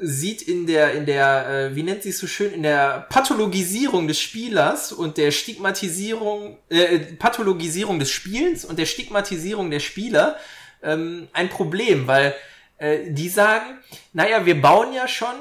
[0.02, 4.08] sieht in der, in der, äh, wie nennt sie es so schön, in der Pathologisierung
[4.08, 10.38] des Spielers und der Stigmatisierung, äh, Pathologisierung des Spielens und der Stigmatisierung der Spieler
[10.84, 12.36] ähm, ein Problem, weil
[12.80, 13.78] äh, die sagen,
[14.14, 15.36] naja, wir bauen ja schon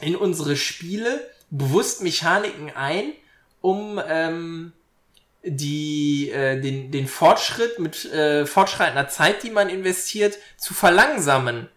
[0.00, 1.20] in unsere Spiele
[1.50, 3.12] bewusst Mechaniken ein,
[3.60, 4.72] um ähm,
[5.42, 11.68] die äh, den den Fortschritt mit äh, fortschreitender Zeit, die man investiert, zu verlangsamen.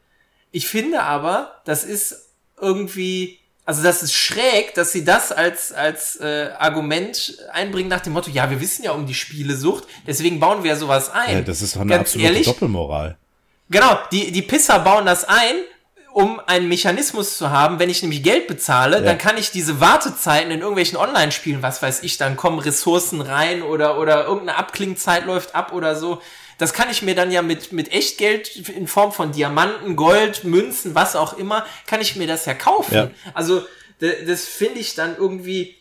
[0.51, 2.29] Ich finde aber, das ist
[2.59, 8.13] irgendwie, also das ist schräg, dass sie das als als äh, Argument einbringen nach dem
[8.13, 11.37] Motto, ja, wir wissen ja um die Spielesucht, deswegen bauen wir ja sowas ein.
[11.37, 13.17] ja, das ist doch eine Ganz absolute ehrlich, Doppelmoral.
[13.73, 15.55] Genau, die, die Pisser bauen das ein,
[16.13, 17.79] um einen Mechanismus zu haben.
[17.79, 22.03] Wenn ich nämlich Geld bezahle, dann kann ich diese Wartezeiten in irgendwelchen Online-Spielen, was weiß
[22.03, 26.21] ich, dann kommen Ressourcen rein oder, oder irgendeine Abklingzeit läuft ab oder so.
[26.59, 30.93] Das kann ich mir dann ja mit, mit Echtgeld in Form von Diamanten, Gold, Münzen,
[30.93, 32.93] was auch immer, kann ich mir das ja kaufen.
[32.93, 33.11] Ja.
[33.33, 33.65] Also,
[33.99, 35.75] das finde ich dann irgendwie,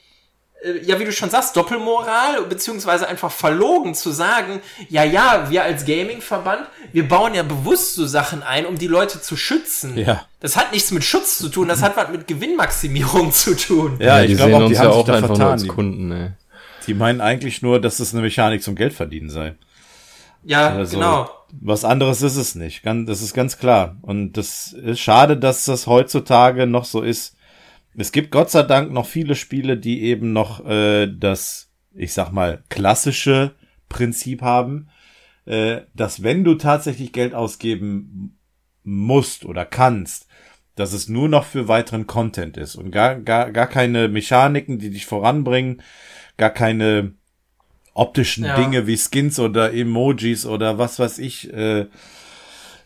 [0.83, 5.85] ja, wie du schon sagst, Doppelmoral, beziehungsweise einfach verlogen zu sagen, ja, ja, wir als
[5.85, 9.99] Gaming-Verband, wir bauen ja bewusst so Sachen ein, um die Leute zu schützen.
[9.99, 10.25] Ja.
[10.41, 13.97] Das hat nichts mit Schutz zu tun, das hat was mit Gewinnmaximierung zu tun.
[13.99, 15.51] Ja, die ich glaube auch, die uns haben ja sich auch da vertan.
[15.53, 16.31] als Die, Kunden, ey.
[16.87, 19.55] die meinen eigentlich nur, dass es eine Mechanik zum Geldverdienen sei.
[20.45, 21.31] Ja, Also, genau.
[21.61, 22.83] Was anderes ist es nicht.
[22.85, 23.97] Das ist ganz klar.
[24.01, 27.37] Und das ist schade, dass das heutzutage noch so ist.
[27.97, 32.33] Es gibt Gott sei Dank noch viele Spiele, die eben noch äh, das, ich sag
[32.33, 33.55] mal, klassische
[33.89, 34.89] Prinzip haben,
[35.45, 38.39] äh, dass wenn du tatsächlich Geld ausgeben
[38.85, 40.27] musst oder kannst,
[40.75, 44.91] dass es nur noch für weiteren Content ist und gar, gar, gar keine Mechaniken, die
[44.91, 45.83] dich voranbringen,
[46.39, 47.13] gar keine
[47.95, 48.57] optischen Ja.
[48.57, 51.53] Dinge wie Skins oder Emojis oder was weiß ich.
[51.53, 51.87] Äh,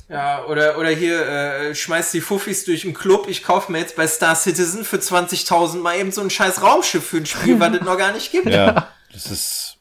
[0.08, 3.96] Ja, oder, oder hier, äh, schmeißt die Fuffis durch den Club, ich kaufe mir jetzt
[3.96, 7.74] bei Star Citizen für 20.000 mal eben so ein scheiß Raumschiff für ein Spiel, was
[7.74, 8.46] es noch gar nicht gibt.
[8.46, 9.76] ja, das ist,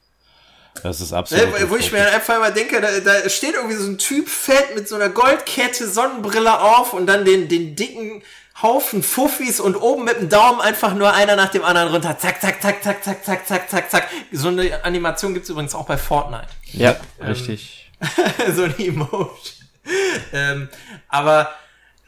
[0.81, 1.59] das ist absolut.
[1.59, 4.73] Ne, wo ich mir einfach immer denke, da, da steht irgendwie so ein Typ fett
[4.73, 8.23] mit so einer Goldkette, Sonnenbrille auf und dann den, den dicken
[8.61, 12.17] Haufen Fuffis und oben mit dem Daumen einfach nur einer nach dem anderen runter.
[12.17, 14.07] Zack, zack, zack, zack, zack, zack, zack, zack, zack.
[14.31, 16.47] So eine Animation gibt's übrigens auch bei Fortnite.
[16.71, 17.91] Ja, richtig.
[18.55, 19.54] so ein Emote.
[20.33, 20.69] ähm,
[21.07, 21.49] aber,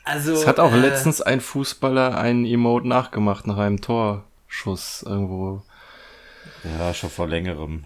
[0.03, 0.33] also.
[0.33, 5.63] Es hat auch äh, letztens ein Fußballer einen Emote nachgemacht nach einem Torschuss irgendwo.
[6.79, 7.85] ja, schon vor längerem.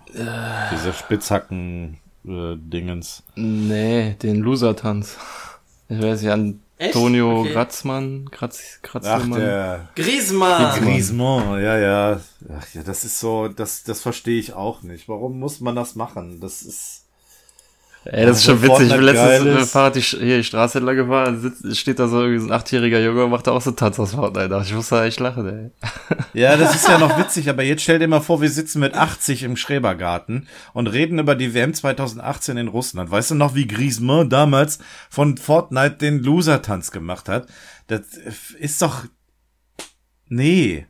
[0.72, 3.24] Diese Spitzhacken äh, Dingens.
[3.36, 5.18] Nee, den Loser-Tanz.
[5.90, 6.96] Ich weiß nicht, Echt?
[6.96, 7.54] Antonio Okay.
[7.54, 9.40] Gratzmann, Gratz, Ach, Gratzmann.
[9.40, 10.80] der Griezmann.
[10.80, 12.20] Griezmann, ja, ja.
[12.58, 15.08] Ach ja, das ist so, das, das verstehe ich auch nicht.
[15.08, 16.40] Warum muss man das machen?
[16.40, 17.01] Das ist.
[18.04, 18.88] Ey, das ist schon Also witzig.
[18.88, 19.66] Ich bin letztens mit dem.
[19.68, 23.00] Fahrrad die, hier die Straße entlang gefahren, sitzt, steht da so irgendwie so ein achtjähriger
[23.00, 24.60] Junge und macht da auch so einen Tanz aus Fortnite.
[24.66, 26.18] Ich muss da echt lachen, ey.
[26.34, 28.96] Ja, das ist ja noch witzig, aber jetzt stell dir mal vor, wir sitzen mit
[28.96, 33.12] 80 im Schrebergarten und reden über die WM 2018 in Russland.
[33.12, 34.80] Weißt du noch, wie Griezmann damals
[35.12, 37.48] von Fortnite den Loser-Tanz gemacht hat?
[37.86, 38.02] Das
[38.58, 39.06] ist doch,
[40.28, 40.88] nee.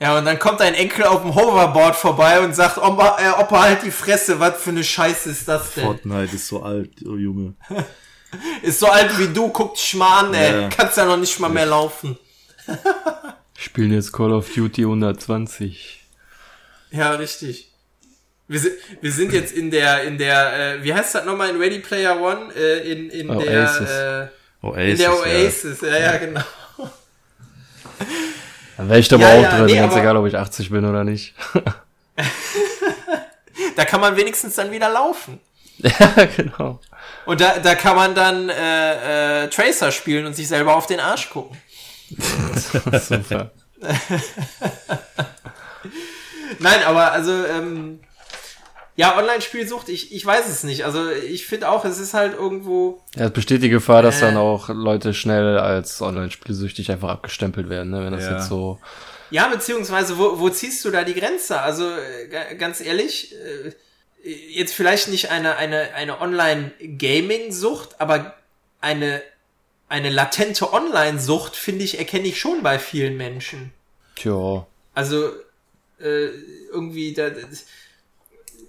[0.00, 3.62] Ja, und dann kommt dein Enkel auf dem Hoverboard vorbei und sagt, Opa, äh, Opa
[3.62, 5.84] halt die Fresse, was für eine Scheiße ist das denn?
[5.84, 7.54] Fortnite ist so alt, oh Junge.
[8.62, 10.62] Ist so alt wie du, guck dich mal an, ey.
[10.62, 10.68] Ja.
[10.70, 12.18] Kannst ja noch nicht mal mehr laufen.
[13.58, 16.02] Spielen jetzt Call of Duty 120.
[16.90, 17.72] Ja, richtig.
[18.48, 21.58] Wir sind, wir sind jetzt in der, in der, äh, wie heißt das nochmal in
[21.58, 22.52] Ready Player One?
[22.54, 23.88] Äh, in, in Oasis.
[23.88, 24.32] der,
[24.62, 26.42] äh, Oasis, in der Oasis, ja, ja, genau.
[28.76, 30.84] Da wäre ich aber Ja, auch ja, drin, nee, ganz egal, ob ich 80 bin
[30.84, 31.34] oder nicht.
[33.76, 35.40] Da kann man wenigstens dann wieder laufen.
[35.78, 36.80] ja, genau.
[37.24, 41.00] Und da, da kann man dann äh, äh, Tracer spielen und sich selber auf den
[41.00, 41.56] Arsch gucken.
[42.54, 43.50] Super.
[46.58, 48.00] Nein, aber also, ähm,
[48.96, 50.84] ja, Online-Spielsucht, ich, ich weiß es nicht.
[50.84, 53.00] Also ich finde auch, es ist halt irgendwo.
[53.16, 54.26] Ja, es besteht die Gefahr, dass Äh.
[54.26, 58.04] dann auch Leute schnell als Online-Spielsüchtig einfach abgestempelt werden, ne?
[58.04, 58.36] wenn das Ja.
[58.36, 58.78] jetzt so.
[59.30, 61.60] Ja, beziehungsweise, wo, wo ziehst du da die Grenze?
[61.60, 61.88] Also,
[62.30, 63.72] ga- ganz ehrlich, äh,
[64.50, 68.34] jetzt vielleicht nicht eine, eine, eine Online-Gaming-Sucht, aber
[68.80, 69.22] eine,
[69.88, 73.72] eine latente Online-Sucht, finde ich, erkenne ich schon bei vielen Menschen.
[74.16, 74.66] Tja.
[74.94, 75.30] Also,
[76.00, 76.26] äh,
[76.70, 77.64] irgendwie, da, das-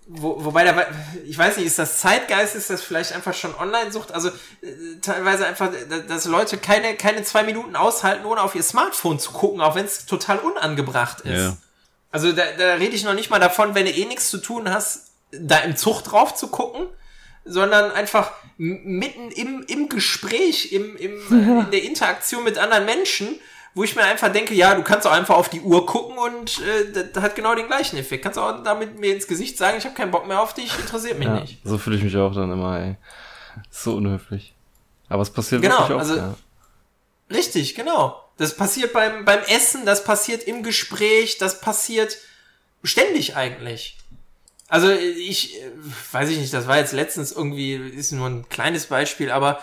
[0.08, 0.86] wo, wobei da,
[1.26, 4.12] ich weiß nicht, ist das Zeitgeist, ist das vielleicht einfach schon Online-Sucht?
[4.12, 8.64] Also, äh, teilweise einfach, da- dass Leute keine, keine zwei Minuten aushalten, ohne auf ihr
[8.64, 11.32] Smartphone zu gucken, auch wenn es total unangebracht ist.
[11.40, 11.58] Ja.
[12.12, 14.70] Also, da, da rede ich noch nicht mal davon, wenn du eh nichts zu tun
[14.72, 16.86] hast, da im Zug drauf zu gucken,
[17.46, 23.40] sondern einfach mitten im, im Gespräch, im, im, äh, in der Interaktion mit anderen Menschen,
[23.76, 26.60] wo ich mir einfach denke, ja, du kannst auch einfach auf die Uhr gucken und
[26.62, 28.24] äh, das, hat genau den gleichen Effekt.
[28.24, 31.18] Kannst auch damit mir ins Gesicht sagen, ich habe keinen Bock mehr auf dich, interessiert
[31.18, 31.60] mich Ja, nicht.
[31.64, 32.96] so fühle ich mich auch dann immer, ey.
[33.72, 34.54] So unhöflich.
[35.10, 36.36] Aber es passiert Genau, wirklich oft, also- ja.
[37.32, 38.20] Richtig, genau.
[38.38, 42.18] Das passiert beim, beim Essen, das passiert im Gespräch, das passiert
[42.84, 43.98] ständig eigentlich.
[44.68, 45.72] Also ich, äh,
[46.12, 49.60] weiß ich nicht, das war jetzt letztens irgendwie, ist nur ein kleines Beispiel, aber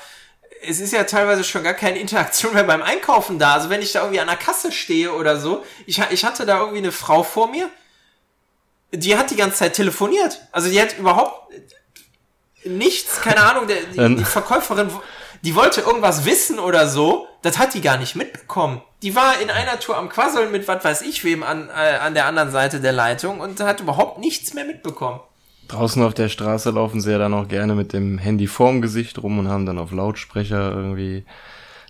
[0.63, 3.55] es ist ja teilweise schon gar keine Interaktion mehr beim Einkaufen da.
[3.55, 6.59] Also wenn ich da irgendwie an der Kasse stehe oder so, ich, ich hatte da
[6.59, 7.71] irgendwie eine Frau vor mir,
[8.93, 10.41] die hat die ganze Zeit telefoniert.
[10.53, 11.53] Also die hat überhaupt
[12.65, 14.17] nichts, keine Ahnung, der, die, Ähm.
[14.17, 14.91] die Verkäuferin,
[15.43, 18.83] die wollte irgendwas wissen oder so, das hat die gar nicht mitbekommen.
[19.03, 22.13] Die war in einer Tour am Quasseln mit was weiß ich wem an, äh, an
[22.13, 25.21] der anderen Seite der Leitung und hat überhaupt nichts mehr mitbekommen.
[25.71, 29.23] Draußen auf der Straße laufen sie ja dann auch gerne mit dem Handy vorm Gesicht
[29.23, 31.25] rum und haben dann auf Lautsprecher irgendwie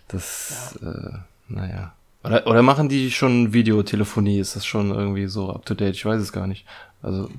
[0.08, 1.16] das, äh,
[1.48, 1.92] naja.
[2.22, 4.38] Oder, oder machen die schon Videotelefonie?
[4.38, 5.94] Ist das schon irgendwie so up to date?
[5.94, 6.66] Ich weiß es gar nicht.
[7.02, 7.30] Also,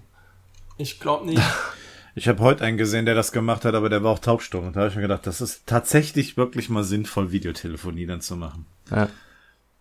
[0.77, 1.41] Ich glaube nicht.
[2.13, 4.67] Ich habe heute einen gesehen, der das gemacht hat, aber der war auch taubstumm.
[4.67, 8.35] Und da habe ich mir gedacht, das ist tatsächlich wirklich mal sinnvoll, Videotelefonie dann zu
[8.35, 8.65] machen.
[8.89, 9.07] ja.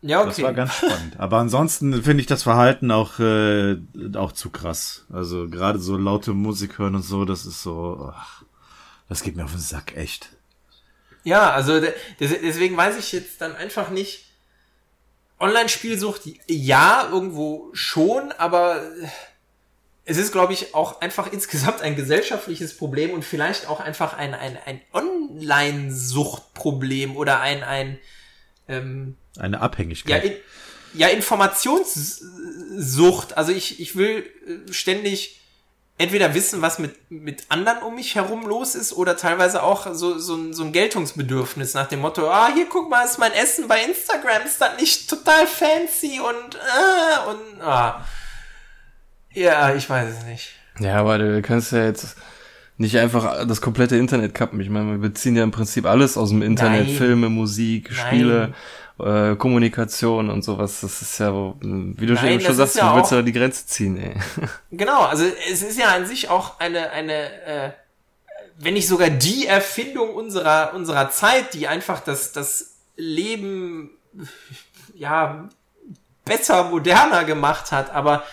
[0.02, 0.56] Ja, Das war okay.
[0.56, 1.18] ganz spannend.
[1.20, 3.76] Aber ansonsten finde ich das Verhalten auch, äh,
[4.16, 5.04] auch zu krass.
[5.12, 8.42] Also gerade so laute Musik hören und so, das ist so, ach,
[9.08, 10.30] das geht mir auf den Sack, echt.
[11.22, 14.24] Ja, also de- des- deswegen weiß ich jetzt dann einfach nicht.
[15.38, 18.80] Online-Spielsucht, ja, irgendwo schon, aber
[20.06, 24.32] es ist, glaube ich, auch einfach insgesamt ein gesellschaftliches Problem und vielleicht auch einfach ein,
[24.34, 27.98] ein, ein Online-Suchtproblem oder ein, ein
[28.70, 30.24] ähm, Eine ja, Abhängigkeit.
[30.24, 30.32] in,
[30.94, 33.36] ja, Informationssucht.
[33.36, 35.40] Also ich, ich will äh, ständig
[35.98, 40.18] entweder wissen, was mit, mit anderen um mich herum los ist, oder teilweise auch so,
[40.18, 43.68] so, ein, so ein Geltungsbedürfnis nach dem Motto, ah, hier guck mal, ist mein Essen
[43.68, 48.02] bei Instagram, ist das nicht total fancy und, äh, und, ah.
[49.32, 50.48] Ja, ich weiß es nicht.
[50.78, 52.16] Ja, aber du kannst ja jetzt
[52.80, 54.58] nicht einfach das komplette Internet kappen.
[54.58, 56.86] Ich meine, wir beziehen ja im Prinzip alles aus dem Internet.
[56.86, 56.96] Nein.
[56.96, 57.92] Filme, Musik.
[57.92, 58.54] Spiele,
[58.98, 60.80] äh, Kommunikation und sowas.
[60.80, 63.98] Das ist ja, wie du Nein, schon, sagst, ja du willst ja die Grenze ziehen,
[63.98, 64.14] ey.
[64.70, 67.70] Genau, also es ist ja an sich auch eine, eine, äh,
[68.58, 73.90] wenn nicht sogar die Erfindung unserer, unserer Zeit, die einfach das, das Leben,
[74.94, 75.50] ja,
[76.24, 78.24] besser, moderner gemacht hat, aber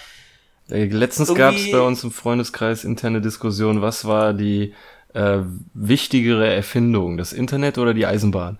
[0.69, 4.73] Letztens Irgendwie- gab es bei uns im Freundeskreis interne Diskussion, was war die
[5.13, 5.39] äh,
[5.73, 8.59] wichtigere Erfindung, das Internet oder die Eisenbahn?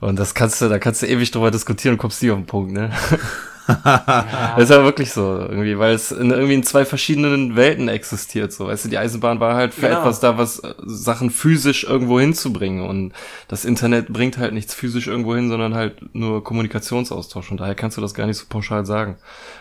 [0.00, 2.46] Und das kannst du, da kannst du ewig drüber diskutieren und kommst nie auf den
[2.46, 2.90] Punkt, ne?
[3.84, 8.52] Das ist ja wirklich so, irgendwie, weil es in, irgendwie in zwei verschiedenen Welten existiert,
[8.52, 8.66] so.
[8.66, 10.00] Weißt du, die Eisenbahn war halt für Genau.
[10.00, 13.12] etwas da, was äh, Sachen physisch irgendwo hinzubringen und
[13.48, 17.96] das Internet bringt halt nichts physisch irgendwo hin, sondern halt nur Kommunikationsaustausch und daher kannst
[17.96, 19.16] du das gar nicht so pauschal sagen.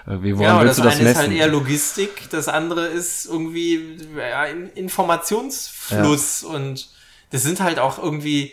[0.08, 1.12] Äh, Wie, woran Ja, willst das, du das eine messen?
[1.22, 6.90] ist halt eher Logistik, das andere ist irgendwie ja, In- Informationsfluss und
[7.32, 8.52] das sind halt auch irgendwie,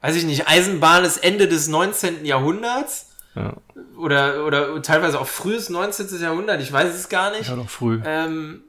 [0.00, 2.24] weiß ich nicht, Eisenbahn ist Ende des 19.
[2.24, 3.56] Jahrhunderts ja.
[3.96, 6.20] oder, oder teilweise auch frühes 19.
[6.20, 7.48] Jahrhundert, ich weiß es gar nicht.
[7.48, 8.00] ja, doch früh.
[8.04, 8.62] Ähm,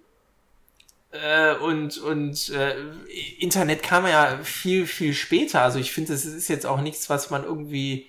[1.11, 2.75] äh, und und äh,
[3.39, 5.61] Internet kam ja viel, viel später.
[5.61, 8.07] Also ich finde, das ist jetzt auch nichts, was man irgendwie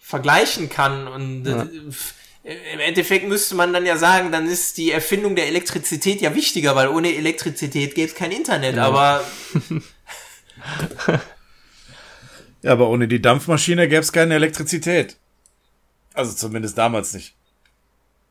[0.00, 1.06] vergleichen kann.
[1.06, 1.62] Und Ja.
[1.62, 6.20] äh, f- im Endeffekt müsste man dann ja sagen, dann ist die Erfindung der Elektrizität
[6.20, 8.76] ja wichtiger, weil ohne Elektrizität gäbe es kein Internet.
[8.76, 9.24] Aber
[12.62, 15.16] Ja, aber ohne die Dampfmaschine gäbe es keine Elektrizität.
[16.14, 17.34] Also zumindest damals nicht.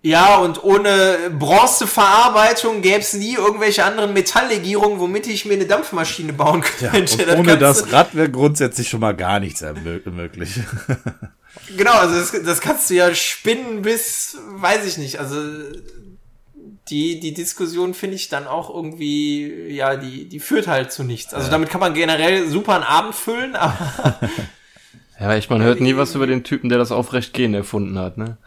[0.01, 6.33] ja, und ohne Bronzeverarbeitung gäbe es nie irgendwelche anderen Metalllegierungen, womit ich mir eine Dampfmaschine
[6.33, 7.13] bauen Ja, könnte.
[7.23, 9.61] und Das ohne das Rad wäre grundsätzlich schon mal gar nichts
[10.05, 10.59] möglich.
[11.77, 15.35] Genau, also das, das kannst du ja spinnen bis, weiß ich nicht, also
[16.89, 21.33] die, die Diskussion finde ich dann auch irgendwie, ja, die, die führt halt zu nichts.
[21.33, 24.19] Also damit kann man generell super einen Abend füllen, aber
[25.19, 28.37] Ja, echt, man hört nie was über den Typen, der das Aufrechtgehen erfunden hat, ne?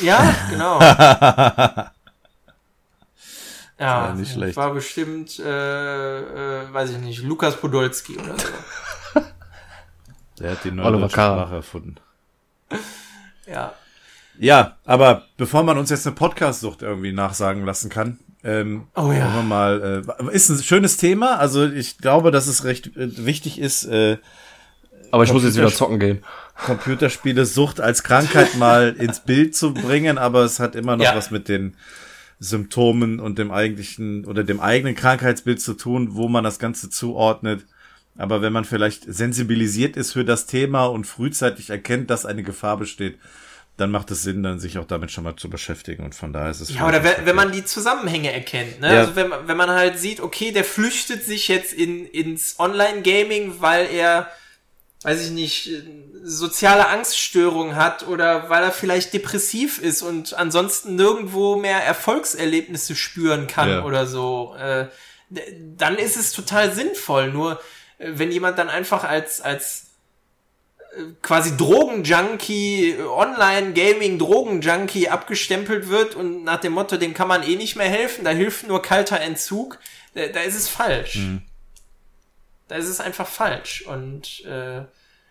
[0.00, 0.80] ja, genau.
[0.80, 1.92] ja,
[3.78, 4.56] Ja, nicht schlecht.
[4.56, 9.20] war bestimmt, äh, äh, weiß ich nicht, Lukas Podolski oder so.
[10.40, 11.08] Der hat die neue Oliver.
[11.08, 11.96] Sprache erfunden.
[13.46, 13.72] Ja.
[14.38, 19.28] Ja, aber bevor man uns jetzt eine Podcast-Sucht irgendwie nachsagen lassen kann, ähm, Oh ja.
[19.42, 21.36] mal, äh, ist ein schönes Thema.
[21.38, 24.18] Also ich glaube, dass es recht äh, wichtig ist, äh,
[25.16, 26.22] Aber ich muss jetzt wieder zocken gehen.
[26.64, 31.16] Computerspiele Sucht als Krankheit mal ins Bild zu bringen, aber es hat immer noch Ja.
[31.16, 31.74] was mit den
[32.38, 37.64] Symptomen und dem eigentlichen oder dem eigenen Krankheitsbild zu tun, wo man das Ganze zuordnet.
[38.18, 42.76] Aber wenn man vielleicht sensibilisiert ist für das Thema und frühzeitig erkennt, dass eine Gefahr
[42.78, 43.18] besteht,
[43.78, 46.02] dann macht es Sinn, dann sich auch damit schon mal zu beschäftigen.
[46.04, 46.74] Und von daher ist es.
[46.74, 48.94] Ja, oder wenn, wenn man die Zusammenhänge erkennt, ne?
[48.94, 49.00] Ja.
[49.00, 53.56] Also wenn, man- wenn man halt sieht, okay, der flüchtet sich jetzt in, ins Online-Gaming,
[53.60, 54.28] weil er,
[55.02, 55.82] weiß ich nicht, äh,
[56.22, 63.46] soziale Angststörungen hat oder weil er vielleicht depressiv ist und ansonsten nirgendwo mehr Erfolgserlebnisse spüren
[63.46, 63.84] kann Ja.
[63.84, 64.86] oder so, äh,
[65.30, 67.30] dann ist es total sinnvoll.
[67.32, 67.60] Nur
[67.98, 69.82] äh, wenn jemand dann einfach als, als
[71.22, 77.88] quasi Drogenjunkie, Online-Gaming-Drogenjunkie abgestempelt wird und nach dem Motto, dem kann man eh nicht mehr
[77.88, 79.78] helfen, da hilft nur kalter Entzug,
[80.14, 81.18] da, da ist es falsch.
[82.68, 83.86] Da ist es einfach falsch.
[83.86, 84.84] Und äh,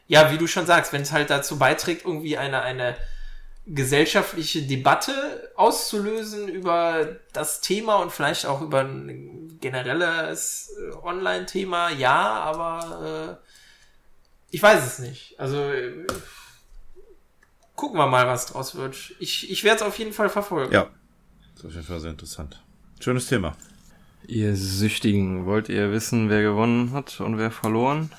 [0.07, 2.95] ja, wie du schon sagst, wenn es halt dazu beiträgt, irgendwie eine, eine
[3.65, 12.33] gesellschaftliche Debatte auszulösen über das Thema und vielleicht auch über ein generelles äh, Online-Thema, ja,
[12.41, 13.45] aber äh,
[14.51, 15.39] ich weiß es nicht.
[15.39, 16.05] Also äh,
[17.75, 19.15] gucken wir mal, was draus wird.
[19.19, 20.71] Ich, ich werde es auf jeden Fall verfolgen.
[20.71, 20.89] Ja.
[21.55, 22.63] Das ist auf jeden Fall sehr interessant.
[22.99, 23.57] Schönes Thema.
[24.27, 28.11] Ihr Süchtigen, wollt ihr wissen, wer gewonnen hat und wer verloren?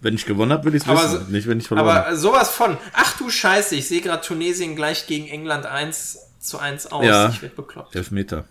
[0.00, 1.26] Wenn ich gewonnen habe, will ich es Aber wissen.
[1.26, 2.06] so- nicht, wenn ich verloren habe.
[2.08, 6.58] Aber sowas von, ach du Scheiße, ich sehe gerade Tunesien gleich gegen England 1 zu
[6.58, 7.04] 1 aus.
[7.04, 7.28] Ja.
[7.30, 7.94] Ich werde bekloppt.
[7.94, 8.44] Elfmeter.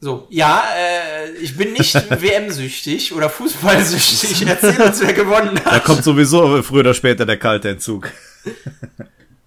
[0.00, 4.46] So, ja, äh, ich bin nicht WM-süchtig oder Fußballsüchtig.
[4.46, 5.84] Erzähl uns, wer gewonnen Da hat.
[5.84, 8.10] kommt sowieso früher oder später der kalte Entzug.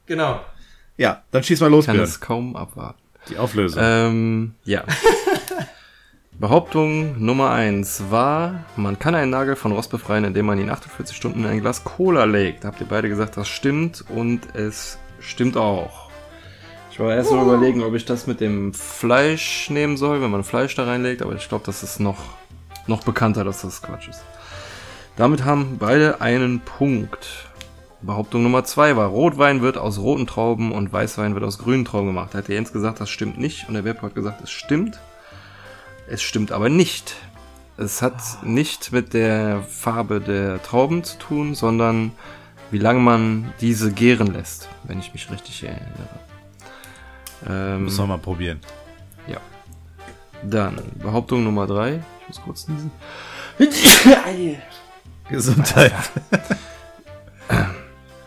[0.08, 0.42] Genau.
[0.98, 2.10] Ja, dann schieß mal los, Kann Björn.
[2.10, 3.00] es kaum abwarten.
[3.30, 3.82] Die Auflösung.
[3.84, 4.84] Ähm, ja.
[6.40, 11.16] Behauptung Nummer eins war, man kann einen Nagel von Rost befreien, indem man ihn 48
[11.16, 12.64] Stunden in ein Glas Cola legt.
[12.64, 16.08] Habt ihr beide gesagt, das stimmt und es stimmt auch.
[16.92, 20.44] Ich war erst mal überlegen, ob ich das mit dem Fleisch nehmen soll, wenn man
[20.44, 22.18] Fleisch da reinlegt, aber ich glaube, das ist noch,
[22.86, 24.24] noch bekannter, dass das Quatsch ist.
[25.16, 27.47] Damit haben beide einen Punkt.
[28.02, 32.08] Behauptung Nummer zwei war, Rotwein wird aus roten Trauben und Weißwein wird aus grünen Trauben
[32.08, 32.34] gemacht.
[32.34, 35.00] Da hat der Jens gesagt, das stimmt nicht und der Web hat gesagt, es stimmt.
[36.08, 37.16] Es stimmt aber nicht.
[37.78, 42.12] Es hat nicht mit der Farbe der Trauben zu tun, sondern
[42.72, 45.88] wie lange man diese gären lässt, wenn ich mich richtig erinnere.
[47.48, 48.60] Ähm, Müssen wir mal probieren.
[49.28, 49.38] ja.
[50.44, 52.04] Dann Behauptung Nummer drei.
[52.22, 52.92] Ich muss kurz niesen.
[55.30, 55.94] Gesundheit.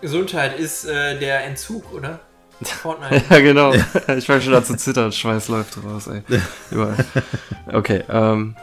[0.01, 2.21] Gesundheit ist äh, der Entzug, oder?
[2.63, 3.23] Fortnite.
[3.31, 3.73] Ja, genau.
[4.17, 6.23] Ich fange schon an zu zittern, Schweiß läuft raus, ey.
[6.71, 7.05] Überall.
[7.73, 8.57] Okay, ähm,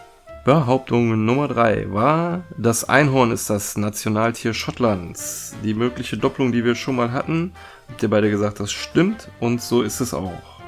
[0.46, 5.56] Behauptung Nummer drei war, das Einhorn ist das Nationaltier Schottlands.
[5.64, 7.54] Die mögliche Doppelung, die wir schon mal hatten,
[7.90, 10.62] Habt ihr beide gesagt, das stimmt und so ist es auch.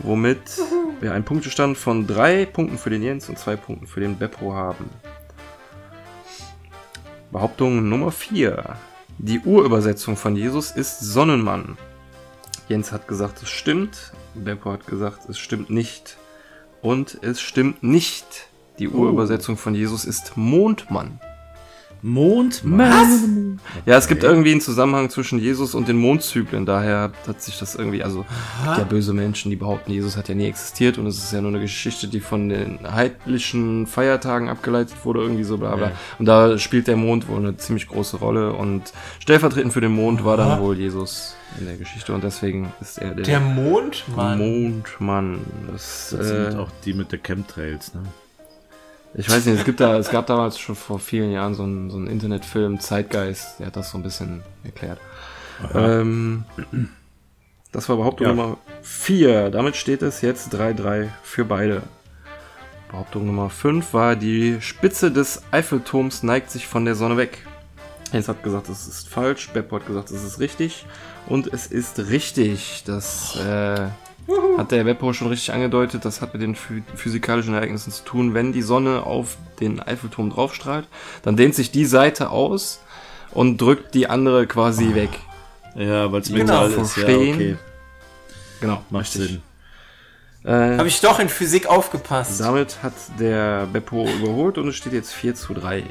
[0.00, 0.40] Womit
[1.00, 4.52] wir einen Punktestand von drei Punkten für den Jens und zwei Punkten für den Beppo
[4.52, 4.90] haben.
[7.30, 8.76] Behauptung Nummer 4.
[9.18, 11.78] Die Urübersetzung von Jesus ist Sonnenmann.
[12.68, 14.12] Jens hat gesagt, es stimmt.
[14.34, 16.18] Beppo hat gesagt, es stimmt nicht.
[16.82, 18.48] Und es stimmt nicht.
[18.78, 21.18] Die Urübersetzung von Jesus ist Mondmann.
[22.02, 23.60] Mondmann.
[23.84, 26.66] Ja, es gibt irgendwie einen Zusammenhang zwischen Jesus und den Mondzyklen.
[26.66, 28.24] Daher hat sich das irgendwie, also
[28.60, 31.32] es gibt ja böse Menschen, die behaupten, Jesus hat ja nie existiert und es ist
[31.32, 35.88] ja nur eine Geschichte, die von den heidlichen Feiertagen abgeleitet wurde, irgendwie so bla bla.
[35.88, 35.92] Ja.
[36.18, 40.24] Und da spielt der Mond wohl eine ziemlich große Rolle und stellvertretend für den Mond
[40.24, 44.38] war dann wohl Jesus in der Geschichte und deswegen ist er der, Der Mondmann.
[44.38, 45.40] Mondmann.
[45.72, 48.02] Das, Das äh, sind auch die mit den Chemtrails, ne?
[49.14, 51.90] Ich weiß nicht, es gibt da, es gab damals schon vor vielen Jahren so einen,
[51.90, 54.98] so einen Internetfilm, Zeitgeist, der hat das so ein bisschen erklärt.
[55.74, 56.44] Ähm,
[57.72, 58.34] das war Behauptung Ja.
[58.34, 59.50] Nummer 4.
[59.50, 61.82] Damit steht es jetzt 3-3 für beide.
[62.90, 67.46] Behauptung Nummer 5 war, die Spitze des Eiffelturms neigt sich von der Sonne weg.
[68.12, 70.86] Jens hat gesagt, es ist falsch, Beppo hat gesagt, es ist richtig.
[71.26, 72.84] Und es ist richtig.
[72.86, 73.88] Das äh,
[74.58, 76.04] hat der Beppo schon richtig angedeutet.
[76.04, 78.34] Das hat mit den phy physikalischen Ereignissen zu tun.
[78.34, 80.86] Wenn die Sonne auf den Eiffelturm draufstrahlt,
[81.22, 82.80] dann dehnt sich die Seite aus
[83.32, 85.10] und drückt die andere quasi weg.
[85.74, 87.34] Ja, weil es Genau, Metall ist, ja, verstehen.
[87.34, 87.56] okay.
[88.60, 89.42] Genau, Macht Sinn.
[90.44, 92.40] Äh, Habe ich doch in Physik aufgepasst.
[92.40, 95.82] Damit hat der Beppo überholt und es steht jetzt 4 zu 3.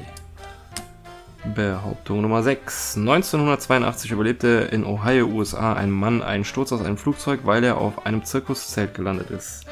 [1.53, 2.97] Behauptung Nummer 6.
[2.97, 8.05] 1982 überlebte in Ohio, USA, ein Mann einen Sturz aus einem Flugzeug, weil er auf
[8.05, 9.63] einem Zirkuszelt gelandet ist.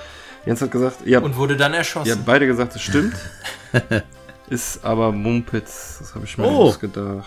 [0.45, 2.11] Jens hat gesagt, ihr habt, Und wurde dann ihr erschossen.
[2.11, 3.15] habt beide gesagt, es stimmt.
[4.49, 5.97] ist aber Mumpitz.
[5.99, 6.67] Das habe ich mir Oh.
[6.67, 7.25] ausgedacht.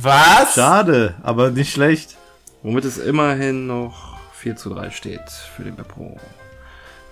[0.00, 0.54] Was?
[0.54, 2.16] Schade, aber nicht schlecht.
[2.62, 6.20] Womit es immerhin noch 4 zu 3 steht für den Beppo.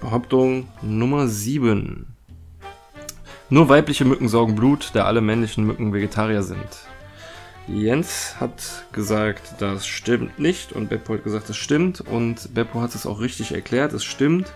[0.01, 2.14] Behauptung Nummer 7.
[3.51, 6.59] Nur weibliche Mücken saugen Blut, da alle männlichen Mücken Vegetarier sind.
[7.67, 12.95] Jens hat gesagt, das stimmt nicht und Beppo hat gesagt, das stimmt und Beppo hat
[12.95, 14.53] es auch richtig erklärt, es stimmt.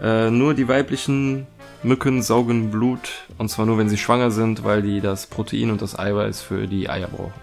[0.00, 1.46] Äh, nur die weiblichen
[1.82, 5.82] Mücken saugen Blut und zwar nur, wenn sie schwanger sind, weil die das Protein und
[5.82, 7.34] das Eiweiß für die Eier brauchen.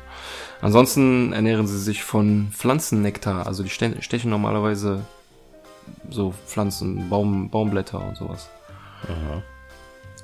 [0.62, 5.02] Ansonsten ernähren sie sich von Pflanzennektar, also die ste- stechen normalerweise
[6.10, 8.50] so Pflanzen, Baum, Baumblätter und sowas.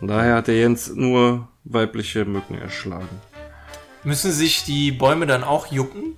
[0.02, 3.22] Und daher hat der Jens nur weibliche Mücken erschlagen.
[4.04, 6.18] Müssen sich die Bäume dann auch jucken?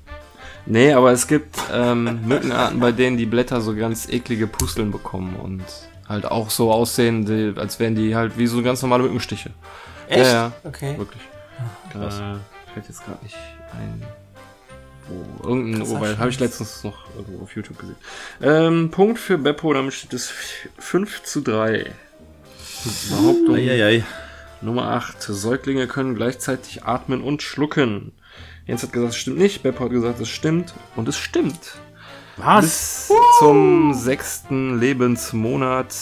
[0.65, 5.35] Nee, aber es gibt ähm, Mückenarten, bei denen die Blätter so ganz eklige Pusteln bekommen
[5.35, 5.63] und
[6.07, 9.51] halt auch so aussehen, die, als wären die halt wie so ganz normale Mückenstiche.
[10.07, 10.25] Echt?
[10.25, 10.51] Ja, ja.
[10.63, 10.97] Okay.
[10.97, 11.21] Wirklich.
[11.91, 12.19] krass.
[12.19, 13.35] Äh, fällt jetzt gerade nicht
[13.73, 14.03] ein.
[15.09, 17.97] Wo, irgendein Oberl habe ich letztens noch irgendwo auf YouTube gesehen.
[18.41, 20.31] Ähm, Punkt für Beppo, damit steht es
[20.79, 21.91] 5 zu 3.
[22.83, 24.03] Behauptung Eieiei.
[24.61, 25.21] Nummer 8.
[25.21, 28.11] Säuglinge können gleichzeitig atmen und schlucken.
[28.65, 29.63] Jens hat gesagt, es stimmt nicht.
[29.63, 30.73] Beppo hat gesagt, es stimmt.
[30.95, 31.77] Und es stimmt.
[32.61, 35.93] Bis zum sechsten Lebensmonat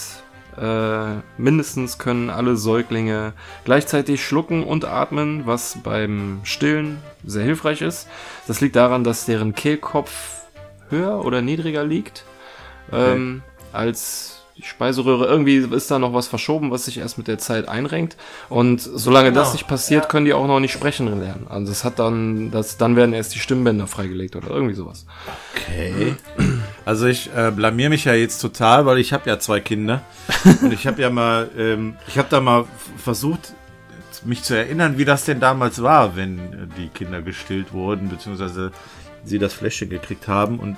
[0.56, 3.32] äh, mindestens können alle Säuglinge
[3.64, 8.08] gleichzeitig schlucken und atmen, was beim Stillen sehr hilfreich ist.
[8.46, 10.42] Das liegt daran, dass deren Kehlkopf
[10.88, 12.24] höher oder niedriger liegt
[12.92, 13.42] ähm,
[13.72, 14.31] als
[14.62, 15.26] die Speiseröhre.
[15.26, 18.16] Irgendwie ist da noch was verschoben, was sich erst mit der Zeit einrenkt.
[18.48, 20.08] Und solange Genau, das nicht passiert, ja.
[20.08, 21.46] können die auch noch nicht sprechen lernen.
[21.48, 25.06] Also das hat dann, das, dann werden erst die Stimmbänder freigelegt oder irgendwie sowas.
[25.54, 26.16] Okay.
[26.84, 30.02] Also ich äh, blamier mich ja jetzt total, weil ich habe ja zwei Kinder
[30.62, 32.64] und ich habe ja mal, ähm, ich habe da mal
[32.96, 33.54] versucht,
[34.24, 36.40] mich zu erinnern, wie das denn damals war, wenn äh,
[36.76, 38.72] die Kinder gestillt wurden, beziehungsweise
[39.24, 40.76] sie das Fläschchen gekriegt haben und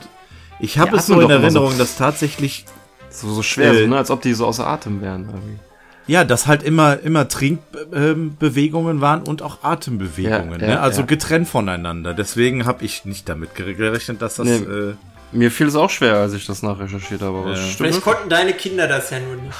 [0.60, 1.42] ich habe Die es so in immer so.
[1.42, 2.66] Erinnerung, dass tatsächlich
[3.14, 3.96] So, so schwer, Äh, so, ne?
[3.96, 5.26] als ob die so außer Atem wären.
[5.26, 5.58] Irgendwie.
[6.06, 10.60] Ja, dass halt immer, immer Trinkbewegungen waren und auch Atembewegungen.
[10.60, 10.80] Ja, ja, ne?
[10.80, 11.06] Also ja.
[11.06, 12.12] getrennt voneinander.
[12.14, 14.46] Deswegen habe ich nicht damit gere- gerechnet, dass das.
[14.46, 14.56] Nee.
[14.56, 14.94] Äh,
[15.32, 17.38] Mir fiel es auch schwer, als ich das nachrecherchiert habe.
[17.38, 17.56] Aber Ja.
[17.56, 19.56] Vielleicht konnten deine Kinder das ja nur nicht.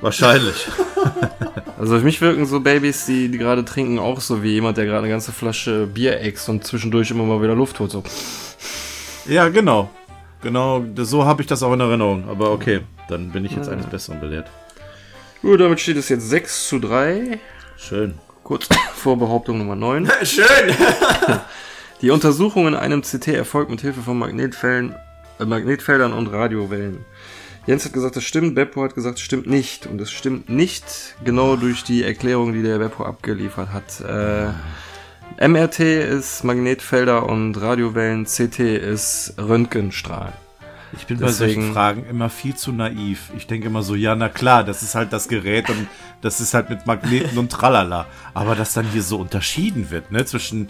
[0.00, 0.66] wahrscheinlich.
[1.78, 4.86] Also auf mich wirken so Babys, die, die gerade trinken, auch so wie jemand, der
[4.86, 7.90] gerade eine ganze Flasche Bier äxt und zwischendurch immer mal wieder Luft holt.
[7.90, 8.02] So.
[9.26, 9.90] ja, genau.
[10.46, 12.28] Genau, das- so habe ich das auch in Erinnerung.
[12.30, 13.72] Aber okay, dann bin ich jetzt Ja.
[13.72, 14.48] eines Besseren belehrt.
[15.42, 17.40] Gut, damit steht es jetzt 6 zu 3.
[17.76, 18.14] Schön.
[18.44, 20.08] Kurz vor Behauptung Nummer 9.
[20.22, 20.46] Schön.
[22.00, 24.94] Die Untersuchung in einem CT erfolgt mit Hilfe von Magnetfeldern,
[25.40, 27.04] äh, Magnetfeldern und Radiowellen.
[27.66, 29.86] Jens hat gesagt, das stimmt, Beppo hat gesagt, es stimmt nicht.
[29.86, 30.84] Und es stimmt nicht
[31.24, 34.00] genau durch die Erklärung, die der Beppo abgeliefert hat.
[34.08, 34.52] Äh,
[35.40, 40.32] MRT ist Magnetfelder und Radiowellen, CT ist Röntgenstrahlen.
[40.92, 43.30] Ich bin bei solchen Fragen immer viel zu naiv.
[43.36, 45.88] Ich denke immer so, ja, na klar, das ist halt das Gerät und
[46.22, 48.06] das ist halt mit Magneten und tralala.
[48.34, 50.68] Aber dass dann hier so unterschieden wird, ne, zwischen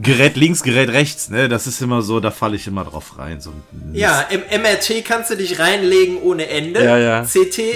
[0.00, 1.50] Gerät links, Gerät rechts, ne?
[1.50, 3.40] Das ist immer so, da falle ich immer drauf rein.
[3.42, 3.52] So
[3.92, 6.82] ja, im MRT kannst du dich reinlegen ohne Ende.
[6.82, 7.22] Ja, ja.
[7.24, 7.74] CT äh,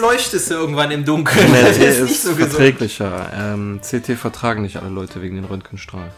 [0.00, 1.50] leuchtest du irgendwann im Dunkeln.
[1.50, 3.32] MRT ist, ist so verträglicher.
[3.36, 6.10] Ähm, CT vertragen nicht alle Leute wegen den Röntgenstrahlen.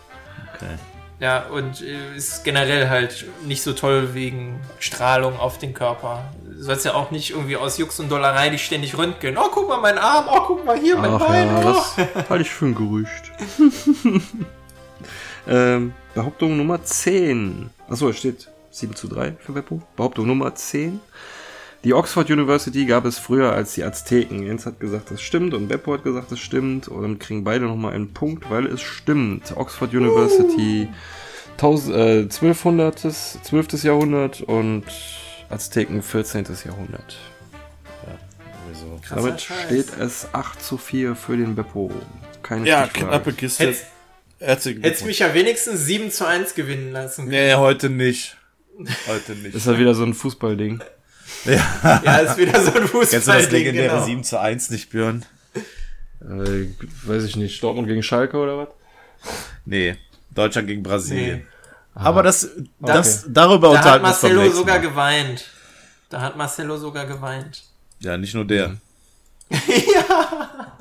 [0.55, 0.75] Okay.
[1.21, 6.33] Ja, und äh, ist generell halt nicht so toll wegen Strahlung auf den Körper.
[6.45, 9.39] Du sollst ja auch nicht irgendwie aus Jux und Dollerei dich ständig röntgen.
[9.39, 10.27] Oh, guck mal, mein Arm.
[10.31, 11.47] Oh, guck mal hier, mein Ach, Bein.
[11.47, 11.85] Ja, oh.
[11.97, 13.33] Das halte ich für ein Gerücht.
[15.51, 17.71] Ähm, Behauptung Nummer 10.
[17.89, 19.83] Achso, es steht 7 zu 3 für Beppo.
[19.97, 21.01] Behauptung Nummer 10.
[21.83, 24.43] Die Oxford University gab es früher als die Azteken.
[24.43, 27.95] Jens hat gesagt, das stimmt und Beppo hat gesagt, das stimmt und kriegen beide nochmal
[27.95, 29.57] einen Punkt, weil es stimmt.
[29.57, 30.95] Oxford University uh.
[31.53, 32.99] 1200.
[32.99, 33.83] 12.
[33.83, 34.85] Jahrhundert und
[35.49, 36.47] Azteken 14.
[36.65, 37.19] Jahrhundert.
[38.07, 39.17] Ja.
[39.17, 41.91] Damit steht es 8 zu 4 für den Beppo.
[42.43, 43.75] Keine Ja, knappe Kiste.
[44.41, 47.31] Herzlichen Hättest mich ja wenigstens 7 zu 1 gewinnen lassen können.
[47.31, 48.37] Nee, heute nicht.
[49.07, 49.55] Heute nicht.
[49.55, 50.83] ist ja wieder so ein Fußballding.
[51.45, 52.03] Ja.
[52.05, 53.09] ja, ist wieder so ein Fußballding.
[53.11, 54.05] Kennst du das legendäre genau.
[54.05, 55.27] 7 zu 1 nicht, Björn?
[56.23, 56.69] Äh,
[57.05, 57.62] weiß ich nicht.
[57.62, 58.69] Dortmund gegen Schalke oder was?
[59.67, 59.97] Nee,
[60.35, 61.39] Deutschland gegen Brasilien.
[61.39, 61.47] Nee.
[61.95, 62.49] Aber das,
[62.79, 63.33] das, okay.
[63.35, 65.45] darüber da unterhalten wir uns Da hat Marcelo sogar geweint.
[66.09, 67.62] Da hat Marcelo sogar geweint.
[68.01, 68.77] Ja, nicht nur der.
[69.51, 70.80] ja.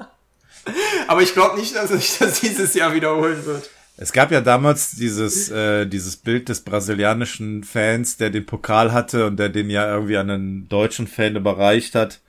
[1.08, 3.70] Aber ich glaube nicht, dass sich das dieses Jahr wiederholen wird.
[4.02, 9.26] Es gab ja damals dieses, äh, dieses Bild des brasilianischen Fans, der den Pokal hatte
[9.28, 12.22] und der den ja irgendwie an einen deutschen Fan überreicht hat.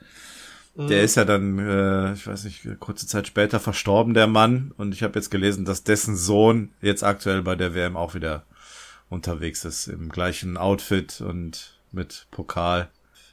[0.75, 0.89] Mhm.
[0.89, 4.73] Der ist ja dann, äh, ich weiß nicht, kurze Zeit später verstorben, der Mann.
[4.79, 8.45] Und ich habe jetzt gelesen, dass dessen Sohn jetzt aktuell bei der WM auch wieder
[9.09, 12.89] unterwegs ist, im gleichen Outfit und mit Pokal.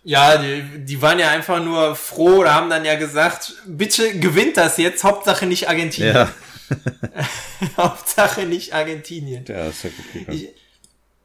[0.07, 4.55] Ja, die, die waren ja einfach nur froh oder haben dann ja gesagt, bitte gewinnt
[4.55, 6.15] das jetzt, Hauptsache nicht Argentinien.
[6.15, 6.29] Ja.
[7.77, 9.43] Hauptsache nicht Argentinien.
[9.49, 10.47] Ja, ist ja gut ich,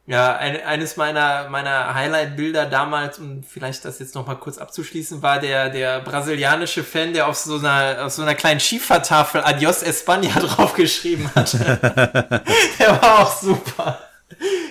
[0.07, 5.39] ja, ein, eines meiner, meiner Highlight-Bilder damals, um vielleicht das jetzt nochmal kurz abzuschließen, war
[5.39, 10.41] der, der brasilianische Fan, der auf so einer, auf so einer kleinen Schiefertafel Adios España
[10.41, 11.53] draufgeschrieben hat.
[12.81, 14.01] der war auch super.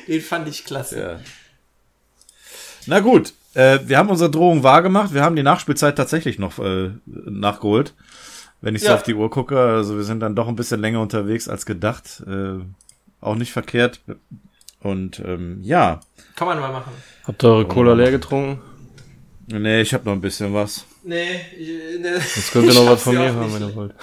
[0.06, 1.00] Den fand ich klasse.
[1.00, 1.20] Ja.
[2.88, 5.14] Na gut, äh, wir haben unsere Drohung wahrgemacht.
[5.14, 7.94] Wir haben die Nachspielzeit tatsächlich noch äh, nachgeholt.
[8.62, 8.90] Wenn ich ja.
[8.90, 11.66] so auf die Uhr gucke, also wir sind dann doch ein bisschen länger unterwegs als
[11.66, 12.24] gedacht.
[12.28, 12.60] Äh,
[13.20, 14.02] auch nicht verkehrt.
[14.82, 16.00] Und ähm, ja.
[16.36, 16.92] Kann man mal machen.
[17.24, 18.62] Habt ihr eure Cola leer getrunken?
[19.48, 20.86] Nee, ich habe noch ein bisschen was.
[21.04, 22.14] Nee, ich, nee.
[22.14, 23.94] Jetzt könnt ihr noch was von mir haben, wenn ihr wollt.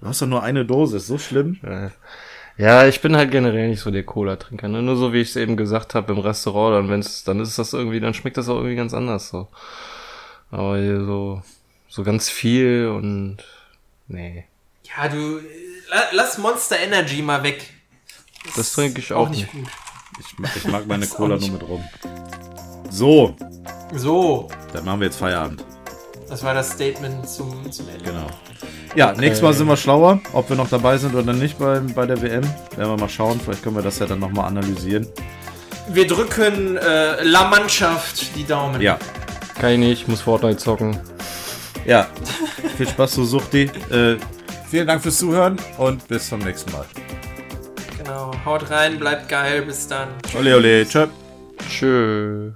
[0.00, 1.58] Du hast doch nur eine Dose, ist so schlimm.
[1.62, 1.90] Ja.
[2.58, 4.66] Ja, ich bin halt generell nicht so der Cola-Trinker.
[4.66, 4.82] Ne?
[4.82, 7.72] Nur so wie ich es eben gesagt habe im Restaurant, dann wenn's, dann ist das
[7.72, 9.46] irgendwie, dann schmeckt das auch irgendwie ganz anders so.
[10.50, 11.42] Aber hier so,
[11.88, 13.38] so ganz viel und
[14.08, 14.44] nee.
[14.82, 15.40] Ja, du
[16.12, 17.64] lass Monster Energy mal weg.
[18.44, 19.50] Das, das trinke ich auch, auch nicht.
[19.52, 19.68] Gut.
[20.18, 21.84] Ich, ich mag meine Cola nur mit rum.
[22.90, 23.36] So.
[23.92, 24.48] So.
[24.72, 25.64] Dann machen wir jetzt Feierabend.
[26.28, 28.04] Das war das Statement zum, zum Ende.
[28.04, 28.26] Genau.
[28.94, 29.20] Ja, okay.
[29.20, 32.20] nächstes Mal sind wir schlauer, ob wir noch dabei sind oder nicht bei, bei der
[32.20, 32.42] WM.
[32.76, 33.40] Werden wir mal schauen.
[33.42, 35.06] Vielleicht können wir das ja dann nochmal analysieren.
[35.88, 38.80] Wir drücken äh, La Mannschaft die Daumen.
[38.80, 38.98] Ja.
[39.58, 40.98] Kann ich nicht, muss Fortnite zocken.
[41.86, 42.06] Ja.
[42.76, 43.70] Viel Spaß, so Suchti.
[43.90, 44.16] Äh,
[44.70, 46.84] vielen Dank fürs Zuhören und bis zum nächsten Mal.
[47.96, 48.32] Genau.
[48.44, 49.62] Haut rein, bleibt geil.
[49.62, 50.08] Bis dann.
[50.38, 50.86] Ole, ole.
[50.86, 51.06] Tschö.
[51.68, 52.52] Tschö.